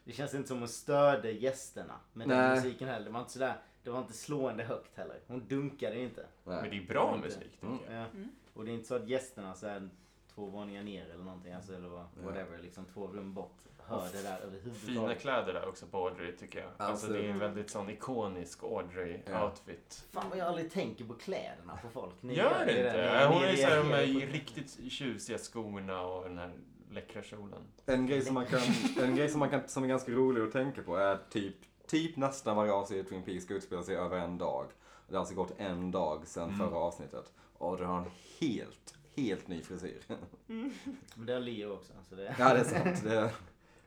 [0.07, 2.55] Det känns inte som hon störde gästerna med den Nej.
[2.55, 3.05] musiken heller.
[3.05, 3.53] Det var inte sådär,
[3.83, 5.19] det var inte slående högt heller.
[5.27, 6.25] Hon dunkade inte.
[6.43, 6.69] Men nej.
[6.69, 7.77] det är bra musik, Mm.
[7.77, 8.01] tycker jag.
[8.03, 8.07] Ja.
[8.53, 9.89] Och det är inte så att gästerna så här,
[10.35, 11.89] två våningar ner eller någonting, alltså, eller
[12.23, 15.19] whatever, liksom två rum bort, hör det där Fina överhuvudtaget.
[15.21, 16.67] kläder där också på Audrey, tycker jag.
[16.69, 18.67] Alltså, Alltså- det är en väldigt sån ikonisk Ja.
[18.81, 20.05] Audrey-outfit.
[20.11, 22.13] Fan vad jag aldrig tänker på kläderna på folk.
[22.21, 22.87] Ni Gör det där.
[22.87, 23.27] inte?
[23.29, 26.51] Ni- Hon är ju såhär med på- riktigt tjusiga skorna och den här
[26.91, 27.61] läckra kjolen.
[27.85, 28.59] En grej som man kan,
[29.03, 31.55] en grej som man kan, som är ganska rolig att tänka på är typ,
[31.87, 34.65] typ nästan varje avsnitt i Twin Peaks ska utspela sig över en dag.
[35.07, 36.57] Det har alltså gått en dag sedan Mm.
[36.59, 37.31] förra avsnittet.
[37.53, 40.01] Och det har en helt, helt ny frisyr.
[40.47, 41.93] Men Det har Leo också.
[42.09, 42.35] Så det...
[42.39, 43.03] Ja, det är sant.
[43.03, 43.31] Det,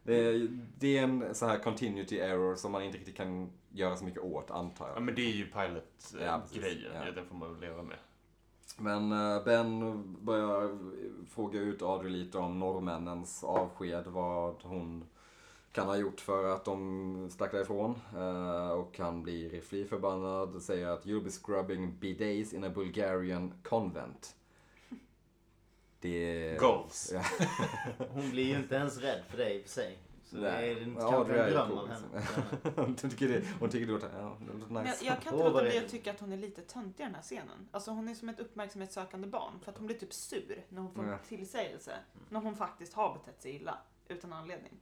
[0.03, 0.49] det, är,
[0.79, 4.21] det är en så här continuity error som man inte riktigt kan göra så mycket
[4.23, 5.03] åt, antar Ja, jag.
[5.03, 6.41] men det är ju Ja, pilot-grejen.
[6.53, 6.85] precis.
[6.95, 7.05] Ja.
[7.07, 7.13] Ja.
[7.13, 7.97] den får man väl leva med.
[8.79, 10.79] Men eh, Ben börjar
[11.29, 15.05] fråga ut Audrey lite om norrmännens avsked, vad hon
[15.73, 17.95] kan ha gjort för att de stack därifrån.
[18.17, 22.71] Eh, Och han blir fly förbannad och säger att you'll be scrubbing bidets in a
[22.71, 24.37] Bulgarian convent.
[26.01, 26.57] Det...
[26.61, 27.13] Goals.
[27.99, 29.99] Hon blir ju inte ens rädd för dig i och för sig.
[30.31, 30.73] Så det Nej.
[30.73, 32.23] är en- Ja, kanske det är en dröm cool, av henne.
[32.77, 35.05] hon tycker det, hon tycker det låter, ja, det låter Men nice.
[35.05, 37.07] jag, jag kan inte låta bli det- att tycka att hon är lite töntig i
[37.07, 37.69] den här scenen.
[37.71, 39.61] Alltså hon är som ett uppmärksamhetssökande barn.
[39.65, 41.19] För att hon blir typ sur när hon får Ja.
[41.29, 41.93] tillsägelse.
[42.29, 43.79] När hon faktiskt har betett sig illa.
[44.09, 44.73] Utan anledning.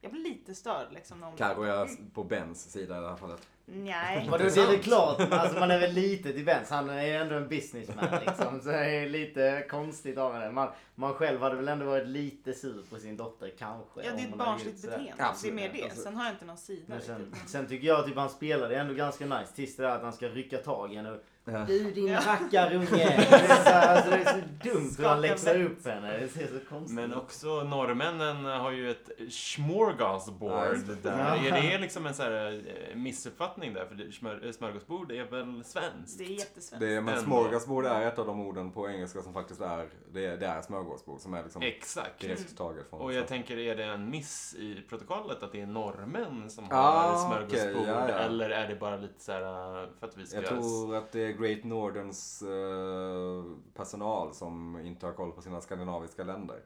[0.00, 1.20] Jag blir lite störd liksom.
[1.20, 3.48] När hon Carro är på Bens sida i det här fallet.
[3.72, 4.26] Nej.
[4.30, 5.20] Vadå, det är väl klart.
[5.30, 6.70] Alltså, man är väl lite till Benz.
[6.70, 8.60] Han är ju ändå en businessman liksom.
[8.60, 10.50] Så det är lite konstigt av henne.
[10.50, 14.00] Man, man själv hade väl ändå varit lite sur på sin dotter kanske.
[14.04, 15.14] Ja, det är ett barnsligt beteende.
[15.18, 15.56] Absolut.
[15.56, 15.84] Det är mer det.
[15.84, 18.76] Alltså- Sen har jag inte någon sida Men sen, sen tycker jag typ han spelade
[18.76, 21.18] ändå ganska nice tills det där att han ska rycka tag i henne
[21.52, 21.64] Ja.
[21.68, 22.86] Du din rackarunge!
[23.64, 26.18] Så, här, alltså, det är så dumt hur han läxar upp henne.
[26.18, 31.18] Det ser så konstigt Men också norrmännen har ju ett smorgasbord Ja, där.
[31.18, 31.56] Ja.
[31.56, 33.84] Är det liksom en sån här eh, missuppfattning där?
[33.86, 36.18] För det- smör, smörgåsbord är väl svenskt?
[36.18, 36.80] Det är jättesvenskt.
[36.80, 40.26] Det är, men smorgasbord är ett av de orden på engelska som faktiskt är, det
[40.26, 42.20] är, det är smörgåsbord som är liksom Exakt.
[42.20, 43.00] direkt taget från.
[43.00, 46.76] Och jag tänker, är det en miss i protokollet att det är norrmän som Ah,
[47.12, 47.82] har smörgåsbord?
[47.82, 48.14] okej, ja, ja.
[48.14, 49.42] Eller är det bara lite så här
[49.82, 50.36] eh, för att vi ska...
[50.36, 55.60] Jag tror att det är Great Northerns eh, personal som inte har koll på sina
[55.60, 56.60] skandinaviska länder.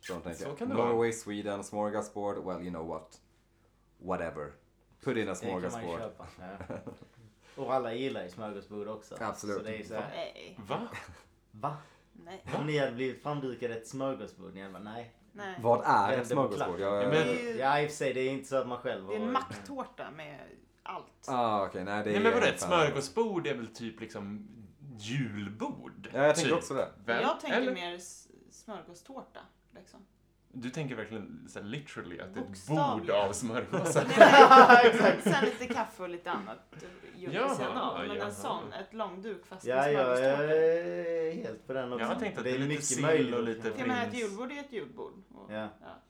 [0.00, 0.88] Så de tänker, Så kan det vara.
[0.88, 3.20] Norway, Sweden, smorgasbord, well you know what.
[3.98, 4.52] Whatever.
[5.04, 5.98] Put in a Det kan man ju smorgasbord.
[6.00, 6.26] köpa.
[6.38, 6.76] Ja.
[7.62, 9.16] Och alla gillar ju smörgåsbord också.
[9.20, 9.56] Absolut.
[9.56, 10.58] Så det är så här, Nej.
[10.68, 10.88] Va?
[11.50, 11.76] va?
[12.12, 12.44] Nej.
[12.58, 15.12] Om ni hade blivit framdukade ett smörgåsbord, ni hade bara nej.
[15.32, 15.58] Nej.
[15.62, 16.76] Vad är Vänder ett på smörgåsbord?
[16.76, 17.02] klacken.
[17.02, 19.12] Jag, men- Ja i och för sig, det är inte så att man själv det
[19.14, 20.38] är en har- macktårta med
[20.88, 21.24] allt.
[21.28, 24.48] Ah, okej, nej det är Nej men vadå, ett smörgåsbord är väl typ liksom
[24.98, 26.08] julbord?
[26.12, 26.58] Ja, jag tänker typ.
[26.58, 26.88] också det.
[27.04, 27.22] Väl?
[27.22, 27.72] jag tänker Eller?
[27.72, 27.98] mer
[28.50, 29.40] smörgåstårta.
[29.74, 30.00] Liksom.
[30.52, 34.04] Du tänker verkligen så här, literally att det är ett bord av smörgåsar?
[35.22, 36.58] Sen lite kaffe och lite annat
[37.16, 37.98] gjort Jaha, av.
[38.08, 38.26] Men jaha.
[38.26, 40.54] en sån, ett långduk fast Ja, med jag smörgåstårta.
[40.54, 42.02] är helt på den också.
[42.04, 44.10] Jag har tänkt att det det är lite mycket sill och lite Jag menar ett
[44.10, 44.22] prins.
[44.24, 45.12] julbord är ett julbord.
[45.34, 45.68] Och, Ja.
[45.80, 46.02] Ja.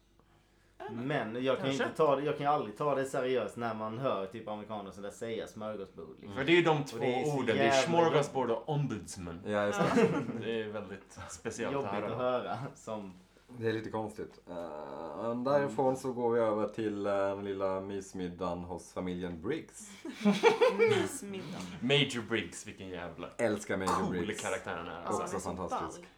[0.90, 3.98] Men jag kan, inte ta det, jag kan ju aldrig ta det seriöst när man
[3.98, 6.16] hör typ amerikaner som där säga smörgåsbord.
[6.20, 6.36] Liksom.
[6.36, 7.46] För det är ju de två det orden.
[7.46, 9.40] Det är jävla smorgasbord och ombudsman.
[9.46, 10.08] Ja, just det.
[10.44, 12.58] Det är väldigt speciellt Jobbigt att att höra.
[12.74, 13.12] som...
[13.58, 14.40] Det är lite konstigt.
[14.48, 19.90] Uh, därifrån så går vi över till uh, den lilla mysmiddagen hos familjen Briggs.
[20.78, 21.58] Mysmiddag.
[21.80, 24.42] Major Briggs, vilken jävla Älskar Major cool Briggs.
[24.42, 25.02] karaktär han är.
[25.04, 26.08] Ja, Också han är så fantastisk.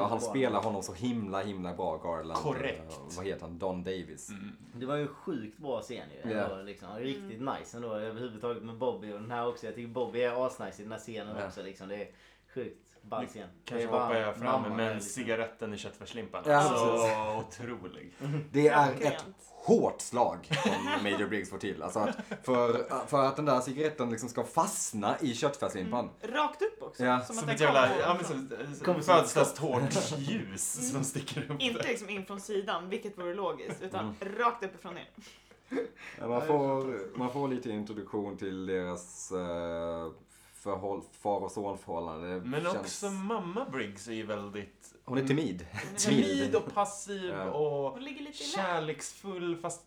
[0.00, 2.42] Och han spelar honom så himla, himla bra, Garland.
[2.42, 2.92] Korrekt.
[2.92, 3.58] Eh, vad heter han?
[3.58, 4.30] Don Davis.
[4.30, 4.56] Mm.
[4.72, 6.32] Det var ju en sjukt bra scen ju.
[6.32, 6.88] Ändå, liksom.
[6.98, 9.66] Riktigt nice ändå överhuvudtaget med Bobby och den här också.
[9.66, 11.46] Jag tycker Bobby är asnice i den här scenen Ja.
[11.46, 11.62] också.
[11.62, 11.88] Liksom.
[11.88, 12.08] Det är
[12.54, 13.48] sjukt ball scen.
[13.64, 16.42] Kanske hoppar jag fram med lite- cigaretten i köttfärslimpan.
[16.46, 18.12] Ja, så otrolig.
[18.52, 19.24] Det är ett
[19.68, 21.82] hårt slag som Major Briggs får till.
[21.82, 26.10] Alltså att för, för att den där cigaretten liksom ska fastna i köttfärslimpan.
[26.22, 27.04] Rakt upp också.
[27.04, 27.20] Ja.
[27.20, 28.18] Som, Som att ett jävla ja,
[29.02, 31.60] födelsedagstårt ljus som sticker upp.
[31.60, 34.38] Inte liksom in från sidan, vilket vore logiskt, utan Mm.
[34.38, 35.08] rakt uppifrån ner.
[36.20, 40.12] Ja, Man får, man får lite introduktion till deras uh,
[40.54, 42.26] förhåll, far och sonförhållande.
[42.44, 45.66] Men känns- också mamma Briggs är ju väldigt Hon är timid.
[45.72, 47.50] Hon är timid och passiv Ja.
[47.50, 49.82] och Hon kärleksfull fast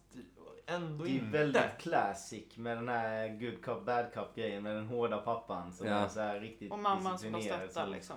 [0.65, 1.26] ändå Det är inte.
[1.38, 5.88] väldigt classic med den här good cop bad cop grejen med den hårda pappan som
[5.88, 5.93] Ja.
[5.93, 8.15] är så här riktigt Och mamman som stöttar som, liksom.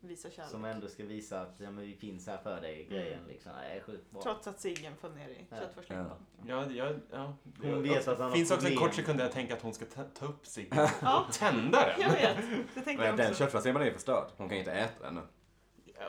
[0.00, 0.50] Visar kärlek.
[0.50, 3.28] som ändå ska visa att ja, men vi finns här för dig grejen Mm.
[3.28, 3.52] liksom.
[3.70, 4.22] Det är sjukt bra.
[4.22, 5.56] Trots att ciggen föll ner i Ja.
[5.56, 6.16] köttfärslimpan.
[6.46, 7.36] Ja, ja, ja.
[7.62, 9.62] Hon Det- vet att han har finns också en kort sekund där jag tänker att
[9.62, 9.84] hon ska
[10.18, 10.70] ta, upp sig
[11.02, 12.00] Ja, tända den.
[12.00, 12.36] jag vet.
[12.74, 13.42] Det tänkte jag den också.
[13.44, 14.28] köttfärslimpan är förstörd.
[14.36, 15.16] Hon kan inte äta den.
[15.16, 15.22] Ja,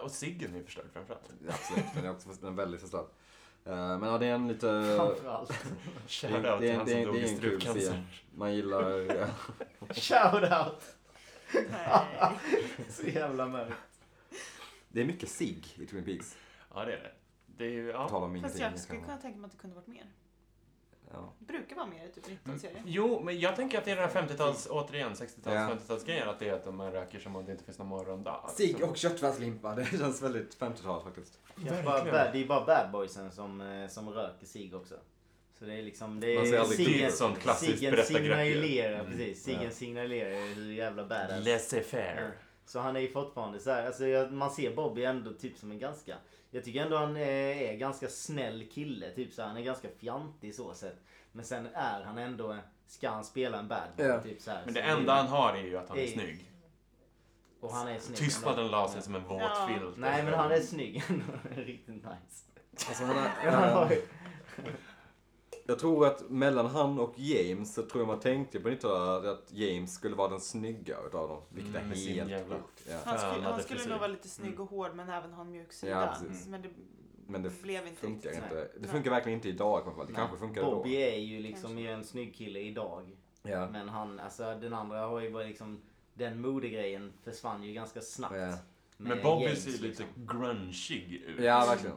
[0.03, 1.23] Och ciggen är förstörd framförallt.
[1.49, 3.05] Absolut, den är också den är väldigt förstörd.
[3.65, 4.93] Eh, Men ja, det är en lite...
[4.97, 5.51] Framförallt.
[6.07, 8.03] Shoutout det är- till han det som är- dog det är i en kul strupcancer.
[8.35, 8.99] Man gillar...
[9.21, 9.27] eh,
[9.89, 10.95] Shout out!
[11.53, 12.31] Nej.
[12.89, 13.77] Så jävla mörkt.
[14.89, 16.37] Det är mycket sig i Twin Peaks.
[16.73, 17.11] Ja, det är det.
[17.57, 18.29] Det är ju, ja.
[18.41, 20.05] Fast jag skulle kunna tänka mig att det kunde varit mer.
[21.13, 21.33] Ja.
[21.39, 22.81] Brukar vara mer i typ 19-serier.
[22.85, 25.69] Jo, men jag tänker att det är den här 50-tals, återigen, 60-tals, Ja.
[25.95, 26.29] 50-talsgrejen.
[26.29, 28.49] Att det är att man röker som om det inte finns någon morgondag.
[28.57, 31.39] Sig och köttfärslimpa, det känns väldigt 50-tal faktiskt.
[31.55, 34.95] Det är, bara det är bara bad boysen som, eh, som röker sig också.
[35.59, 38.53] Så det är liksom, det Man ser är aldrig är ett sånt klassiskt berättargrepp ju.
[38.53, 39.11] signalerar, Mm.
[39.11, 39.43] precis.
[39.43, 39.71] Ciggen Ja.
[39.71, 41.45] signalerar hur jävla badass.
[41.45, 42.31] Laissez-faire.
[42.67, 45.79] Så han är ju fortfarande så här, alltså man ser Bobby ändå typ som en
[45.79, 46.15] ganska,
[46.51, 49.87] jag tycker ändå han är, är ganska snäll kille, typ så här, han är ganska
[49.99, 50.97] fjantig så sett.
[51.31, 52.57] Men sen är han ändå,
[52.87, 54.21] ska han spela en bad boy, Ja.
[54.21, 54.61] typ så här.
[54.65, 56.51] Men Så det enda han har är ju att han är är- snygg.
[57.61, 58.17] Och han är snygg.
[58.17, 59.67] Tystnaden la sig som en våt Ja.
[59.67, 59.97] filt.
[59.97, 61.23] Nej men han är snygg ändå,
[61.61, 62.43] riktigt nice.
[62.87, 63.15] Alltså, han
[63.53, 64.01] han har är, ju-
[65.67, 69.53] jag tror att mellan han och James så tror jag man tänkte på 90-talet att
[69.53, 71.41] James skulle vara den snygga utav dem.
[71.49, 72.87] Vilket Mm, är helt jävla- sjukt.
[72.89, 72.97] Ja.
[73.05, 75.73] Han skulle, han skulle nog vara lite snygg och hård men även ha en mjuk
[75.73, 75.91] sida.
[76.21, 76.69] Ja, men det,
[77.27, 78.55] Men det blev inte funkar inte.
[78.55, 78.89] Det Nej.
[78.89, 80.07] funkar verkligen inte idag i alla fall.
[80.07, 80.99] Det kanske funkar Bobby då.
[80.99, 81.91] är ju liksom Kanske.
[81.91, 83.17] en snygg kille idag.
[83.43, 83.69] Ja.
[83.69, 85.81] Men han, alltså den andra har ju varit liksom,
[86.13, 88.35] den modegrejen försvann ju ganska snabbt.
[88.35, 88.57] Ja.
[88.97, 90.05] Men Bobby James, ser ju lite liksom.
[90.15, 91.43] grungig ut.
[91.43, 91.95] ja, verkligen.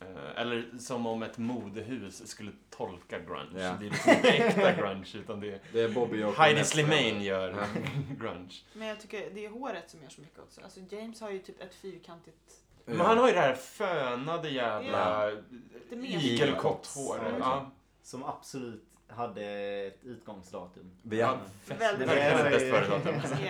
[0.00, 3.62] Eh, Eller som om ett modehus skulle tolka grunge.
[3.62, 3.76] Ja.
[3.80, 5.60] Det är liksom inte äkta grunge utan det är...
[5.72, 6.64] Det är Bobby och Heidi.
[6.64, 7.80] Slimane gör Ja.
[8.20, 8.54] grunge.
[8.72, 10.60] Men jag tycker det är håret som gör så mycket också.
[10.60, 12.36] Alltså James har ju typ ett fyrkantigt...
[12.84, 15.30] Men han har ju det här fönade jävla
[15.90, 17.18] Det mer- igelkotthår.
[17.40, 17.70] Ja,
[18.02, 19.42] Som absolut hade
[19.86, 20.90] ett utgångsdatum.
[21.02, 21.38] Vi ja,
[21.78, 23.14] Väldigt bäst före-datum.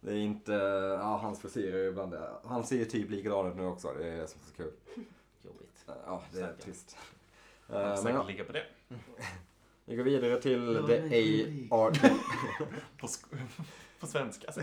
[0.00, 0.52] Det är inte,
[1.00, 2.14] ja hans frisyr är ju ibland,
[2.44, 3.92] han ser ju typ likadan ut nu också.
[3.98, 4.72] Det är det som är så kul.
[6.06, 6.96] Ja, det är trist.
[7.68, 8.64] Han Eh, Men ja, ligga på det.
[9.84, 10.94] vi går vidare till The
[11.70, 11.90] AR...
[13.00, 13.08] På,
[14.00, 14.52] på svenska.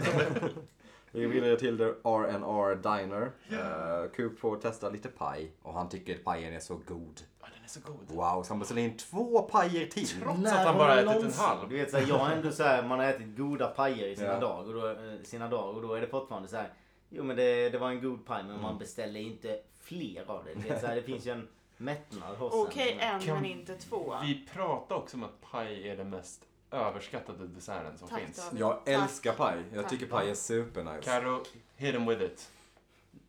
[1.11, 3.31] Vi går vidare till The R&R Diner.
[3.51, 7.21] Uh, Coop får testa lite paj och han tycker att pajen är så god.
[7.41, 8.05] Ja, den är så god.
[8.07, 10.07] Wow, så han beställer in två pajer till.
[10.07, 11.69] Trots När att han bara ätit en halv.
[11.69, 14.39] Du vet såhär, jag har ändå såhär, man har ätit goda pajer i sina, Ja.
[14.39, 16.73] dagar, och då, eh, sina dagar och då är det fortfarande så här.
[17.09, 18.61] Jo men det, det var en god paj men Mm.
[18.61, 20.53] man beställer inte fler av det.
[20.53, 21.47] Du vet, så här, det finns ju en
[21.77, 23.15] mättnad hos Okej en.
[23.15, 24.17] en Kan men inte två.
[24.21, 26.41] Vi pratade också om att paj är den mest
[26.71, 28.37] överskattade desserten som Tack finns.
[28.45, 28.61] David.
[28.61, 29.63] Jag älskar paj.
[29.73, 29.91] Jag Tack.
[29.91, 31.01] tycker paj är supernice.
[31.03, 31.43] Karo,
[31.75, 32.51] hit em with it.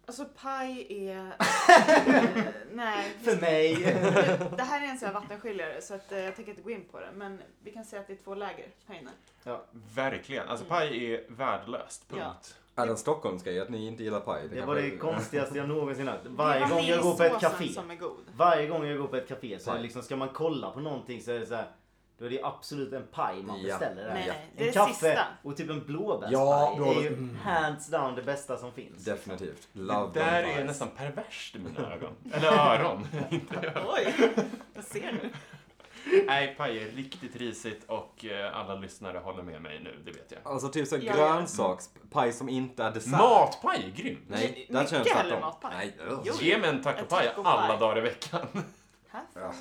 [0.06, 1.32] Alltså paj är...
[2.72, 3.10] Nej.
[3.22, 3.74] För mig.
[4.56, 6.85] Det här är en sån här vattenskiljare så att, eh, jag tänker inte gå in
[6.90, 7.09] på det.
[7.14, 9.10] Men vi kan säga att det är två läger här inne.
[9.94, 10.48] Verkligen.
[10.48, 10.78] Alltså Mm.
[10.78, 12.09] paj är värdelöst.
[12.09, 12.22] Punkt.
[12.22, 12.36] Ja.
[12.78, 14.48] Är det en Stockholmsgrej att ni inte gillar paj?
[14.52, 16.20] Det var det konstigaste jag någonsin hört.
[16.22, 17.68] Det är Varje gång jag går på ett café.
[17.72, 18.16] som är god.
[18.36, 20.80] Varje gång jag går på ett café så är det liksom, ska man kolla på
[20.80, 21.66] någonting så är det så här.
[22.18, 23.66] Då är det absolut en paj man Ja.
[23.78, 24.14] beställer där.
[24.14, 24.32] Nej.
[24.56, 25.20] Det är En det kaffe sista.
[25.42, 27.36] och typ en blåbärspaj Ja, är blåbärs- ju mm.
[27.42, 29.05] hands down det bästa som finns.
[29.05, 29.68] Definitivt.
[29.72, 32.12] Det Love där them är nästan perverst i mina ögon.
[32.32, 33.06] Eller öron.
[33.96, 34.14] Oj,
[34.74, 35.30] jag ser nu.
[36.26, 40.32] Nej, paj är riktigt risigt och eh, alla lyssnare håller med mig nu, det vet
[40.32, 40.52] jag.
[40.52, 41.14] Alltså typ så Ja, ja.
[41.14, 43.10] grönsakspaj som inte är dessert.
[43.12, 44.24] Matpaj är grymt!
[44.28, 45.70] Nej, Mycket där känns det hellre matpaj.
[45.76, 46.32] Nej.
[46.40, 47.32] Ge mig En tacopaj.
[47.44, 48.47] alla dagar i veckan.
[49.32, 49.52] Får Ja,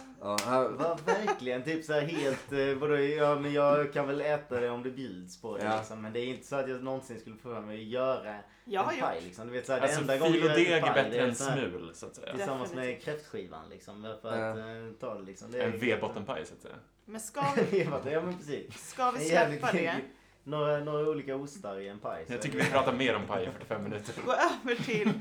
[0.46, 4.60] ja, Va, verkligen, typ så här helt, eh, vadå, ja men jag kan väl äta
[4.60, 5.78] det om det bjuds på det Ja.
[5.78, 6.02] liksom.
[6.02, 8.36] Men det är inte så att jag någonsin skulle få mig att göra
[8.66, 9.48] Jag en paj liksom.
[9.48, 12.06] Du vet så här, Alltså, det enda gången jag deg är bättre än smul, så
[12.06, 12.34] att säga.
[12.36, 14.16] Tillsammans med kräftskivan liksom.
[14.22, 14.60] För att Ja.
[14.60, 15.52] eh, ta det liksom.
[15.52, 16.76] Det är En vedbottenpaj, så att säga.
[17.06, 18.90] Men ska vi, ja men precis.
[18.90, 19.96] ska vi släppa det?
[20.44, 22.26] Några, några olika ostar i en paj.
[22.28, 24.14] så Jag tycker vi pratar mer om paj i 45 minuter.
[24.26, 25.12] Gå över till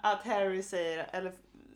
[0.00, 1.32] att Harry säger, eller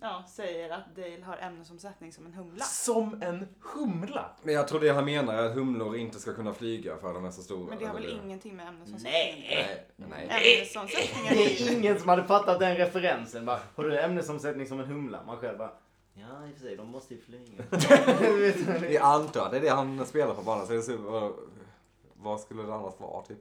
[0.06, 2.64] ja, säger att Dale har ämnesomsättning som en humla.
[2.64, 4.30] Som en humla!
[4.42, 7.14] men jag tror det han menar är att humlor inte ska kunna flyga för att
[7.14, 7.68] de är så stora.
[7.68, 8.22] Men det har väl eller?
[8.24, 9.86] ingenting med ämnesomsättning Nej.
[9.96, 10.56] Nej, nej.
[10.56, 13.46] Ämnesomsättningen Det är ingen som hade fattat den referensen.
[13.46, 15.20] Bara, har du ämnesomsättning som en humla?
[15.26, 15.72] Man själv bara,
[16.14, 17.64] ja i och för sig, de måste ju flyga.
[18.92, 20.66] Jag antar att det är det han spelar på banan.
[20.66, 21.32] Så det är så, vad,
[22.14, 23.38] vad skulle det annars vara typ?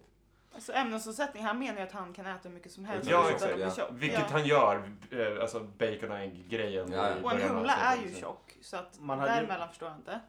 [0.55, 3.49] Alltså ämnesomsättning, han menar ju att han kan äta hur mycket som helst Ja, utan
[3.49, 3.89] att bli exakt, tjock.
[3.93, 4.25] Vilket Ja.
[4.31, 6.91] han gör, eh, alltså bacon och ägg-grejen.
[6.91, 7.15] Ja, ja.
[7.23, 10.19] Och en humla är ju tjock, så att Man hade- däremellan förstår jag inte.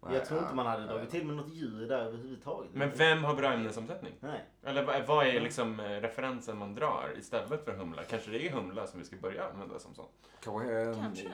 [0.00, 2.70] Nej, Jag tror inte ja, man hade dragit till med något djur där överhuvudtaget.
[2.74, 4.12] Men vem har bra ämnesomsättning?
[4.20, 4.44] Nej.
[4.62, 8.02] Eller vad- är liksom eh, referensen man drar istället för humla?
[8.04, 10.08] Kanske det är humla som vi ska börja använda som sån?
[10.44, 10.72] Kanske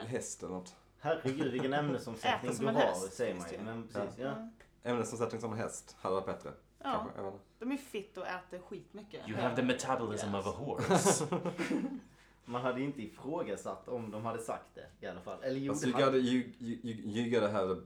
[0.01, 0.75] en häst eller något.
[0.99, 3.57] Herregud vilken ämnesomsättning du har häst, säger man ju.
[3.65, 4.25] Men precis, ja.
[4.83, 4.89] Ja.
[4.91, 6.51] Ämnesomsättning som en häst hade varit bättre.
[6.83, 7.45] Ja, Kanske, jag vet inte.
[7.59, 9.29] de är fit och äter skitmycket.
[9.29, 10.45] You have the metabolism Yes.
[10.47, 11.25] of a horse.
[12.45, 15.43] Man hade inte ifrågasatt om de hade sagt det i alla fall.
[15.43, 16.17] Eller jo, Alltså, det you, hade...
[16.17, 17.77] gotta, you, you, you, you gotta have a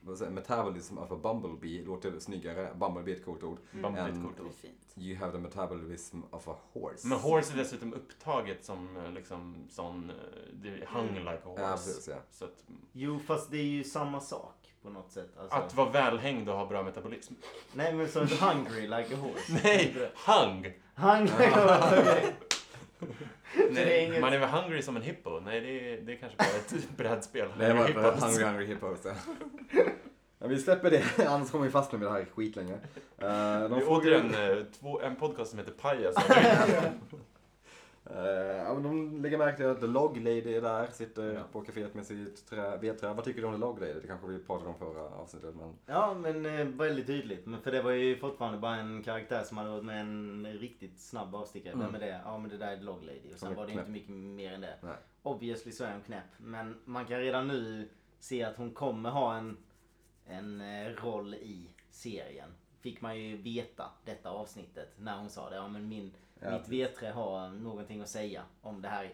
[0.00, 1.84] vad säger, metabolism of a bumblebee.
[1.84, 2.74] Låter snyggare.
[2.74, 3.58] Bumblebee är ett coolt ord.
[3.72, 4.52] Bumblebee är ett En- coolt Det är ord.
[4.54, 4.94] fint.
[4.96, 7.06] You have the metabolism of a horse.
[7.08, 10.16] Men horse är dessutom upptaget som eh, liksom sån, eh,
[10.52, 11.14] det hung Mm.
[11.24, 11.62] like a horse.
[11.62, 12.16] Ja, precis ja.
[12.30, 15.28] Så att, Jo, fast det är ju samma sak på något sätt.
[15.40, 17.34] Alltså, att vara välhängd och ha bra metabolism.
[17.72, 19.52] Nej, men så hungry like a horse.
[19.64, 19.94] Nej,
[20.26, 20.72] hung!
[20.94, 22.34] Hungry, okej.
[23.54, 25.40] det är Nej, inget- Man är väl hungry som en hippo?
[25.40, 26.46] Nej, det är, det är kanske bara
[26.78, 27.48] ett brädspel.
[27.58, 28.24] Det var Hungry bara hippos.
[28.24, 28.98] Hungry Hungry Hippos.
[29.04, 29.12] Ja.
[30.40, 32.72] Ja, vi släpper det, annars kommer vi fastna med det här skitlänge.
[32.72, 32.78] Uh,
[33.18, 36.14] Det är återigen eh, två, en podcast som heter Pajas.
[38.10, 41.42] Uh, ja, men de lägger märke till att The Log Lady är där, sitter Ja.
[41.52, 43.14] på kaféet med sitt trä, vedträ.
[43.14, 43.92] Vad tycker du om The Log Lady?
[44.00, 45.54] Det kanske vi pratade om förra avsnittet.
[45.54, 45.74] Men...
[45.86, 47.46] Ja, men eh, väldigt tydligt.
[47.46, 51.00] Men för det var ju fortfarande bara en karaktär som hade varit med en riktigt
[51.00, 51.72] snabb avstickare.
[51.72, 51.86] Mm.
[51.86, 52.20] Vem är det?
[52.24, 53.32] Ja, men det där är Log Lady.
[53.34, 53.88] Och sen var det knäpp.
[53.88, 54.78] inte mycket mer än det.
[54.82, 54.96] Nej.
[55.22, 56.24] Obviously så är hon knäpp.
[56.36, 59.56] Men man kan redan nu se att hon kommer ha en,
[60.26, 62.50] en eh, roll i serien.
[62.80, 65.56] Fick man ju veta detta avsnittet när hon sa det.
[65.56, 69.12] Ja, men min, Ja, mitt vedträ har någonting att säga om det här.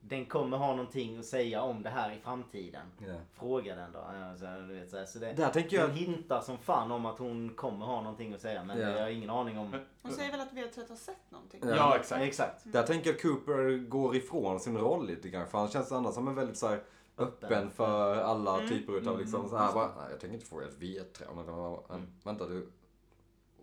[0.00, 2.86] Den kommer ha någonting att säga om det här i framtiden.
[2.98, 3.14] Ja.
[3.32, 3.98] Fråga den då.
[3.98, 5.04] Ja, så, du vet, så, här.
[5.04, 5.88] så det, Där tänker jag...
[5.88, 8.64] hintar som fan om att hon kommer ha någonting att säga.
[8.64, 8.88] Men Ja.
[8.88, 9.80] jag har ingen aning om...
[10.02, 11.60] Hon säger väl att V30 har sett någonting?
[11.64, 11.76] Ja.
[11.76, 12.22] ja, exakt.
[12.22, 12.72] Exakt.
[12.72, 15.46] Där tänker jag att Cooper går ifrån sin roll lite grann.
[15.48, 16.82] För han känns annars som en väldigt så här,
[17.18, 18.68] öppen för alla Mm.
[18.68, 21.26] typer utav Mm, liksom mm, så här bara, nej jag tänker inte få ett vedträ.
[21.36, 22.10] Men det var- men Mm.
[22.24, 22.68] Vänta du,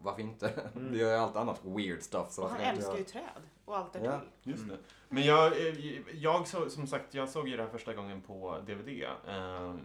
[0.05, 0.51] varför inte?
[0.75, 0.91] Mm.
[0.91, 2.31] Du gör ju allt annat weird stuff.
[2.31, 3.21] Så Och han älskar ju träd
[3.65, 3.99] och allt Ja.
[4.01, 4.27] därtill.
[4.43, 4.77] Just det.
[5.09, 5.75] Men jag, eh,
[6.13, 9.03] jag så, som sagt, jag såg ju det här första gången på DVD.
[9.27, 9.75] Eh,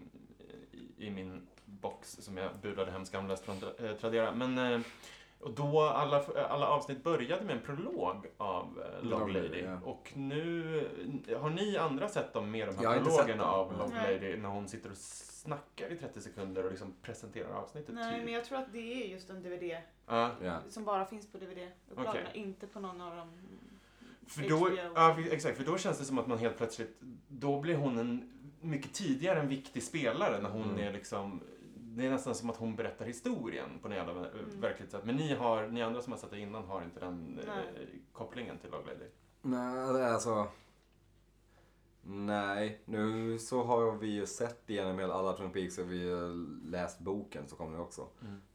[0.73, 4.33] i, I min box som jag budade hem skamlöst från eh, Tradera.
[4.33, 4.81] Men, eh,
[5.41, 9.63] och då alla, alla avsnitt började med en prolog av eh, Log Log Lady, Lady.
[9.63, 9.79] ja.
[9.85, 10.89] Och nu,
[11.41, 14.15] har ni andra sett dem med de här prologerna av Log Nej.
[14.15, 14.97] Lady när hon sitter och
[15.43, 17.95] snackar i 30 sekunder och liksom presenterar avsnittet?
[17.95, 18.25] Nej, typ?
[18.25, 19.77] men jag tror att det är just en DVD
[20.07, 20.31] Ja.
[20.43, 20.61] Ja.
[20.69, 22.27] som bara finns på DVD-upplagorna, Okej.
[22.35, 23.29] inte på någon av dem.
[24.27, 26.97] För då, ja, exakt, för då känns det som att man helt plötsligt,
[27.29, 30.79] då blir hon en mycket tidigare en viktig spelare när hon Mm.
[30.79, 31.41] är liksom,
[31.77, 34.61] det är nästan som att hon berättar historien på något jävla Mm.
[34.61, 35.05] verkligt sätt.
[35.05, 37.53] Men ni, har, ni andra som har sett det innan har inte den eh,
[38.13, 39.07] kopplingen till Log Lady.
[39.43, 40.47] Nej, alltså...
[42.03, 46.65] Nej, nu så har vi ju sett igenom hela alla Twin Peaks och vi har
[46.71, 48.07] läst boken så kommer det också.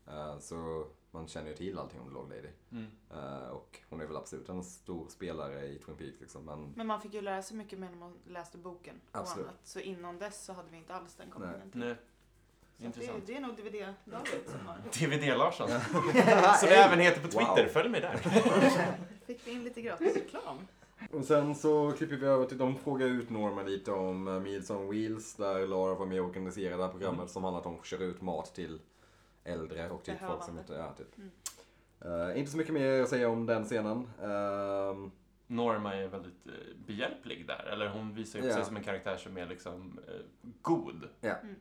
[0.08, 2.50] Eh, så man känner ju till allting om Log Lady.
[2.72, 2.86] Mm.
[3.14, 6.46] Eh, och hon är väl absolut en stor spelare i Twin Peaks liksom.
[6.46, 9.48] Men Men man fick ju lära sig mycket mer när man läste boken och Absolut.
[9.48, 9.60] annat.
[9.64, 11.80] Så innan dess så hade vi inte alls den kopplingen till.
[11.80, 11.96] Nej.
[12.80, 13.28] Så att det, Intressant.
[13.28, 14.78] det är nog DVD-laget som har...
[14.92, 15.68] DVD-Larsson.
[16.60, 17.70] Som även heter på Twitter, Wow.
[17.74, 18.18] följ mig där.
[19.26, 20.58] Fick vi in lite gratis reklam.
[21.12, 24.70] Och sen så klipper vi över till, de frågar ut Norman lite om uh, Meals
[24.70, 27.28] on Wheels där Lara var med och organiserade det här programmet Mm.
[27.28, 28.80] som handlar om att köra ut mat till
[29.44, 31.18] äldre och till folk som inte, ja, typ.
[31.18, 31.32] Mm.
[32.32, 34.10] Eh, inte så mycket mer att säga om den scenen.
[34.22, 35.12] Ehm,
[35.48, 36.54] Norma är väldigt eh,
[36.88, 37.66] behjälplig där.
[37.74, 38.56] Eller hon visar ju upp Ja.
[38.56, 40.14] sig som en karaktär som är liksom eh,
[40.62, 41.10] god.
[41.22, 41.34] Ja.
[41.36, 41.56] Mm.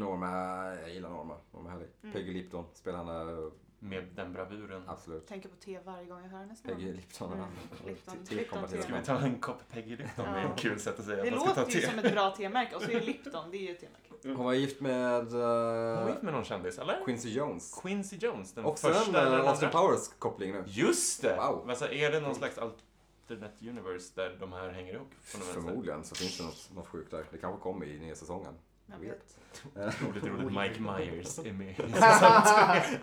[0.00, 0.26] Norma,
[0.74, 1.34] jag gillar Norma.
[1.52, 1.88] Norma är härlig.
[2.02, 2.12] Mm.
[2.12, 3.50] Peggy Lipton spelar henne,
[3.80, 4.82] Med den bravuren.
[4.86, 5.26] absolut.
[5.26, 6.76] Tänker på te varje gång jag hör hennes namn.
[6.78, 7.32] Peggy Lipton.
[7.32, 7.46] Mm.
[7.86, 8.24] Lipton.
[8.24, 10.24] Tillkomma Lipton Ska vi ta en kopp Peggy Lipton?
[10.24, 10.52] Det är Ja.
[10.52, 11.90] ett kul sätt att säga Det att man ska ta låter ju te.
[11.90, 14.28] som ett bra temärke och så är Lipton, det är ju ett temärke.
[14.36, 17.04] Hon var gift med Hon var uh, gift med någon kändis, eller?
[17.04, 17.80] Quincy Jones.
[17.82, 19.68] Quincy Jones, den Också första en eller uh, den Austin?
[19.70, 20.64] Powers-koppling nu.
[20.66, 21.36] Just det!
[21.36, 21.70] Wow.
[21.70, 25.10] Alltså, är det någon slags alternate universe där de här hänger ihop?
[25.20, 27.24] Förmodligen så finns det något, något sjukt där.
[27.30, 28.54] Det kanske kommer i nya säsongen.
[28.90, 29.12] Jag Weird.
[29.12, 30.02] vet.
[30.02, 30.46] Roligt, roligt.
[30.46, 31.74] Mike Myers är med.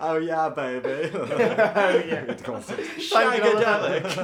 [0.00, 1.02] oh yeah baby.
[2.26, 3.12] Lite konstigt.
[3.12, 4.14] Shagadelic!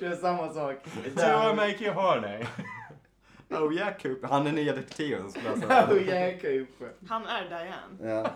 [0.00, 0.76] Kör samma sak.
[1.14, 2.46] Do I make you horny?
[3.50, 4.28] Oh yeah Cooper.
[4.28, 6.92] Han är nya detektiven som spelar Oh yeah, Cooper.
[7.08, 8.14] Han är Diane.
[8.14, 8.30] Ja.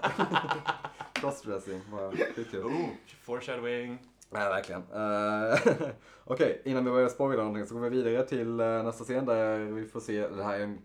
[1.13, 1.81] Crossdressing.
[1.91, 2.15] Wow.
[2.17, 2.65] Det är kul.
[2.65, 2.89] Oh,
[3.23, 3.99] foreshadowing.
[4.31, 4.83] Ja, verkligen.
[4.95, 5.89] Eh,
[6.25, 9.59] Okej, innan vi börjar spoila någonting så går vi vidare till eh, nästa scen där
[9.59, 10.79] vi får se, det här är en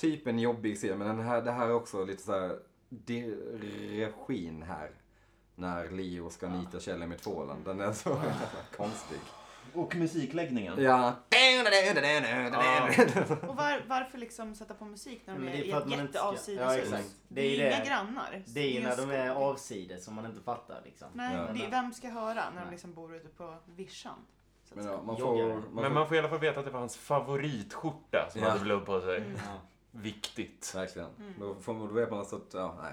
[0.00, 2.58] typ en jobbig scen, men den här, det här är också lite så här
[2.88, 3.26] det,
[3.90, 4.90] regin här.
[5.54, 7.56] När Leo ska nita Kjell med tvålen.
[7.64, 8.32] Den är så jävla
[8.76, 9.18] konstig.
[9.74, 10.74] Och musikläggningen.
[10.82, 11.14] Ja.
[13.48, 15.76] Och var, varför liksom sätta på musik när de Men är, det är i ett
[15.76, 16.82] att man inte ska- jätteavsides Ja, hus?
[16.84, 17.16] exakt.
[17.28, 17.76] Det Det är det.
[17.76, 18.42] inga grannar.
[18.46, 21.08] Det är ju när de är avsides som man inte fattar liksom.
[21.12, 21.52] Nej, Ja.
[21.52, 24.18] det vem ska höra när de liksom bor ute på vischan?
[24.74, 25.48] Men ja, man får...
[25.48, 28.40] Man Men får man får i alla fall veta att det var hans favoritskjorta som
[28.42, 28.48] Ja.
[28.48, 29.16] hade blod på sig.
[29.16, 29.36] Mm.
[29.90, 30.72] Viktigt.
[30.74, 31.08] Verkligen.
[31.18, 31.32] Mm.
[31.40, 32.92] Då, får, då vet man alltså att, ja, nej.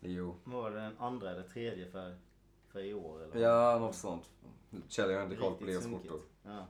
[0.00, 0.36] Jo.
[0.44, 2.16] Vad var det den andra eller tredje för,
[2.68, 3.22] för i år?
[3.24, 3.40] Eller?
[3.48, 4.30] Ja, något sånt.
[4.88, 6.02] Kjell har inte koll på Riktigt Leos sunkigt.
[6.12, 6.26] skjortor.
[6.42, 6.66] Ja.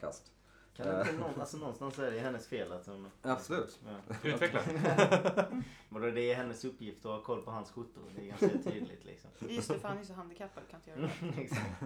[0.00, 0.32] Kast.
[0.76, 3.10] Kan det inte någon, alltså någonstans är det hennes fel att hon...
[3.22, 3.78] Absolut.
[3.86, 4.14] Ja.
[4.24, 4.60] Utveckla.
[5.88, 8.02] Men då det är hennes uppgift att ha koll på hans skjortor.
[8.16, 9.30] Det är ganska tydligt liksom.
[9.48, 11.40] Just det, för han är så handikappad kan inte göra det.
[11.42, 11.82] Exakt.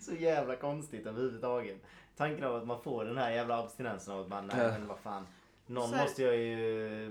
[0.00, 1.82] Så jävla konstigt överhuvudtaget.
[2.16, 4.68] Tanken av att man får den här jävla abstinensen av att man, nej Ja.
[4.78, 5.26] men vad fan.
[5.66, 7.06] Någon här- måste jag ju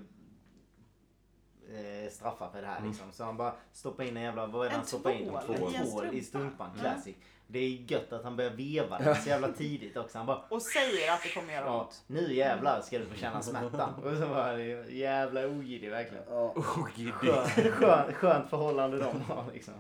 [1.70, 3.12] eh, straffa för det här liksom.
[3.12, 5.26] Så han bara stoppar in en jävla, vad är det han stoppar in?
[5.28, 6.24] tvål En i en tvål i strumpa.
[6.24, 6.70] strumpan.
[6.76, 6.82] Ja.
[6.82, 7.16] Classic.
[7.48, 10.18] Det är gött att han börjar veva den så jävla tidigt också.
[10.18, 12.04] Han bara Och säger att det kommer göra Ja, ont.
[12.08, 13.94] nu jävlar ska du få känna smärta.
[14.04, 16.24] Och så var det ju jävla ogiddig verkligen.
[16.28, 17.12] Ogiddig.
[17.14, 19.74] Skönt, skönt, skönt förhållande de har liksom.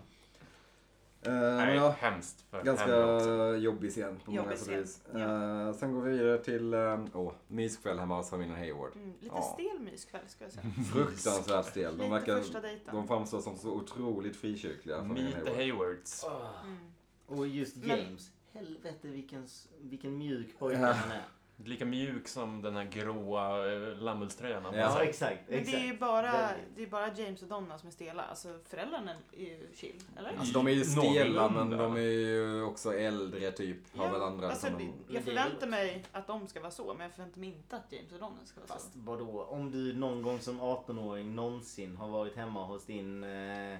[1.27, 5.01] Eh, men Nej, ja, hemskt för ganska jobbig scen på många Jobbig sätt scen, vis.
[5.13, 5.67] ja.
[5.67, 8.95] Eh, sen går vi vidare till uh, oh, myskväll hemma hos familjen Hayward.
[8.95, 9.41] Mm, lite Ja.
[9.59, 10.63] stel myskväll ska jag säga.
[10.93, 11.97] Fruktansvärt stel.
[11.97, 12.43] De, verkar,
[12.91, 15.01] de framstår som så otroligt frikyrkliga.
[15.03, 15.55] Meet the Hayward.
[15.57, 16.25] Haywards.
[16.63, 16.77] Mm.
[17.25, 18.31] Och just Men- James.
[18.53, 19.47] Helvete vilken,
[19.81, 21.21] vilken mjuk pojke han är.
[21.57, 24.93] Lika mjuk som den här gråa eh, lammullströjan Ja.
[24.93, 25.07] sig.
[25.07, 25.41] exakt.
[25.49, 25.77] Men exakt.
[25.77, 28.23] det är ju bara, det är bara James och Donna som är stela.
[28.23, 30.37] Alltså föräldrarna är ju chill, eller?
[30.37, 33.97] Alltså de är ju stela men de är ju också äldre typ.
[33.97, 35.13] Har väl andra alltså, som de...
[35.13, 38.11] jag förväntar mig att de ska vara så, men jag förväntar mig inte att James
[38.11, 38.99] och Donna ska vara Fast så.
[38.99, 43.73] vadå, om du någon gång som 18-åring någonsin har varit hemma hos din eh,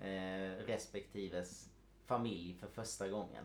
[0.00, 1.68] eh, respektives
[2.06, 3.44] familj för första gången.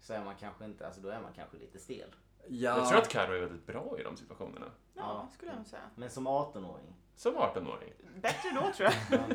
[0.00, 2.08] Så är man kanske inte, alltså då är man kanske lite stel.
[2.48, 4.66] Ja, Jag tror att Carro är väldigt bra i de situationerna.
[4.94, 5.28] Ja, Ja.
[5.34, 5.82] skulle jag säga.
[5.94, 6.94] Men som 18-åring.
[7.16, 7.92] Som 18-åring.
[8.20, 9.20] Bättre då tror jag.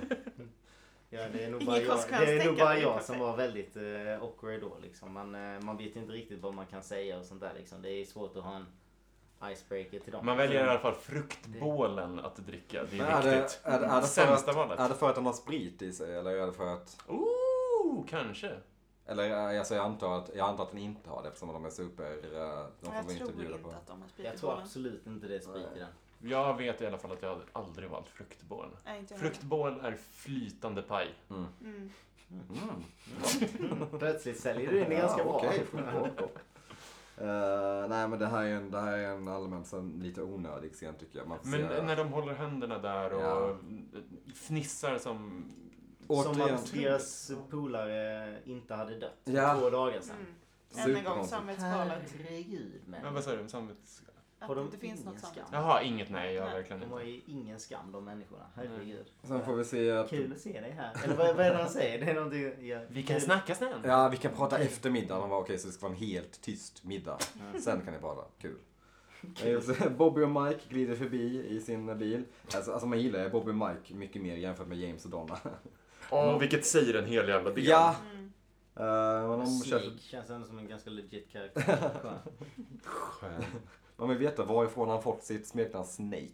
[1.14, 3.38] Ja, det är nog bara jag, det är nog bara det är jag som var
[3.38, 5.12] väldigt eh, awkward då liksom.
[5.14, 7.82] Man, eh, man vet inte riktigt vad man kan säga och sånt där liksom.
[7.82, 8.66] Det är svårt att ha en
[9.52, 10.26] icebreaker till dem.
[10.26, 12.84] Man väljer i alla fall fruktbålen att dricka.
[12.92, 13.62] Det är är det, viktigt.
[13.64, 14.80] är, det- är, det för Sämsta att, valet.
[14.80, 16.98] är det för att de har sprit i sig eller är det för att...
[17.08, 18.54] Ooh, kanske.
[19.06, 21.66] Eller eh, alltså, jag, antar att, jag antar att den inte har det eftersom de
[21.66, 22.12] är super...
[22.12, 23.70] eh, De jag får vi tror inte på.
[23.70, 25.88] att de har Jag tror absolut inte det är sprit i den.
[26.32, 28.68] Jag vet i alla fall att jag aldrig valt fruktbål.
[29.00, 29.20] Inte jag.
[29.22, 31.08] Fruktbål är flytande paj.
[31.30, 31.46] Mm.
[31.62, 31.92] Mm.
[32.30, 33.88] Mm.
[34.00, 35.36] Plötsligt säljer du in det ganska bra.
[35.38, 35.66] okej.
[37.18, 40.72] Eh, nej men det här är en, det här är en allmänt så lite onödig
[40.74, 41.28] scen tycker jag.
[41.28, 43.58] Men se- när de håller händerna där och Ja.
[44.36, 45.46] fnissar som...
[46.24, 46.56] Som Återigen.
[46.56, 49.58] att deras polare inte hade dött för Ja.
[49.60, 50.16] två dagar sedan.
[50.16, 50.28] Mm.
[50.76, 51.30] Än en gång Superkonstigt.
[51.38, 52.14] samvetskvalet.
[52.18, 53.14] Herregud Men men.
[53.14, 53.48] vad sa du?
[53.50, 54.02] Samvets...
[54.40, 55.46] Att Har det de inte finns ingen något skam?
[55.52, 56.34] Jaha, inget nej.
[56.34, 56.58] Jag har Nej.
[56.60, 57.12] verkligen De har inte.
[57.12, 58.44] ju ingen skam de människorna.
[58.56, 59.06] Herregud.
[59.24, 60.10] Sen får vi se att...
[60.10, 61.04] Kul att se dig här.
[61.04, 62.06] Eller vad, vad är det han säger?
[62.06, 62.68] Det är någonting...
[62.68, 63.82] Ja, Vi kan snacka sen.
[63.84, 65.22] Ja, vi kan prata efter middagen.
[65.22, 67.18] Han var okej, så det ska vara en helt tyst middag.
[67.54, 67.60] Ja.
[67.62, 68.22] Sen kan ni prata.
[68.42, 68.58] Kul.
[69.46, 72.24] Eh, Bobby och Mike glider förbi i sin bil.
[72.56, 75.38] Alltså, alltså man gillar Bobby och Mike mycket mer jämfört med James och Donna.
[76.12, 77.66] Åh, vilket säger en hel jävla del.
[77.68, 78.32] Ja, Mm.
[79.40, 82.20] de kör, Snake känns ändå som en ganska legit karaktär.
[82.84, 83.44] Skön.
[83.98, 86.28] Man vill veta varifrån han fått sitt smeknamn Snake.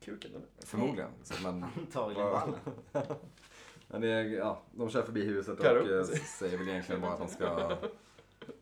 [0.00, 0.46] Kuken eller?
[0.64, 1.10] Förmodligen.
[1.22, 2.48] Så, men, Antagligen Ja.
[2.92, 3.16] ballen.
[3.88, 5.98] men det är, ja, de kör förbi huset och Karo.
[6.00, 6.04] eh,
[6.38, 7.76] säger väl egentligen bara att de ska...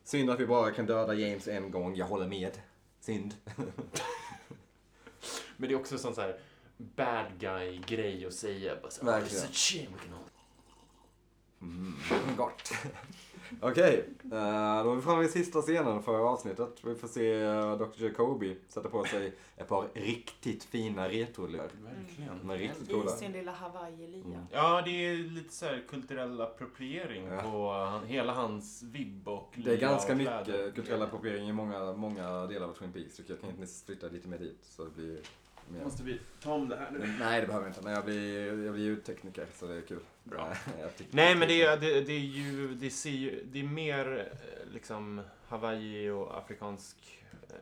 [0.03, 1.95] Synd att vi bara kan döda James en gång.
[1.95, 2.51] Jag håller med.
[2.99, 3.33] Synd.
[5.57, 6.39] Men det är också sån så här
[6.77, 8.75] bad guy-grej att säga.
[8.81, 9.43] Bara så, Verkligen.
[9.43, 10.29] "Oh, it's a shame we can all-"
[11.61, 11.93] Mm,
[12.37, 12.71] gott.
[13.61, 16.69] Okej, eh, då är vi framme vid sista scenen för avsnittet.
[16.83, 18.03] Vi får se uh, Dr.
[18.03, 21.69] Jacobi sätta på sig ett par riktigt fina retrolör.
[21.83, 22.51] Verkligen.
[22.51, 24.25] Riktigt I sin lilla Hawaii-lia.
[24.25, 24.45] Mm.
[24.51, 27.41] Ja, det är lite så här kulturell appropriering Ja.
[27.41, 32.45] på han, hela hans vibb och Det är ganska mycket kulturell appropriering i många, många
[32.45, 33.21] delar av Twin Peaks.
[33.27, 35.19] Jag kan inte flytta lite mer dit så det blir.
[35.83, 37.13] Måste vi ta om det här nu?
[37.19, 37.81] Nej, det behöver jag inte.
[37.83, 39.99] Men jag blir, jag blir ljudtekniker så det är kul.
[40.23, 40.47] Bra.
[40.49, 43.59] Nej, jag tycker- Nej, men det är, det, det är ju, det ser ju, det
[43.59, 47.55] är mer eh, liksom Hawaii och afrikansk, eh,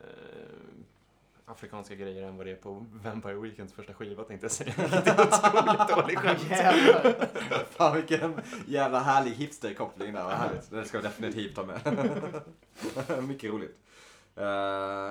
[1.44, 4.72] afrikanska grejer än vad det är på Vampire Weekends första skiva tänkte jag säga.
[4.76, 6.50] Det är otroligt dålig skämt.
[6.50, 7.26] Jävlar.
[7.70, 10.24] Fan vilken jävla härlig hipsterkoppling där.
[10.24, 10.70] Vad härligt.
[10.70, 12.42] Det ska jag definitivt ta med.
[13.28, 13.78] Mycket roligt.
[14.38, 14.44] Uh,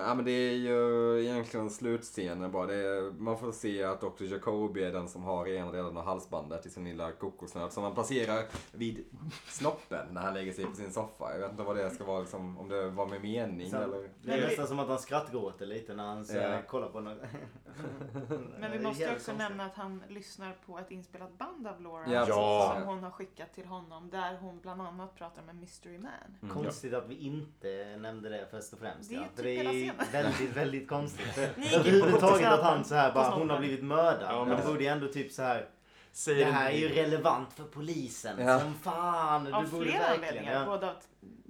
[0.07, 2.65] ja men det är ju egentligen slutscenen bara.
[2.67, 4.23] Det är, man får se att Dr.
[4.23, 7.93] Jacobi är den som har ena delen av halsbandet i sin lilla kokosnöt som man
[7.93, 9.05] placerar vid
[9.47, 11.31] snoppen när han lägger sig på sin soffa.
[11.33, 14.09] Jag vet inte vad det ska vara, liksom, om det var med mening Sen- eller...
[14.21, 16.61] Det är nästan som att han skrattgråter lite när han så, Ja.
[16.67, 17.17] kollar på något.
[18.59, 19.37] Men vi måste ju också konstigt.
[19.37, 22.73] nämna att han lyssnar på ett inspelat band av Laura Ja, Ja.
[22.79, 26.11] som hon har skickat till honom där hon bland annat pratar med Mystery Man.
[26.41, 26.53] Mm.
[26.55, 29.11] Konstigt att vi inte nämnde det först och främst.
[29.35, 29.63] Det är ja.
[29.65, 31.37] För typ det är väldigt, väldigt konstigt.
[31.73, 34.27] Överhuvudtaget att han så här bara, hon har blivit mördad.
[34.29, 35.65] Ja, men det- borde ju ändå typ så här.
[36.11, 38.39] Säger Det här är ju relevant för polisen.
[38.47, 38.59] Ja.
[38.59, 39.43] Som fan.
[39.43, 40.13] Du Av flera verkligen.
[40.13, 40.53] anledningar.
[40.59, 40.65] Ja.
[40.65, 40.95] Både av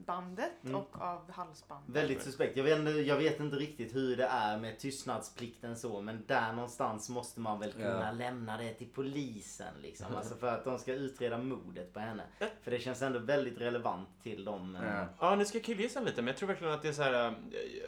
[0.07, 0.75] bandet Mm.
[0.75, 1.95] och av halsbandet.
[1.95, 2.57] Väldigt suspekt.
[2.57, 6.53] Jag vet, inte, jag vet inte riktigt hur det är med tystnadsplikten så, men där
[6.53, 8.11] någonstans måste man väl kunna Ja.
[8.11, 10.15] lämna det till polisen liksom.
[10.15, 12.23] Alltså för att de ska utreda mordet på henne.
[12.61, 14.75] För det känns ändå väldigt relevant till dem.
[14.75, 15.05] eh, Ja.
[15.19, 17.27] Ja, nu ska jag killgissa lite, men jag tror verkligen att det är så här,
[17.27, 17.33] eh,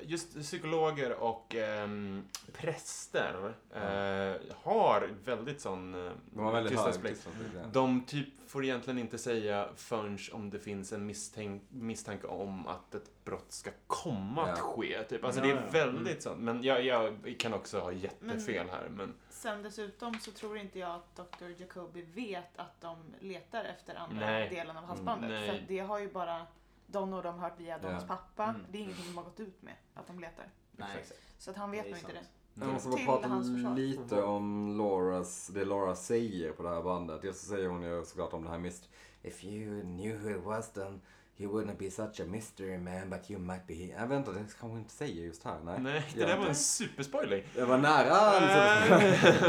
[0.02, 2.24] just psykologer och ehm,
[2.54, 7.16] präster eh, har väldigt sån eh, De var väldigt hög tystnadsplikt.
[7.16, 7.56] tystnadsplikt.
[7.64, 7.70] ja.
[7.74, 12.96] De typ får egentligen inte säga förrän om det finns en misstänk, misstanke om att
[12.96, 14.64] ett brott ska komma att Ja.
[14.64, 15.04] ske.
[15.04, 15.24] Typ.
[15.24, 15.70] Alltså Ja, det är ja.
[15.72, 16.40] väldigt sånt.
[16.40, 18.90] Men jag, jag kan också ha jättefel här.
[18.90, 21.62] Men Sen dessutom så tror inte jag att Dr.
[21.62, 24.50] Jacobi vet att de letar efter andra Nej.
[24.50, 25.30] delen av halsbandet.
[25.32, 26.48] Mm, för att det har ju bara
[26.88, 28.44] Don och de hört via Dons pappa.
[28.44, 28.62] Mm.
[28.72, 30.46] Det är ingenting de har gått ut med, att de letar.
[30.72, 31.06] Nej.
[31.38, 32.14] Så att han vet nog inte sant.
[32.14, 32.39] det.
[32.54, 33.44] Jag måste bara prata
[33.76, 37.22] lite om Lauras, det Laura säger på det här bandet.
[37.22, 38.90] Dels så säger hon ju såklart om det här mist.
[39.22, 41.02] If you knew who it was then
[41.38, 43.74] you wouldn't be such a mystery man but you might be...
[43.74, 45.60] Jag vet inte, det kanske hon inte säger just här.
[45.64, 46.28] Nej, Nej, det Ja.
[46.28, 47.44] där var en superspoiling.
[47.56, 48.38] Det var nära.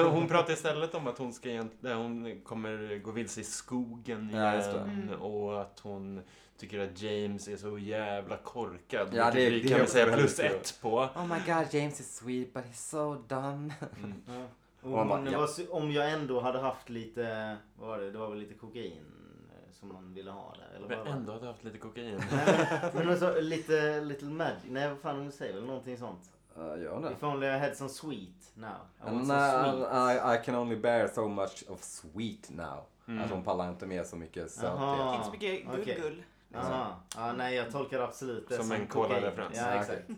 [0.03, 4.31] Eh, hon pratar istället om att hon, ska, egent- hon kommer gå vilse i skogen
[4.35, 4.77] Ja, just det.
[4.79, 5.21] igen Mm.
[5.23, 6.21] och att hon
[6.61, 9.09] tycker att James är så jävla korkad.
[9.13, 10.99] Ja, det- vi det kan väl säga plus ett på.
[10.99, 13.73] Oh my god, James is sweet but he's so dumb.
[13.99, 14.15] Mm.
[14.27, 14.47] Ja.
[14.83, 15.39] Bara, Om, det ja.
[15.39, 19.05] var, om jag ändå hade haft lite, vad var det, det var väl lite kokain
[19.51, 20.77] eh, som man ville ha där?
[20.77, 22.23] Eller vad ändå hade haft lite kokain.
[22.33, 26.31] Nej, men alltså, lite little magic, nej vad fan hon säger väl någonting sånt.
[26.59, 27.13] Uh, gör det?
[27.13, 28.69] If only I had some sweet now.
[29.01, 29.93] I want And some I, sweet.
[29.93, 32.85] I, I can only bear so much of sweet now.
[33.09, 33.25] Mm.
[33.25, 35.15] Att hon pallar inte med så mycket söthet.
[35.15, 36.23] Inte så mycket gull-gull.
[36.51, 36.73] Liksom.
[36.73, 37.01] Aha.
[37.17, 39.09] Ja, nej jag tolkar absolut det Som en kokain.
[39.09, 39.57] cola-referens.
[39.57, 40.09] Ja, Ja, exakt.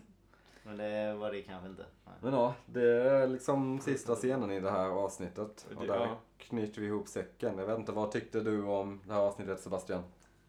[0.65, 1.85] Men det var det kanske inte.
[2.05, 2.13] Nej.
[2.21, 5.67] Men ja, det är liksom sista scenen i det här avsnittet.
[5.75, 6.17] Och där ja.
[6.37, 7.57] knyter vi ihop säcken.
[7.57, 10.03] Jag vet inte, vad tyckte du om det här avsnittet Sebastian?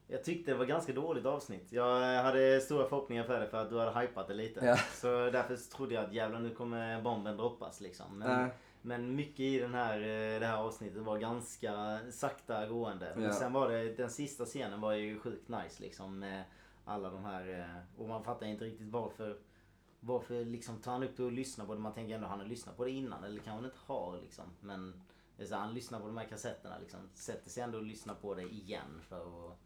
[0.06, 1.73] Jag tyckte det var ganska dåligt avsnitt.
[1.73, 4.66] Jag hade stora förhoppningar för det för att du hade hypat det lite.
[4.66, 4.77] Ja.
[4.77, 8.19] Så därför så trodde jag att jävlar nu kommer bomben droppas liksom.
[8.19, 8.51] Men, Nej.
[8.85, 13.12] Men mycket i den här, eh, det här avsnittet var ganska sakta gående.
[13.15, 13.32] Men Ja.
[13.32, 16.19] sen var det, den sista scenen var ju sjukt nice liksom.
[16.19, 16.44] Med
[16.85, 19.39] alla de här, eh, och man fattar inte riktigt varför
[20.01, 21.81] varför liksom tar han upp det och lyssnar på det?
[21.81, 24.44] Man tänker ändå han har lyssnat på det innan eller kan han inte ha liksom.
[24.61, 25.02] Men
[25.39, 27.01] så, här, han lyssnar på de här kassetterna liksom.
[27.15, 29.59] Sätter sig ändå och lyssnar på det igen för att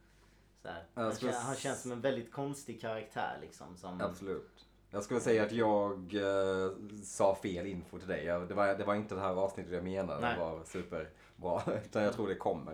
[0.63, 3.77] så Han, skulle kän, han känns som en väldigt konstig karaktär liksom.
[3.77, 4.68] Som, Absolut.
[4.91, 6.71] Jag skulle säga att jag eh,
[7.05, 8.25] sa fel info till dig.
[8.25, 10.21] Jag, det, var, det var inte det här avsnittet jag menade.
[10.21, 10.35] Nej.
[10.35, 11.63] Det var superbra.
[11.85, 12.73] Utan jag tror det kommer.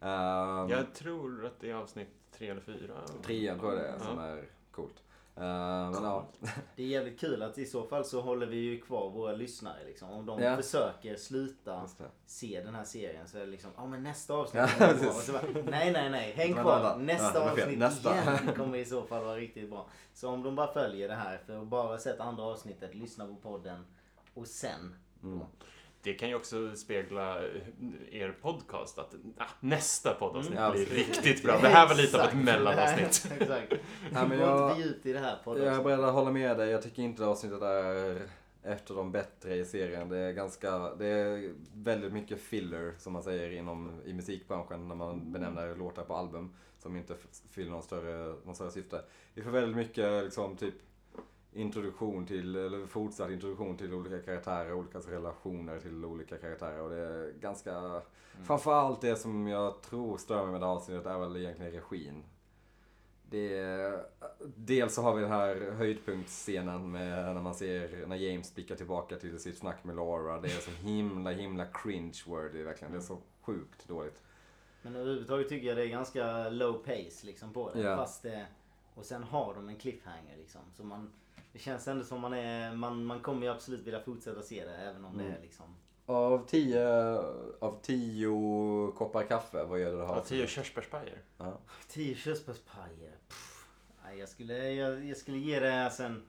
[0.00, 2.94] Um, Jag tror att det är avsnitt tre eller fyra.
[3.22, 4.04] Trean tror jag det är Ja.
[4.04, 5.02] som är coolt.
[5.38, 5.44] Uh,
[5.90, 6.26] men ja.
[6.76, 9.84] Det är jävligt kul att i så fall så håller vi ju kvar våra lyssnare
[9.86, 10.10] liksom.
[10.10, 10.56] Om de Ja.
[10.56, 11.88] försöker sluta
[12.26, 14.94] se den här serien så är det liksom, ja men nästa avsnitt Ja,
[15.32, 16.96] bara, Nej nej nej, häng kvar.
[16.96, 18.12] Nästa Ja, avsnitt Nästa.
[18.22, 19.88] igen kommer i så fall vara riktigt bra.
[20.14, 23.34] Så om de bara följer det här för att bara sätta andra avsnittet, lyssna på
[23.34, 23.84] podden
[24.34, 25.40] och sen Mm.
[26.02, 27.42] Det kan ju också spegla
[28.10, 28.98] er podcast.
[28.98, 30.72] Att ah, nästa poddavsnitt Mm.
[30.72, 31.58] blir riktigt bra.
[31.62, 33.32] Det här var lite av ett mellanavsnitt.
[33.40, 33.72] Exakt.
[34.12, 36.70] Men jag- inte för djupt i det här Jag är beredd att hålla med dig.
[36.70, 38.22] Jag tycker inte avsnittet är
[38.64, 40.08] efter de bättre i serien.
[40.08, 44.94] Det är ganska, det är väldigt mycket filler som man säger inom, i musikbranschen när
[44.94, 47.14] man benämner låtar på album som inte
[47.50, 49.04] fyller någon större, någon större syfte.
[49.34, 50.74] Vi får väldigt mycket liksom typ
[51.54, 56.96] introduktion till, eller fortsatt introduktion till olika karaktärer, olika relationer till olika karaktärer och det
[56.96, 58.02] är ganska,
[58.46, 62.24] framförallt det som jag tror stör mig med det här avsnittet är väl egentligen regin.
[63.30, 64.04] Det är,
[64.56, 69.16] dels så har vi den här höjdpunktsscenen med när man ser när James blickar tillbaka
[69.16, 70.40] till sitt snack med Laura.
[70.40, 72.92] Det är så himla, himla cringe-worthy verkligen.
[72.92, 74.22] Det är så sjukt dåligt.
[74.82, 77.80] Men överhuvudtaget tycker jag det är ganska low pace liksom på det.
[77.80, 77.96] Ja.
[77.96, 78.46] Fast det
[78.94, 80.60] och sen har de en cliffhanger liksom.
[80.72, 81.12] Så man,
[81.52, 84.74] det känns ändå som man är, man, man kommer ju absolut vilja fortsätta se det
[84.76, 85.36] även om det Mm.
[85.36, 85.66] är liksom.
[86.06, 87.18] Av tio,
[87.60, 91.18] av tio koppar kaffe, vad gör det här Ja, tio körsbärspajer.
[91.38, 91.58] Ja.
[91.88, 93.16] 10 körsbärspajer.
[94.18, 96.22] Jag skulle, jag, jag skulle ge det alltså en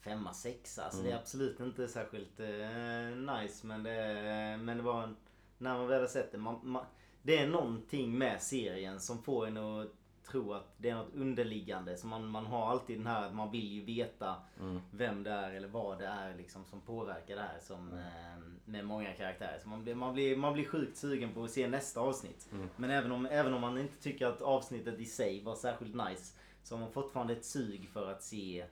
[0.00, 0.82] femma, sexa.
[0.84, 1.10] Alltså Mm.
[1.10, 3.66] det är absolut inte särskilt eh, nice.
[3.66, 5.16] Men det, men det var en,
[5.58, 6.38] när man väl har sett det.
[6.38, 6.84] Man, man,
[7.22, 9.86] det är någonting med serien som får en att
[10.30, 11.96] tro att det är något underliggande.
[11.96, 14.80] Så man, man har alltid den här man vill ju veta Mm.
[14.90, 18.84] vem det är eller vad det är liksom som påverkar det här som, eh, med
[18.86, 19.58] många karaktärer.
[19.62, 22.48] Så man blir, man, blir, man blir sjukt sugen på att se nästa avsnitt.
[22.52, 22.68] Mm.
[22.76, 26.38] Men även om, även om man inte tycker att avsnittet i sig var särskilt nice
[26.62, 28.64] så har man fortfarande ett sug för att se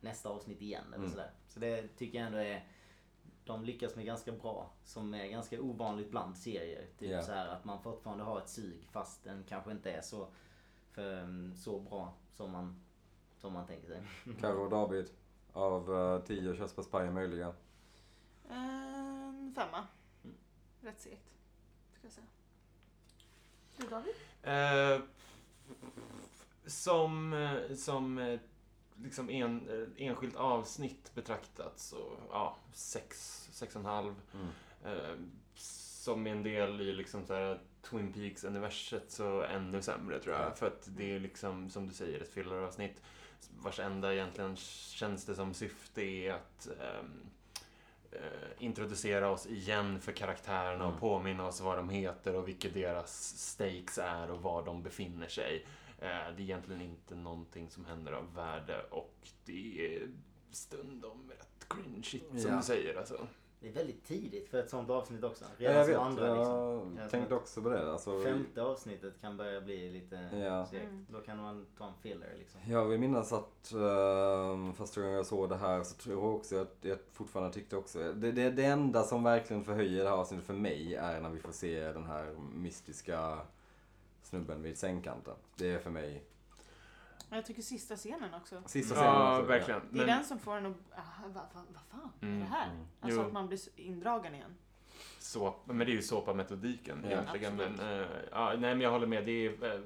[0.00, 0.84] nästa avsnitt igen.
[0.86, 1.10] Eller Mm.
[1.10, 1.30] sådär.
[1.48, 2.64] Så det tycker jag ändå är
[3.44, 4.70] de lyckas med ganska bra.
[4.84, 6.86] Som är ganska ovanligt bland serier.
[6.98, 7.22] Typ Ja.
[7.22, 10.28] så här att man fortfarande har ett sug fast den kanske inte är så,
[10.96, 12.80] för, så bra som man,
[13.36, 14.02] som man tänker sig.
[14.40, 15.10] Karo och David.
[15.52, 17.54] Av uh, tio körsbärspajer möjliga.
[18.48, 19.86] En femma.
[20.80, 21.32] Rätt segt.
[21.92, 22.26] Ska jag säga.
[23.76, 24.14] Du David?
[24.42, 25.02] Eh,
[26.66, 28.40] som eh, som eh,
[29.02, 34.14] liksom en, enskilt avsnitt betraktat så, ja, sex, sex och en halv.
[34.34, 34.48] Mm.
[34.84, 35.14] Eh,
[35.54, 37.60] som en del i liksom så här
[37.90, 40.44] Twin Peaks-universet så ännu sämre tror jag.
[40.46, 40.54] Ja.
[40.54, 43.02] För att det är liksom, som du säger, ett filleravsnitt
[43.58, 48.18] vars enda egentligen känns det som syfte är att eh,
[48.58, 50.94] introducera oss igen för karaktärerna Mm.
[50.94, 55.28] och påminna oss vad de heter och vilka deras stakes är och var de befinner
[55.28, 55.66] sig.
[55.98, 59.14] Eh, det är egentligen inte någonting som händer av värde och
[59.44, 60.08] det är
[60.50, 62.56] stundom rätt cringeigt som Ja.
[62.56, 63.26] du säger alltså.
[63.60, 65.44] Det är väldigt tidigt för ett sånt avsnitt också.
[65.58, 65.96] Ja, Redan jag vet.
[65.98, 66.98] andra jag liksom.
[67.00, 67.92] Jag tänkte också på det.
[67.92, 70.66] Alltså, Femte avsnittet kan börja bli lite Ja.
[70.66, 70.84] segt.
[70.84, 71.06] Mm.
[71.10, 72.60] Då kan man ta en filler liksom.
[72.68, 76.56] Jag vill minnas att uh, första gången jag såg det här så tror jag också
[76.56, 78.12] att jag fortfarande tyckte också.
[78.12, 81.38] Det, det, det enda som verkligen förhöjer det här avsnittet för mig är när vi
[81.38, 83.38] får se den här mystiska
[84.22, 85.34] snubben vid sängkanten.
[85.56, 86.22] Det är för mig
[87.30, 88.62] Jag tycker sista scenen också.
[88.66, 89.12] sista scenen.
[89.14, 89.80] Ja, också, verkligen.
[89.90, 90.76] Det är Men- den som får en att...
[91.22, 92.70] Vad, vad, vad fan Mm, är det här?
[92.70, 92.86] mm.
[93.00, 93.26] Alltså Jo.
[93.26, 94.54] att man blir indragen igen.
[95.18, 97.56] Så, men det är ju såpametodiken Ja, egentligen.
[97.56, 99.24] Men, eh, ja, nej, men jag håller med.
[99.26, 99.80] Det är eh,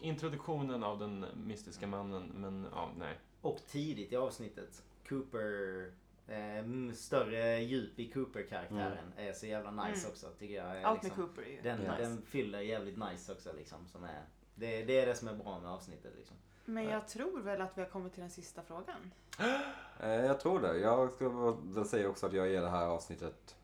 [0.00, 3.18] introduktionen av den mystiska mannen, men ja, nej.
[3.40, 4.82] Och tidigt i avsnittet.
[5.08, 5.92] Cooper.
[6.28, 10.10] Eh, mm, större djup i Cooper-karaktären är så jävla nice Mm.
[10.10, 10.82] också tycker jag.
[10.82, 11.20] Allt liksom.
[11.22, 11.96] med Cooper är ju Den, nice.
[11.98, 13.86] den fyller jävligt nice också liksom.
[13.86, 14.22] Som är,
[14.54, 16.36] det, det är det som är bra med avsnittet liksom.
[16.64, 19.12] Men jag tror väl att vi har kommit till den sista frågan.
[20.00, 20.78] Eh, jag tror det.
[20.78, 23.56] Jag ska säga också att jag ger det här avsnittet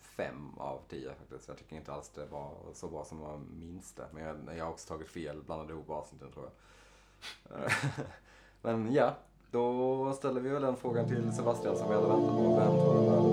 [0.00, 1.48] fem av tio faktiskt.
[1.48, 4.06] Jag tycker inte alls det var så bra som jag minns det.
[4.12, 7.70] Men jag, jag har också tagit fel, blandade ihop avsnitten tror jag.
[8.62, 9.14] Men ja,
[9.50, 12.56] då ställer vi väl den frågan till Sebastian som vi hade väntat på.
[12.56, 13.24] Vem tror du var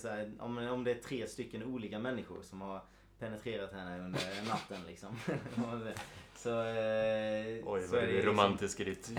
[0.00, 2.80] så här, om, om det är tre stycken olika människor som har
[3.18, 5.16] penetrerat henne under natten liksom.
[6.36, 9.04] så, eh, Oj, så vad är du är romantisk i ditt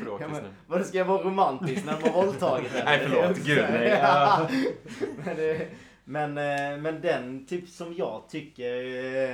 [0.00, 0.50] språk Ja, just men, nu.
[0.66, 2.84] vadå, ska jag vara romantisk när har våldtagit henne?
[2.84, 3.36] Nej, förlåt.
[3.38, 3.88] Gud, nej.
[3.88, 4.48] Ja.
[5.24, 5.68] men, det,
[6.04, 8.84] men, eh, men den typ som jag tycker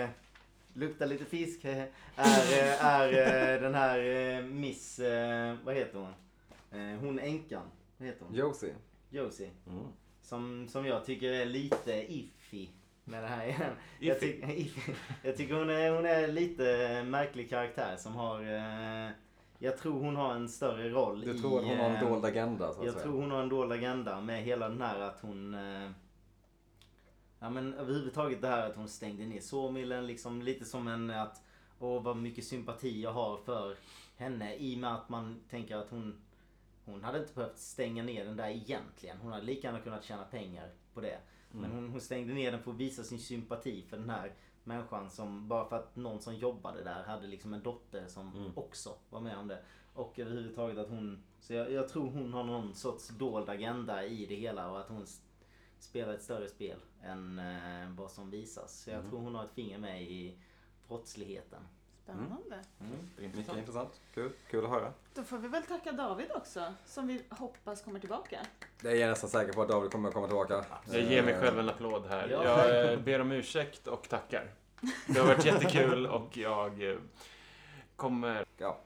[0.03, 0.09] eh,
[0.75, 1.85] luktar lite fisk eh,
[2.17, 3.09] är, eh, är
[3.55, 6.13] eh, den här eh, Miss, eh, vad heter hon?
[6.81, 7.63] Eh, Hon änkan,
[7.99, 8.35] vad heter hon?
[8.35, 8.75] Josie.
[9.11, 9.51] Josie.
[9.67, 9.85] Mm.
[10.23, 12.69] Som, som jag tycker är lite iffy
[13.05, 13.73] med det här igen.
[14.01, 14.41] Jag, Iffy?
[14.41, 14.93] ty- iffy.
[15.23, 18.41] jag tycker hon är, hon är lite märklig karaktär som har...
[18.43, 19.11] Eh,
[19.59, 21.39] jag tror hon har en större roll Du i...
[21.39, 23.05] tror att hon har en eh, dold agenda så att Jag säga?
[23.05, 25.55] tror hon har en dold agenda med hela den här att hon...
[25.55, 25.91] Eh,
[27.39, 31.43] ja men överhuvudtaget det här att hon stängde ner såmillen liksom lite som en att...
[31.79, 33.77] Åh vad mycket sympati jag har för
[34.17, 36.21] henne i och med att man tänker att hon...
[36.85, 39.19] Hon hade inte behövt stänga ner den där egentligen.
[39.21, 41.19] Hon hade lika gärna kunnat tjäna pengar på det.
[41.51, 41.77] Men Mm.
[41.77, 44.35] hon, hon stängde ner den för att visa sin sympati för den här
[44.65, 48.53] människan som bara för att någon som jobbade där hade liksom en dotter som Mm.
[48.55, 49.63] också var med om det.
[49.95, 54.27] Och överhuvudtaget att hon, så jag, jag tror hon har någon sorts dold agenda i
[54.27, 55.07] det hela och att hon
[55.79, 58.81] spelar ett större spel än eh, vad som visas.
[58.83, 59.11] Så jag Mm.
[59.11, 60.39] tror hon har ett finger med i
[60.89, 61.63] brottsligheten.
[62.03, 62.61] Spännande.
[62.81, 63.09] Mm.
[63.17, 64.01] Det är Mycket intressant.
[64.15, 64.33] Kul.
[64.51, 64.93] Kul att höra.
[65.15, 68.41] Då får vi väl tacka David också, som vi hoppas kommer tillbaka.
[68.81, 70.65] Det är jag nästan säker på att David kommer att komma tillbaka.
[70.91, 72.29] Jag ger mig själv en applåd här.
[72.29, 72.45] Ja.
[72.45, 74.51] Jag eh, ber om ursäkt och tackar.
[75.07, 76.99] Det har varit jättekul och jag eh,
[77.97, 78.45] kommer...
[78.59, 78.79] Ja.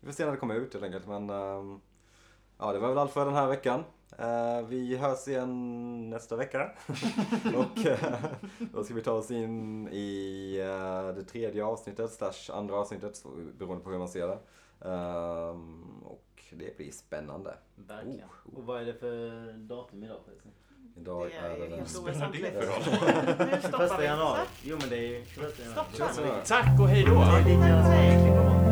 [0.00, 1.06] Vi får se när det kommer ut helt enkelt.
[1.06, 1.80] Men ehm,
[2.58, 3.84] ja, det var väl allt för den här veckan.
[4.18, 6.70] Eh, vi hörs igen nästa vecka.
[7.56, 8.14] och eh,
[8.72, 13.24] då ska vi ta oss in i eh, det tredje avsnittet, slash andra avsnittet,
[13.58, 14.38] beroende på hur man ser det.
[14.90, 17.54] Ehm, och det blir spännande.
[17.76, 18.18] Verkligen.
[18.20, 18.58] Oh, oh.
[18.58, 20.52] Och vad är det för datum idag förresten?
[20.96, 21.86] Idag Det är är det den...
[22.02, 22.44] oväsentligt.
[22.44, 24.04] det för Första vi.
[24.04, 24.40] januari.
[24.62, 26.40] Jo men det är ju 21 januari.
[26.46, 28.71] Tack och hej då!